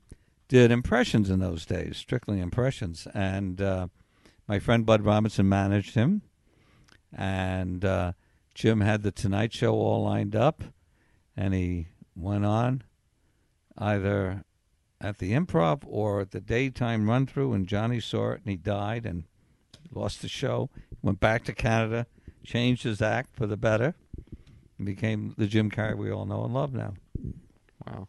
[0.48, 3.08] did impressions in those days, strictly impressions.
[3.12, 3.88] And uh,
[4.46, 6.22] my friend Bud Robinson managed him,
[7.12, 8.12] and uh,
[8.54, 10.62] Jim had the Tonight Show all lined up,
[11.36, 12.82] and he went on
[13.76, 14.44] either
[15.00, 18.56] at the Improv or at the daytime run through, and Johnny saw it and he
[18.56, 19.24] died and
[19.92, 20.70] lost the show.
[21.02, 22.06] Went back to Canada,
[22.44, 23.94] changed his act for the better,
[24.78, 26.94] and became the Jim Carrey we all know and love now.
[27.86, 28.08] Wow.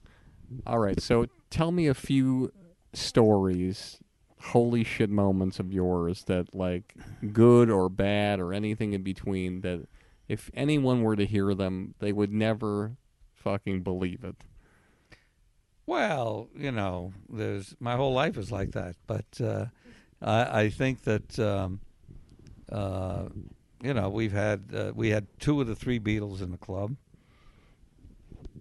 [0.66, 1.02] All right.
[1.02, 2.52] So tell me a few
[2.94, 4.00] stories,
[4.46, 6.96] holy shit moments of yours that, like,
[7.34, 9.88] good or bad or anything in between, that
[10.28, 12.98] if anyone were to hear them, they would never
[13.34, 14.36] fucking believe it.
[15.86, 19.66] Well, you know, there's my whole life is like that, but uh,
[20.22, 21.80] I, I think that um,
[22.72, 23.26] uh,
[23.84, 26.96] you know we've had uh, we had two of the three Beatles in the club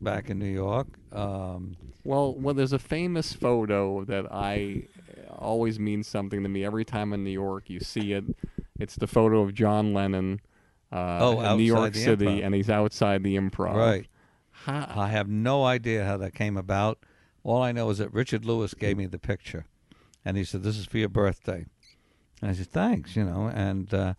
[0.02, 0.88] back in New York.
[1.12, 4.82] Um, Well, well, there's a famous photo that I
[5.38, 6.64] always means something to me.
[6.64, 8.24] Every time in New York, you see it.
[8.78, 10.40] It's the photo of John Lennon
[10.92, 12.44] uh, Oh, in New York City, Improv.
[12.44, 13.74] and he's outside the improv.
[13.74, 14.06] right.
[14.50, 16.98] How, I have no idea how that came about.
[17.42, 19.66] All I know is that Richard Lewis gave me the picture,
[20.24, 21.66] and he said, "This is for your birthday."
[22.40, 23.50] And I said, "Thanks," you know.
[23.52, 24.14] And uh,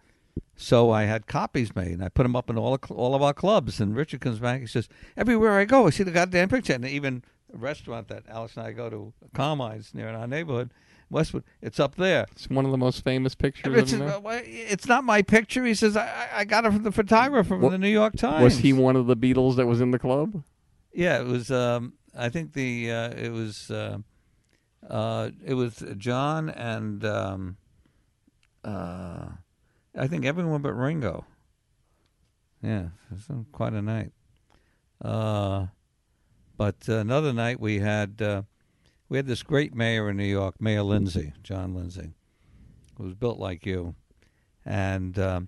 [0.55, 3.21] so I had copies made, and I put them up in all cl- all of
[3.23, 3.79] our clubs.
[3.79, 4.87] And Richard comes back, he says,
[5.17, 7.23] "Everywhere I go, I see the goddamn picture." And even
[7.53, 10.71] a restaurant that Alix and I go to, Carmine's near in our neighborhood,
[11.09, 12.25] Westwood, it's up there.
[12.31, 13.67] it's one of the most famous pictures.
[13.67, 14.25] of Richard, him.
[14.25, 15.63] uh, it's not my picture.
[15.63, 18.43] He says, "I, I- got it from the photographer from Wa- the New York Times."
[18.43, 20.43] Was he one of the Beatles that was in the club?
[20.93, 21.51] Yeah, it was.
[21.51, 23.99] Um, I think the uh, it was uh,
[24.89, 27.57] uh, it was John and um,
[28.63, 29.27] uh,
[29.97, 31.25] I think everyone but Ringo.
[32.63, 34.11] Yeah, it was uh, quite a night.
[35.03, 35.67] Uh,
[36.57, 38.41] but another night we had uh,
[39.09, 42.13] we had this great mayor in New York, Mayor Lindsay, John Lindsay,
[42.97, 43.95] who was built like you,
[44.65, 45.47] and um,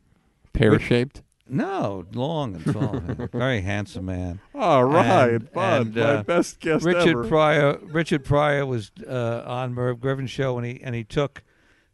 [0.53, 1.23] Pear shaped.
[1.49, 4.39] no, long and tall, very handsome man.
[4.53, 7.27] All right, And- Budd, and, my uh, best guest Richard ever.
[7.27, 7.77] Pryor.
[7.84, 11.43] Richard Pryor was uh, on Merv Griffin show, and he and he took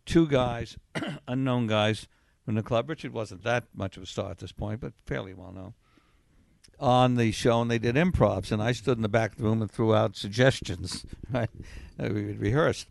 [0.06, 0.78] two guys,
[1.28, 2.08] unknown guys
[2.44, 2.90] from the club.
[2.90, 5.74] Richard wasn't that much of a star at this point, but fairly well known.
[6.80, 9.44] On the show, and they did improvs, and I stood in the back of the
[9.46, 11.06] room and threw out suggestions.
[11.32, 11.50] Right,
[11.98, 12.88] we rehearsed.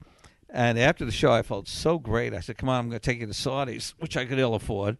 [0.48, 2.34] And after the show, I felt so great.
[2.34, 4.54] I said, "Come on, I'm going to take you to Sardi's, which I could ill
[4.54, 4.96] afford."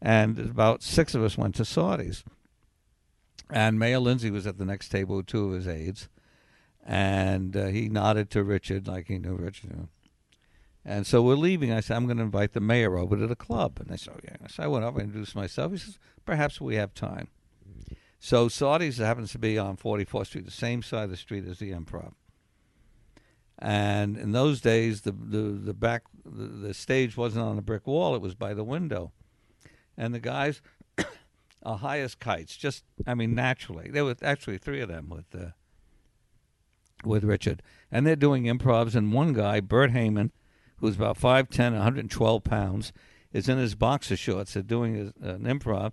[0.00, 2.24] And about six of us went to Sardi's.
[3.50, 6.08] And Mayor Lindsay was at the next table with two of his aides.
[6.84, 9.88] And uh, he nodded to Richard like he knew Richard.
[10.84, 11.72] And so we're leaving.
[11.72, 13.78] I said, I'm going to invite the mayor over to the club.
[13.80, 14.46] And they said, oh, yeah.
[14.48, 15.72] So I went over and introduced myself.
[15.72, 17.28] He says, perhaps we have time.
[18.22, 21.58] So Sardi's happens to be on 44th Street, the same side of the street as
[21.58, 22.12] the Improv.
[23.58, 27.86] And in those days, the the, the back the, the stage wasn't on a brick
[27.86, 29.12] wall; it was by the window.
[29.96, 30.62] And the guys
[31.62, 32.56] are high as kites.
[32.56, 33.90] Just, I mean, naturally.
[33.90, 35.50] There were actually three of them with uh,
[37.04, 38.94] with Richard, and they're doing improvs.
[38.94, 40.30] And one guy, Bert Heyman,
[40.76, 42.92] who's about 5'10", 112 pounds,
[43.32, 44.54] is in his boxer shorts.
[44.54, 45.92] They're doing his, an improv,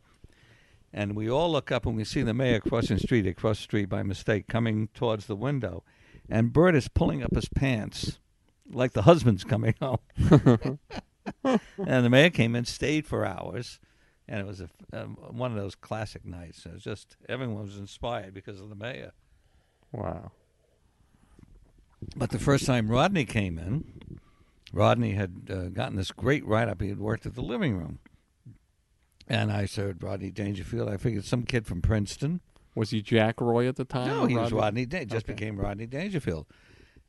[0.97, 3.27] and we all look up and we see the mayor crossing the street.
[3.27, 5.83] Across the street by mistake, coming towards the window,
[6.27, 8.17] and Bert is pulling up his pants
[8.67, 9.99] like the husband's coming home.
[11.43, 13.79] and the mayor came in, stayed for hours,
[14.27, 16.65] and it was a, um, one of those classic nights.
[16.65, 19.11] It was just everyone was inspired because of the mayor.
[19.91, 20.31] Wow.
[22.15, 24.19] But the first time Rodney came in,
[24.73, 26.81] Rodney had uh, gotten this great write up.
[26.81, 27.99] He had worked at the living room.
[29.27, 30.87] And I said, Rodney Dangerfield.
[30.89, 32.39] I figured some kid from Princeton.
[32.75, 34.07] Was he Jack Roy at the time?
[34.07, 34.81] No, he was Rodney?
[34.81, 34.85] Rodney.
[34.85, 35.33] Da- just Okay.
[35.33, 36.45] became Rodney Dangerfield,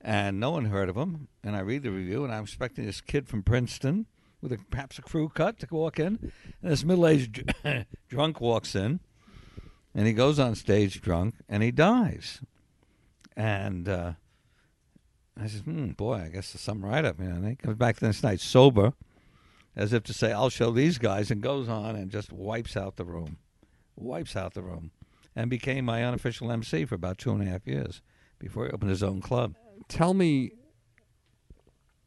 [0.01, 1.29] and no one heard of him.
[1.45, 4.07] And I read the review, and I'm expecting this kid from Princeton
[4.41, 6.33] with a, perhaps a crew cut to walk in,
[6.63, 7.53] and this middle-aged
[8.09, 9.01] drunk walks in,
[9.95, 12.41] and he goes on stage drunk, and he dies.
[13.37, 14.13] And uh,
[15.41, 17.97] I said, "Hmm, boy, I guess there's some write-up." You know, and he comes back
[17.97, 18.95] the next night sober,
[19.79, 22.97] as if to say, "I'll show these guys," and goes on and just wipes out
[22.97, 23.39] the room,
[23.97, 24.91] wipes out the room
[25.35, 28.03] and became my unofficial MC for about two and a half years
[28.39, 29.55] before he opened his own club.
[29.89, 30.51] tell me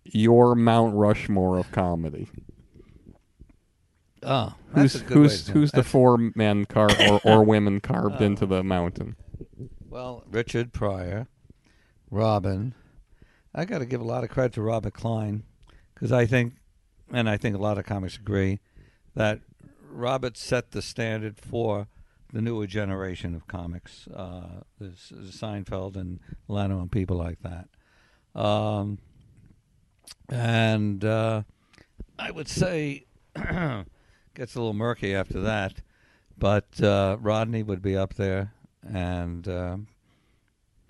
[0.04, 2.28] your Mount Rushmore of comedy.
[4.24, 8.22] Oh, Who's a good way who's who's the four men carved or, or women carved
[8.22, 9.16] uh, into the mountain?
[9.90, 11.28] Well, Richard Pryor,
[12.10, 12.74] Robin.
[13.54, 15.44] I got to give a lot of credit to Robert Klein
[15.94, 16.54] because I think,
[17.12, 18.60] and I think a lot of comics agree,
[19.16, 19.40] that
[19.90, 21.88] Robert set the standard for
[22.32, 24.08] the newer generation of comics.
[24.08, 27.68] Uh, Seinfeld and Leno and people like that.
[28.40, 29.00] Um,
[30.30, 31.44] and uh,
[32.18, 33.06] I would say
[33.36, 35.82] gets a little murky after that,
[36.38, 38.54] but uh, Rodney would be up there,
[38.88, 39.88] and um,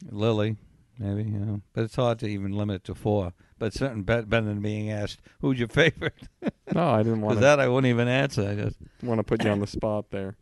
[0.09, 0.57] Lily,
[0.99, 1.61] maybe you know.
[1.73, 3.33] But it's hard to even limit it to four.
[3.61, 6.27] But certain better than being asked, "Who's your favorite?"
[6.73, 8.49] No, I didn't want to that I wouldn't even answer.
[8.49, 10.35] I just want to put you on the spot there.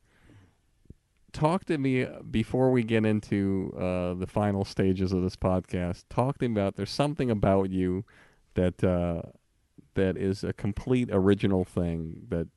[1.33, 6.05] Talk to me before we get into uh, the final stages of this podcast.
[6.09, 8.05] Talk to me about there's something about you
[8.53, 9.23] that uh,
[9.95, 12.47] that is a complete original thing that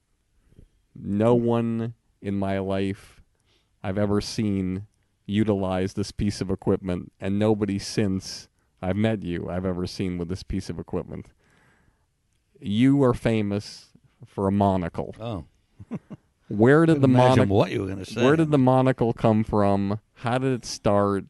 [0.94, 3.20] no one in my life
[3.82, 4.86] I've ever seen
[5.26, 8.48] utilize this piece of equipment, and nobody since
[8.82, 11.26] I've met you I've ever seen with this piece of equipment.
[12.60, 13.86] You are famous
[14.26, 15.14] for a monocle.
[15.20, 15.44] oh,
[16.48, 17.56] Where did the monocle?
[17.56, 18.22] what you were going to say.
[18.22, 20.00] Where did the monocle come from?
[20.14, 21.24] How did it start?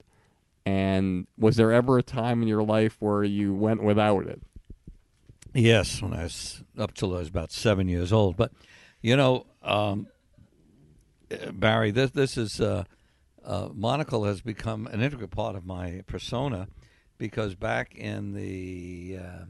[0.66, 4.42] And was there ever a time in your life where you went without it?
[5.54, 8.36] Yes, when I was up till I was about seven years old.
[8.36, 8.52] But
[9.00, 10.06] you know, um,
[11.52, 12.84] Barry, this this is uh,
[13.44, 16.68] uh, monocle has become an integral part of my persona
[17.18, 19.44] because back in the uh,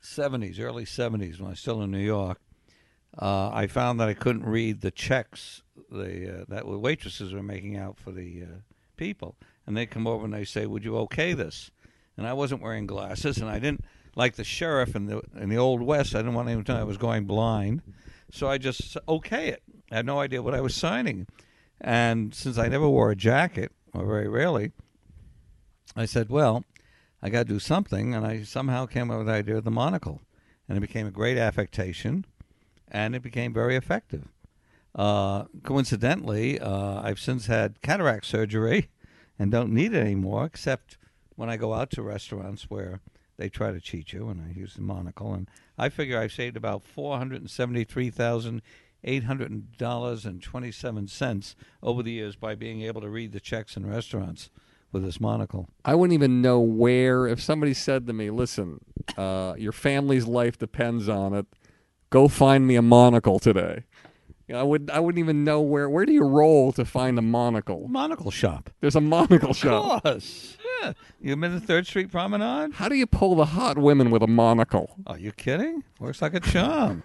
[0.00, 2.40] seventies, early seventies, when I was still in New York,
[3.18, 7.42] uh, I found that I couldn't read the checks the uh, that the waitresses were
[7.42, 8.56] making out for the uh,
[8.96, 9.36] people,
[9.66, 11.70] and they come over and they say, "Would you okay this?"
[12.16, 15.58] And I wasn't wearing glasses, and I didn't like the sheriff in the in the
[15.58, 16.14] old west.
[16.14, 17.82] I didn't want anyone to know I was going blind,
[18.30, 19.62] so I just okay it.
[19.90, 21.26] I had no idea what I was signing,
[21.80, 24.72] and since I never wore a jacket or very rarely,
[25.94, 26.64] I said, "Well,
[27.20, 29.70] I got to do something," and I somehow came up with the idea of the
[29.70, 30.22] monocle,
[30.68, 32.24] and it became a great affectation,
[32.88, 34.28] and it became very effective.
[34.94, 38.88] Uh, coincidentally, uh, I've since had cataract surgery
[39.38, 40.98] and don't need it anymore, except
[41.36, 43.00] when I go out to restaurants where
[43.36, 45.34] they try to cheat you, and I use the monocle.
[45.34, 45.48] And
[45.78, 48.62] I figure I've saved about four hundred and seventy-three thousand
[49.04, 53.40] eight hundred dollars and twenty-seven cents over the years by being able to read the
[53.40, 54.50] checks in restaurants
[54.92, 55.68] with this monocle.
[55.84, 57.26] I wouldn't even know where.
[57.26, 58.80] If somebody said to me, "Listen,
[59.16, 61.46] uh, your family's life depends on it.
[62.10, 63.84] Go find me a monocle today."
[64.48, 64.90] You know, I would.
[64.90, 65.88] I wouldn't even know where.
[65.88, 67.86] Where do you roll to find a monocle?
[67.88, 68.70] Monocle shop.
[68.80, 70.02] There's a monocle Of shop.
[70.02, 70.56] course.
[70.82, 70.92] Yeah.
[71.20, 72.72] You been the Third Street Promenade?
[72.74, 74.96] How do you pull the hot women with a monocle?
[75.06, 75.84] Are you kidding?
[76.00, 77.04] Works like a charm.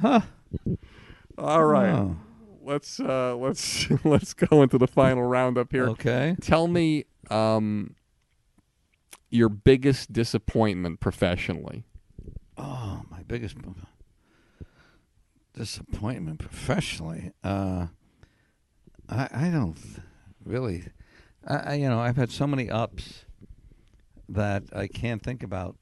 [0.00, 0.20] huh.
[1.38, 2.16] All right, Oh.
[2.70, 5.88] Let's uh, let's let's go into the final roundup here.
[5.90, 6.36] Okay.
[6.40, 7.96] Tell me um,
[9.28, 11.84] your biggest disappointment professionally.
[12.56, 13.56] Oh, my biggest
[15.52, 17.32] disappointment professionally.
[17.42, 17.88] Uh,
[19.08, 19.78] I I don't
[20.44, 20.84] really.
[21.46, 23.24] I, I you know I've had so many ups
[24.28, 25.76] that I can't think about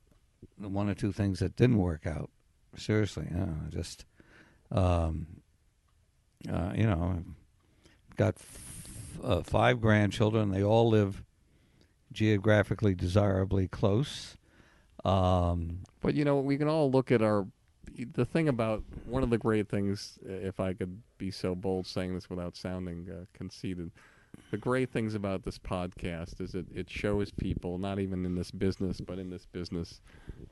[0.56, 2.30] the one or two things that didn't work out.
[2.76, 4.04] Seriously, know, just
[4.70, 5.37] um,
[6.50, 7.22] uh, you know,
[8.16, 10.50] got f- uh, five grandchildren.
[10.50, 11.22] They all live
[12.12, 14.36] geographically desirably close.
[15.04, 17.46] Um, But you know, we can all look at our.
[18.12, 22.14] The thing about one of the great things, if I could be so bold saying
[22.14, 23.90] this without sounding uh, conceited,
[24.52, 28.50] the great things about this podcast is it it shows people, not even in this
[28.52, 30.00] business, but in this business,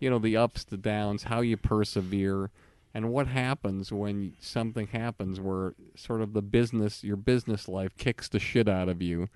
[0.00, 2.50] you know, the ups, the downs, how you persevere,
[2.96, 8.26] and what happens when something happens where sort of the business, your business life kicks
[8.26, 9.28] the shit out of you,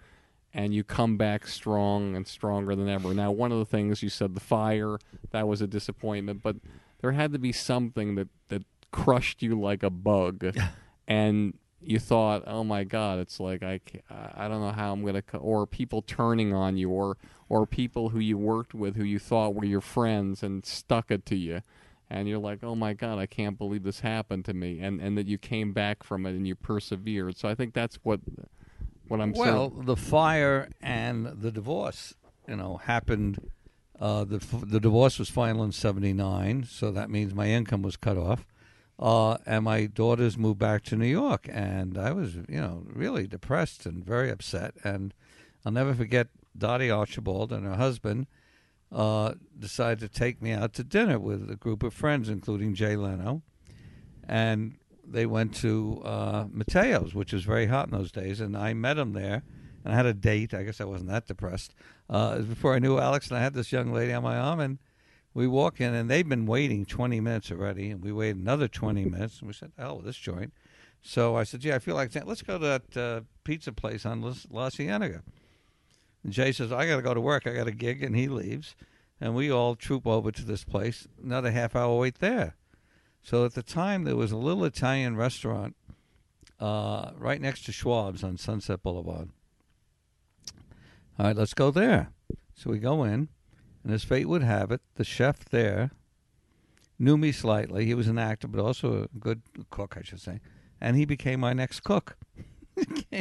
[0.55, 3.13] and you come back strong and stronger than ever.
[3.13, 4.97] Now, one of the things you said, the fire,
[5.33, 6.57] that was a disappointment, but
[7.03, 8.63] there had to be something that, that
[8.93, 10.57] crushed you like a bug,
[11.07, 13.79] and you thought, oh my God, it's like I,
[14.09, 17.19] I don't know how I'm gonna, co-, or people turning on you, or
[17.51, 21.27] or people who you worked with who you thought were your friends and stuck it
[21.27, 21.61] to you.
[22.11, 25.17] And you're like, oh my God, I can't believe this happened to me, and and
[25.17, 27.37] that you came back from it and you persevered.
[27.37, 28.21] So I think that's what
[29.07, 32.15] what I'm well, of- the fire and the divorce,
[32.49, 33.51] you know, happened.
[33.99, 38.17] Uh, the the divorce was final in '79, so that means my income was cut
[38.17, 38.47] off,
[38.99, 43.27] uh, and my daughters moved back to New York, and I was, you know, really
[43.27, 44.75] depressed and very upset.
[44.83, 45.13] And
[45.65, 48.27] I'll never forget Dottie Archibald and her husband
[48.93, 52.97] uh, decided to take me out to dinner with a group of friends, including Jay
[52.97, 53.43] Leno,
[54.29, 54.77] and
[55.07, 58.99] they went to uh, Matteo's, which was very hot in those days, and I met
[58.99, 59.43] him there.
[59.83, 60.53] And I had a date.
[60.53, 61.75] I guess I wasn't that depressed.
[62.09, 64.79] Uh, before I knew Alix, and I had this young lady on my arm, and
[65.33, 69.07] we walk in, and they've been waiting 20 minutes already, and we waited another 20
[69.07, 70.53] minutes, and we said, "Hell, with this joint."
[71.01, 74.21] So I said, "Yeah, I feel like let's go to that uh, pizza place on
[74.21, 75.23] La, La Cienega."
[76.29, 77.47] Jay says, "I got to go to work.
[77.47, 78.77] I got a gig," and he leaves,
[79.21, 81.09] and we all troop over to this place.
[81.23, 82.57] Another half hour wait there.
[83.23, 85.77] So at the time, there was a little Italian restaurant
[86.59, 89.31] uh, right next to Schwab's on Sunset Boulevard.
[91.19, 92.13] All right, let's go there.
[92.55, 93.29] So we go in,
[93.85, 95.91] and as fate would have it, the chef there
[96.99, 97.87] knew me slightly.
[97.87, 100.41] He was an actor, but also a good cook, I should say.
[100.81, 102.17] And he became my next cook.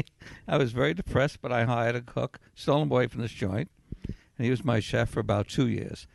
[0.48, 3.70] I was very depressed, but I hired a cook, stole him away from this joint,
[4.06, 6.08] and he was my chef for about two years.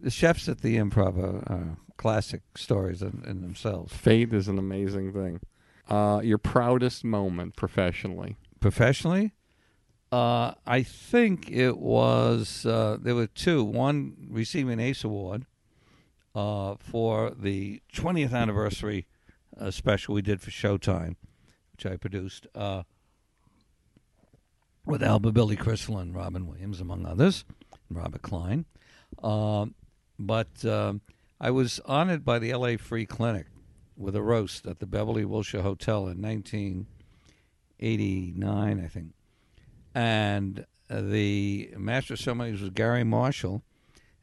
[0.00, 3.92] The chefs at the improv are, are classic stories in, in themselves.
[3.92, 5.40] Fate is an amazing thing.
[5.88, 8.36] Uh, your proudest moment professionally.
[8.60, 9.32] Professionally,
[10.12, 13.64] uh, I think it was uh, there were two.
[13.64, 15.46] One receiving an Ace Award
[16.34, 19.06] uh, for the 20th anniversary
[19.58, 21.16] uh, special we did for Showtime,
[21.72, 22.82] which I produced uh,
[24.84, 27.44] with Alba Billy Crystal and Robin Williams, among others,
[27.88, 28.66] and Robert Klein.
[29.22, 29.74] Um,
[30.18, 31.00] but um,
[31.40, 33.46] I was honored by the LA Free Clinic
[33.96, 39.12] with a roast at the Beverly Wilshire Hotel in 1989, I think.
[39.94, 43.62] And uh, the master of ceremonies was Garry Marshall,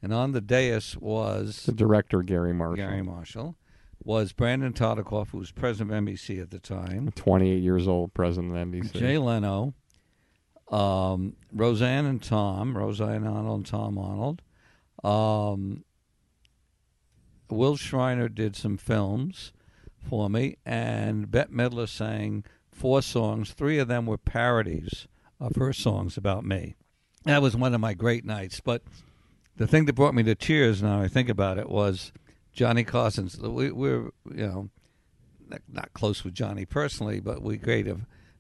[0.02, 2.78] and on the dais was The director, Garry Marshall.
[2.78, 3.56] Garry Marshall,
[4.04, 8.56] was Brandon Tartikoff, who was president of NBC at the time, 28 years old, president
[8.56, 8.94] of NBC.
[8.94, 9.74] Jay Leno,
[10.72, 14.42] um, Roseanne and Tom, Roseanne Arnold and Tom Arnold.
[15.04, 15.84] Um,
[17.50, 19.52] Will Shriner did some films
[20.08, 23.52] for me, and Bette Midler sang four songs.
[23.52, 25.08] Three of them were parodies
[25.40, 26.76] of her songs about me.
[27.26, 28.60] That was one of my great nights.
[28.60, 28.84] But
[29.58, 32.12] the thing that brought me to tears now I think about it was
[32.60, 33.40] Johnny Carson's.
[33.40, 34.70] We, we're, you know,
[35.70, 37.88] not- close with Johnny personally, but we great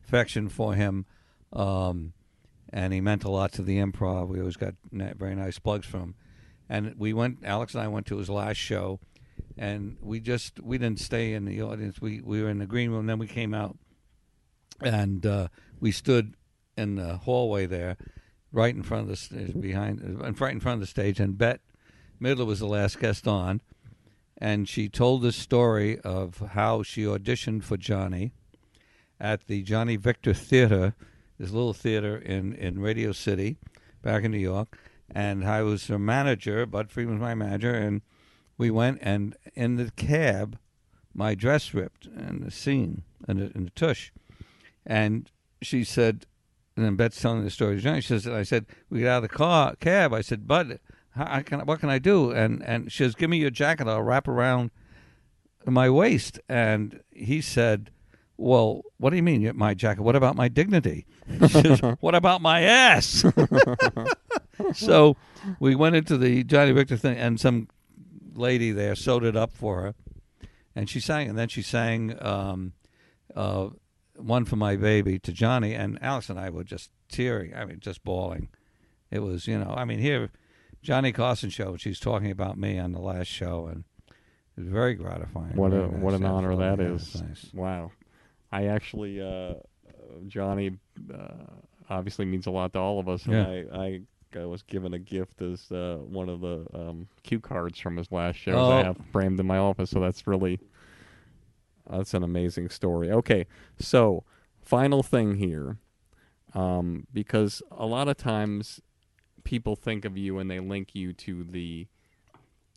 [0.03, 1.05] affection for him.
[1.53, 2.11] Um,
[2.73, 4.27] and he meant a lot to the improv.
[4.27, 6.15] We always got very nice plugs from him.
[6.67, 8.99] And we went, Alix and I went to his last show,
[9.57, 12.01] and we just, we didn't stay in the audience.
[12.01, 13.77] We, we were in the green room, then we came out,
[14.81, 15.47] and uh,
[15.79, 16.33] we stood
[16.75, 17.95] in the hallway there,
[18.51, 21.61] right in front of the behind, right in front of the stage, and Bette
[22.21, 23.61] Midler was the last guest on,
[24.39, 28.31] and she told the story of how she auditioned for Johnny
[29.19, 30.95] at the Johnny Victor Theater,
[31.37, 33.57] this little theater in, in Radio City,
[34.01, 34.77] back in New York.
[35.11, 38.01] And I was her manager, Budd Friedman was my manager, and
[38.57, 40.57] we went, and in the cab,
[41.13, 44.11] my dress ripped in the scene, in the, the tush.
[44.85, 45.29] And
[45.61, 46.25] she said,
[46.75, 47.99] and then Bette's telling the story to Johnny.
[47.99, 50.13] She says, and I said, we get out of the car, cab.
[50.13, 50.79] I said, Bud,
[51.15, 52.31] can, what can I do?
[52.31, 53.87] And, and she says, give me your jacket.
[53.87, 54.71] I'll wrap around
[55.65, 56.39] my waist.
[56.47, 57.91] And he said,
[58.37, 60.01] well, what do you mean, my jacket?
[60.01, 61.05] What about my dignity?
[61.29, 63.25] She says, what about my ass?
[64.73, 65.17] so
[65.59, 67.67] we went into the Johnny Victor thing, and some
[68.33, 69.95] lady there sewed it up for her,
[70.73, 71.29] and she sang.
[71.29, 72.73] And then she sang um,
[73.35, 73.69] uh,
[74.15, 77.53] "One for My Baby" to Johnny, and Alix and I were just tearing.
[77.53, 78.49] I mean, just bawling.
[79.11, 80.31] It was, you know, I mean, here,
[80.81, 81.75] Johnny Carson show.
[81.77, 83.83] She's talking about me on the last show, and
[84.57, 85.55] it was very gratifying.
[85.55, 86.01] What a nice.
[86.01, 87.21] what an honor that is!
[87.21, 87.49] Nice.
[87.53, 87.91] Wow,
[88.51, 89.55] I actually uh,
[90.27, 90.77] Johnny
[91.13, 91.27] uh,
[91.89, 93.77] obviously means a lot to all of us, and Yeah.
[93.77, 94.01] I, I
[94.41, 98.11] I was given a gift as uh, one of the um, cue cards from his
[98.11, 98.55] last shows.
[98.55, 98.71] Oh.
[98.71, 100.59] I have framed in my office, so that's really
[101.89, 103.11] that's an amazing story.
[103.11, 103.47] Okay,
[103.79, 104.23] so
[104.61, 105.77] final thing here,
[106.53, 108.79] um, because a lot of times
[109.49, 111.87] people think of you and they link you to the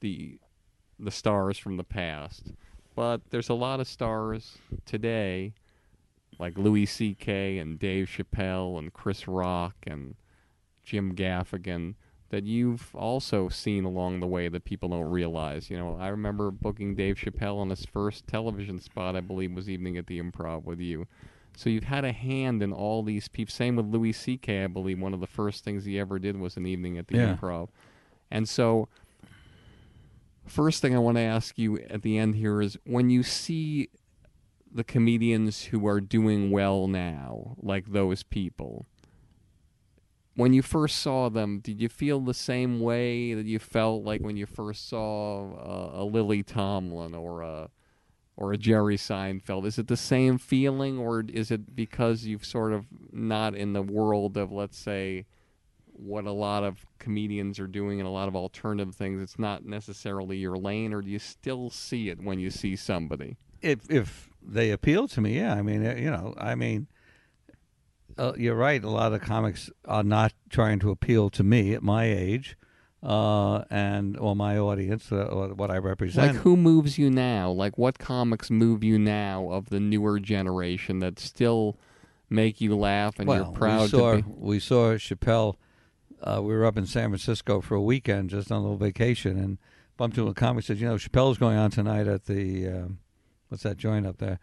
[0.00, 0.38] the
[0.98, 2.52] the stars from the past,
[2.96, 5.52] but there's a lot of stars today,
[6.38, 7.58] like Louis C.K.
[7.58, 10.14] and Dave Chappelle and Chris Rock and
[10.82, 11.94] Jim Gaffigan
[12.30, 15.68] that you've also seen along the way that people don't realize.
[15.68, 19.68] You know, I remember booking Dave Chappelle on his first television spot, I believe, was
[19.68, 21.06] Evening at the Improv with you.
[21.56, 23.52] So you've had a hand in all these people.
[23.52, 24.64] Same with Louis C.K.
[24.64, 27.16] I believe one of the first things he ever did was an Evening at the
[27.18, 27.36] Yeah.
[27.36, 27.68] Improv.
[28.30, 28.88] And so,
[30.46, 33.90] first thing I want to ask you at the end here is when you see
[34.74, 38.86] the comedians who are doing well now, like those people,
[40.34, 44.22] when you first saw them, did you feel the same way that you felt like
[44.22, 47.68] when you first saw uh, a Lily Tomlin or a
[48.36, 49.66] or a Jerry Seinfeld?
[49.66, 53.82] Is it the same feeling, or is it because you've sort of not in the
[53.82, 55.26] world of, let's say,
[55.92, 59.22] what a lot of comedians are doing and a lot of alternative things?
[59.22, 63.36] It's not necessarily your lane, or do you still see it when you see somebody?
[63.62, 65.54] if if they appeal to me, yeah.
[65.54, 66.88] I mean, uh, you know, I mean,
[68.18, 68.82] uh, you're right.
[68.82, 72.56] A lot of comics are not trying to appeal to me at my age,
[73.02, 76.34] uh, and or my audience, uh, or what I represent.
[76.34, 77.50] Like, who moves you now?
[77.50, 81.76] Like, what comics move you now of the newer generation that still
[82.30, 84.28] make you laugh and well, you're proud we saw to be?
[84.28, 85.56] we saw Chappelle.
[86.22, 89.36] Uh, we were up in San Francisco for a weekend, just on a little vacation,
[89.36, 89.58] and
[89.96, 90.64] bumped into a comic.
[90.64, 92.98] Said, "You know, Chappelle's going on tonight at the um,
[93.48, 94.38] what's that joint up there?"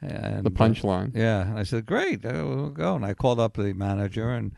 [0.00, 1.14] And, The punchline.
[1.14, 4.30] Uh, yeah, and I said, "Great, uh, we'll go." And I called up the manager,
[4.30, 4.52] and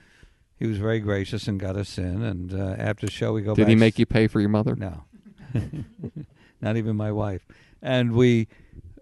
[0.56, 2.22] he was very gracious and got us in.
[2.22, 3.54] And uh, after the show, we go.
[3.54, 4.76] Did he make you pay for your mother?
[4.76, 5.04] No,
[6.60, 7.46] not even my wife.
[7.82, 8.48] And we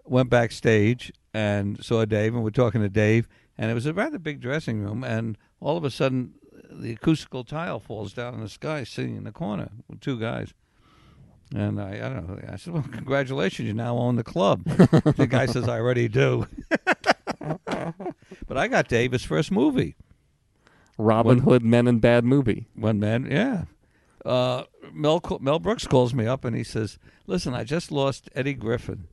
[0.05, 3.27] went backstage and saw Dave, and we're talking to Dave,
[3.57, 6.33] and it was a rather big dressing room, and all of a sudden,
[6.69, 10.53] the acoustical tile falls down in the sky, sitting in the corner with two guys.
[11.55, 12.39] And I, I don't know.
[12.51, 16.47] I said, "Well, congratulations, you now own the club." the guy says, "I already do."
[17.65, 19.95] but I got Dave's first movie.
[20.97, 22.67] Robin Hood Men in Bad movie.
[22.75, 23.65] One man, yeah.
[24.25, 24.63] Uh,
[24.93, 26.97] Mel Mel Brooks calls me up and he says,
[27.27, 29.07] "Listen, I just lost Eddie Griffin.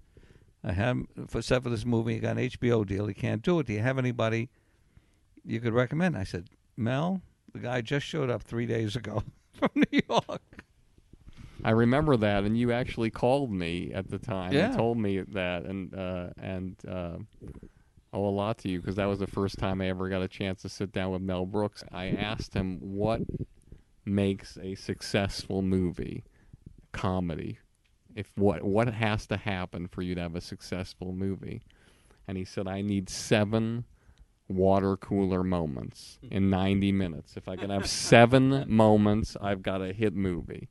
[0.62, 2.14] I have for set for this movie.
[2.14, 3.06] He got an HBO deal.
[3.06, 3.66] He can't do it.
[3.66, 4.50] Do you have anybody
[5.44, 9.22] you could recommend?" I said, "Mel, the guy just showed up three days ago
[9.54, 10.64] from New York.
[11.64, 14.66] I remember that, and you actually called me at the time Yeah.
[14.66, 17.16] and told me that, and uh, and uh,
[18.12, 20.28] owe a lot to you because that was the first time I ever got a
[20.28, 21.84] chance to sit down with Mel Brooks.
[21.92, 23.22] I asked him what
[24.04, 26.24] makes a successful movie,
[26.92, 27.58] comedy.
[28.14, 31.62] If what what has to happen for you to have a successful movie,
[32.26, 33.84] and he said I need seven
[34.48, 37.36] water cooler moments in 90 minutes.
[37.36, 40.68] If I can have seven moments, I've got a hit movie.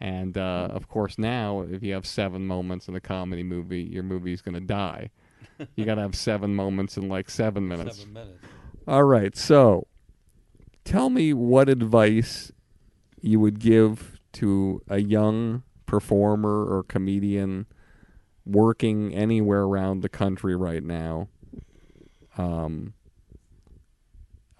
[0.00, 4.02] And uh, of course, now if you have seven moments in a comedy movie, your
[4.02, 5.10] movie's going to die.
[5.76, 8.04] You got to have seven moments in like seven minutes.
[8.06, 8.38] minutes.
[8.86, 9.86] All right, so
[10.84, 12.50] tell me what advice
[13.20, 17.66] you would give to a young performer or comedian
[18.44, 21.28] working anywhere around the country right now
[22.36, 22.94] um,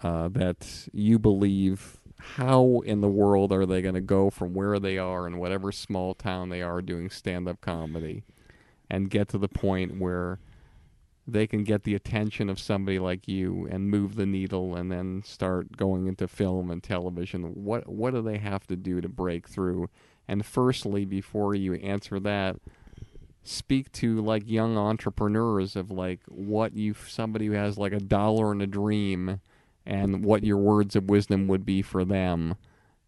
[0.01, 4.79] uh, that you believe how in the world are they going to go from where
[4.79, 8.23] they are in whatever small town they are doing stand-up comedy
[8.89, 10.39] and get to the point where
[11.25, 15.23] they can get the attention of somebody like you and move the needle and then
[15.23, 17.43] start going into film and television.
[17.53, 19.89] What what do they have to do to break through?
[20.27, 22.57] And firstly before you answer that
[23.43, 28.51] speak to like young entrepreneurs of like what you somebody who has like a dollar
[28.51, 29.39] and a dream
[29.85, 32.55] and what your words of wisdom would be for them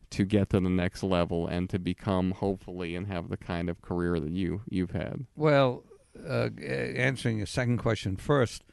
[0.10, 3.82] to get to the next level and to become hopefully and have the kind of
[3.82, 5.26] career that you you've had.
[5.36, 5.84] Well,
[6.28, 8.64] uh, answering your second question first,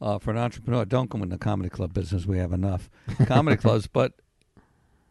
[0.00, 2.26] uh, for an entrepreneur, don't come in the comedy club business.
[2.26, 2.88] We have enough
[3.26, 3.86] comedy clubs.
[3.86, 4.14] But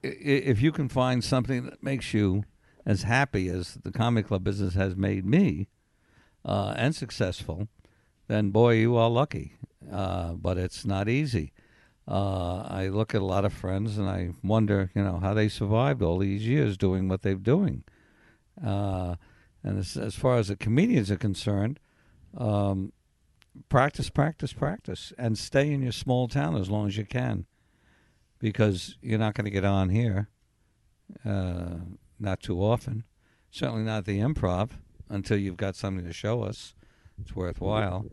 [0.02, 2.44] if you can find something that makes you
[2.86, 5.68] as happy as the comedy club business has made me
[6.44, 7.68] uh, and successful,
[8.28, 9.54] then boy, you are lucky.
[9.92, 11.52] Uh, but it's not easy.
[12.08, 15.48] Uh, I look at a lot of friends and I wonder, you know, how they
[15.50, 17.84] survived all these years doing what they're doing.
[19.64, 21.80] And as, as far as the comedians are concerned,
[22.38, 22.94] um,
[23.68, 27.46] practice, practice, practice, and stay in your small town as long as you can,
[28.40, 30.30] because you're not going to get on here,
[31.26, 31.76] uh,
[32.20, 33.04] not too often.
[33.52, 34.72] Certainly not the improv
[35.10, 36.74] until you've got something to show us.
[37.22, 38.06] It's worthwhile,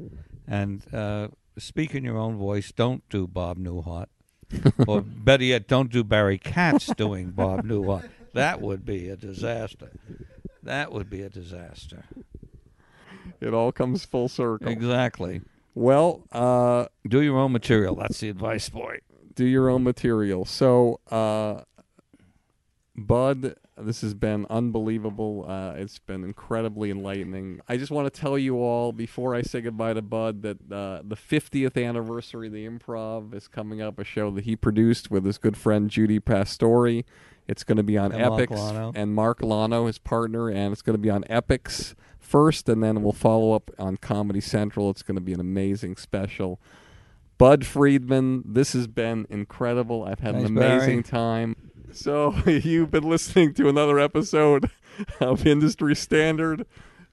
[0.48, 1.28] and uh,
[1.58, 2.72] speak in your own voice.
[2.72, 4.06] Don't do Bob Newhart,
[4.88, 8.08] or better yet, don't do Barry Katz doing Bob Newhart.
[8.34, 9.90] That would be a disaster.
[10.66, 12.04] That would be a disaster.
[13.40, 15.40] it all comes full circle Exactly.
[15.74, 17.94] well uh Do your own material.
[17.96, 18.98] That's the advice, boy.
[19.34, 20.44] do your own material.
[20.44, 21.62] So, uh,
[22.98, 25.44] Budd, this has been unbelievable.
[25.46, 27.60] Uh, it's been incredibly enlightening.
[27.68, 31.02] I just want to tell you all before I say goodbye to Budd that uh,
[31.04, 33.98] the 50th anniversary of the Improv is coming up.
[33.98, 37.04] A show that he produced with his good friend Judy Pastori.
[37.48, 40.94] It's going to be on And Epix and Mark Lonow, his partner, and it's going
[40.94, 44.90] to be on Epix first, and then we'll follow up on Comedy Central.
[44.90, 46.60] It's going to be an amazing special.
[47.38, 50.04] Budd Friedman, this has been incredible.
[50.04, 51.02] I've had Thanks, an amazing Barry.
[51.02, 51.56] time.
[51.92, 54.70] So you've been listening to another episode
[55.20, 56.66] of Industry Standard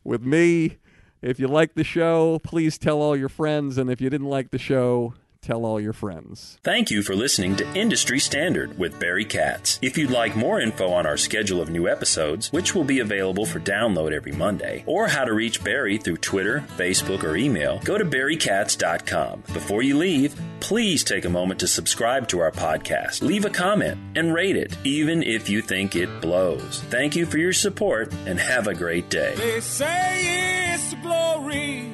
[0.04, 0.78] with me.
[1.22, 3.78] If you like the show, please tell all your friends.
[3.78, 5.14] And if you didn't like the show,
[5.44, 6.58] tell all your friends.
[6.64, 9.78] Thank you for listening to Industry Standard with Barry Katz.
[9.82, 13.46] If you'd like more info on our schedule of new episodes, which will be available
[13.46, 17.98] for download every Monday, or how to reach Barry through Twitter, Facebook, or email, go
[17.98, 19.44] to barrykatz.com.
[19.54, 24.00] Before you leave, please take a moment to subscribe to our podcast, leave a comment,
[24.16, 26.82] and rate it, even if you think it blows.
[26.90, 29.36] Thank you for your support and have a great day.
[29.36, 31.92] They say it's the glory.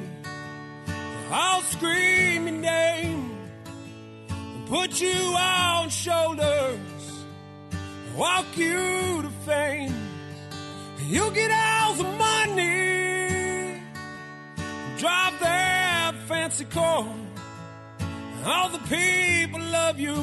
[1.32, 3.29] I'll scream your name and
[4.70, 7.24] put you on shoulders,
[8.16, 9.92] walk you to fame.
[11.08, 13.82] You'll get all the money,
[14.96, 17.04] drive that fancy car.
[18.44, 20.14] All the people love you,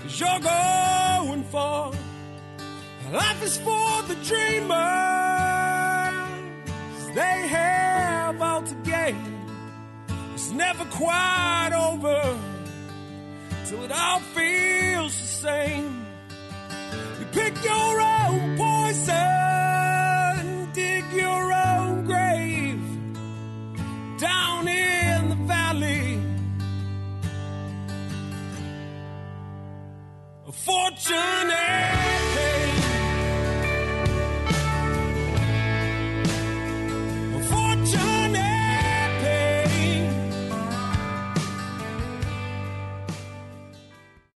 [0.00, 1.92] cause you're going far.
[3.12, 4.74] Life is for the dreamers.
[7.14, 9.16] They have all to gain.
[10.34, 12.55] It's never quite over
[13.66, 16.06] so it all feels the same.
[17.18, 19.16] You pick your own poison,
[20.72, 22.80] dig your own grave
[24.20, 26.20] down in the valley.
[30.46, 32.25] A fortune.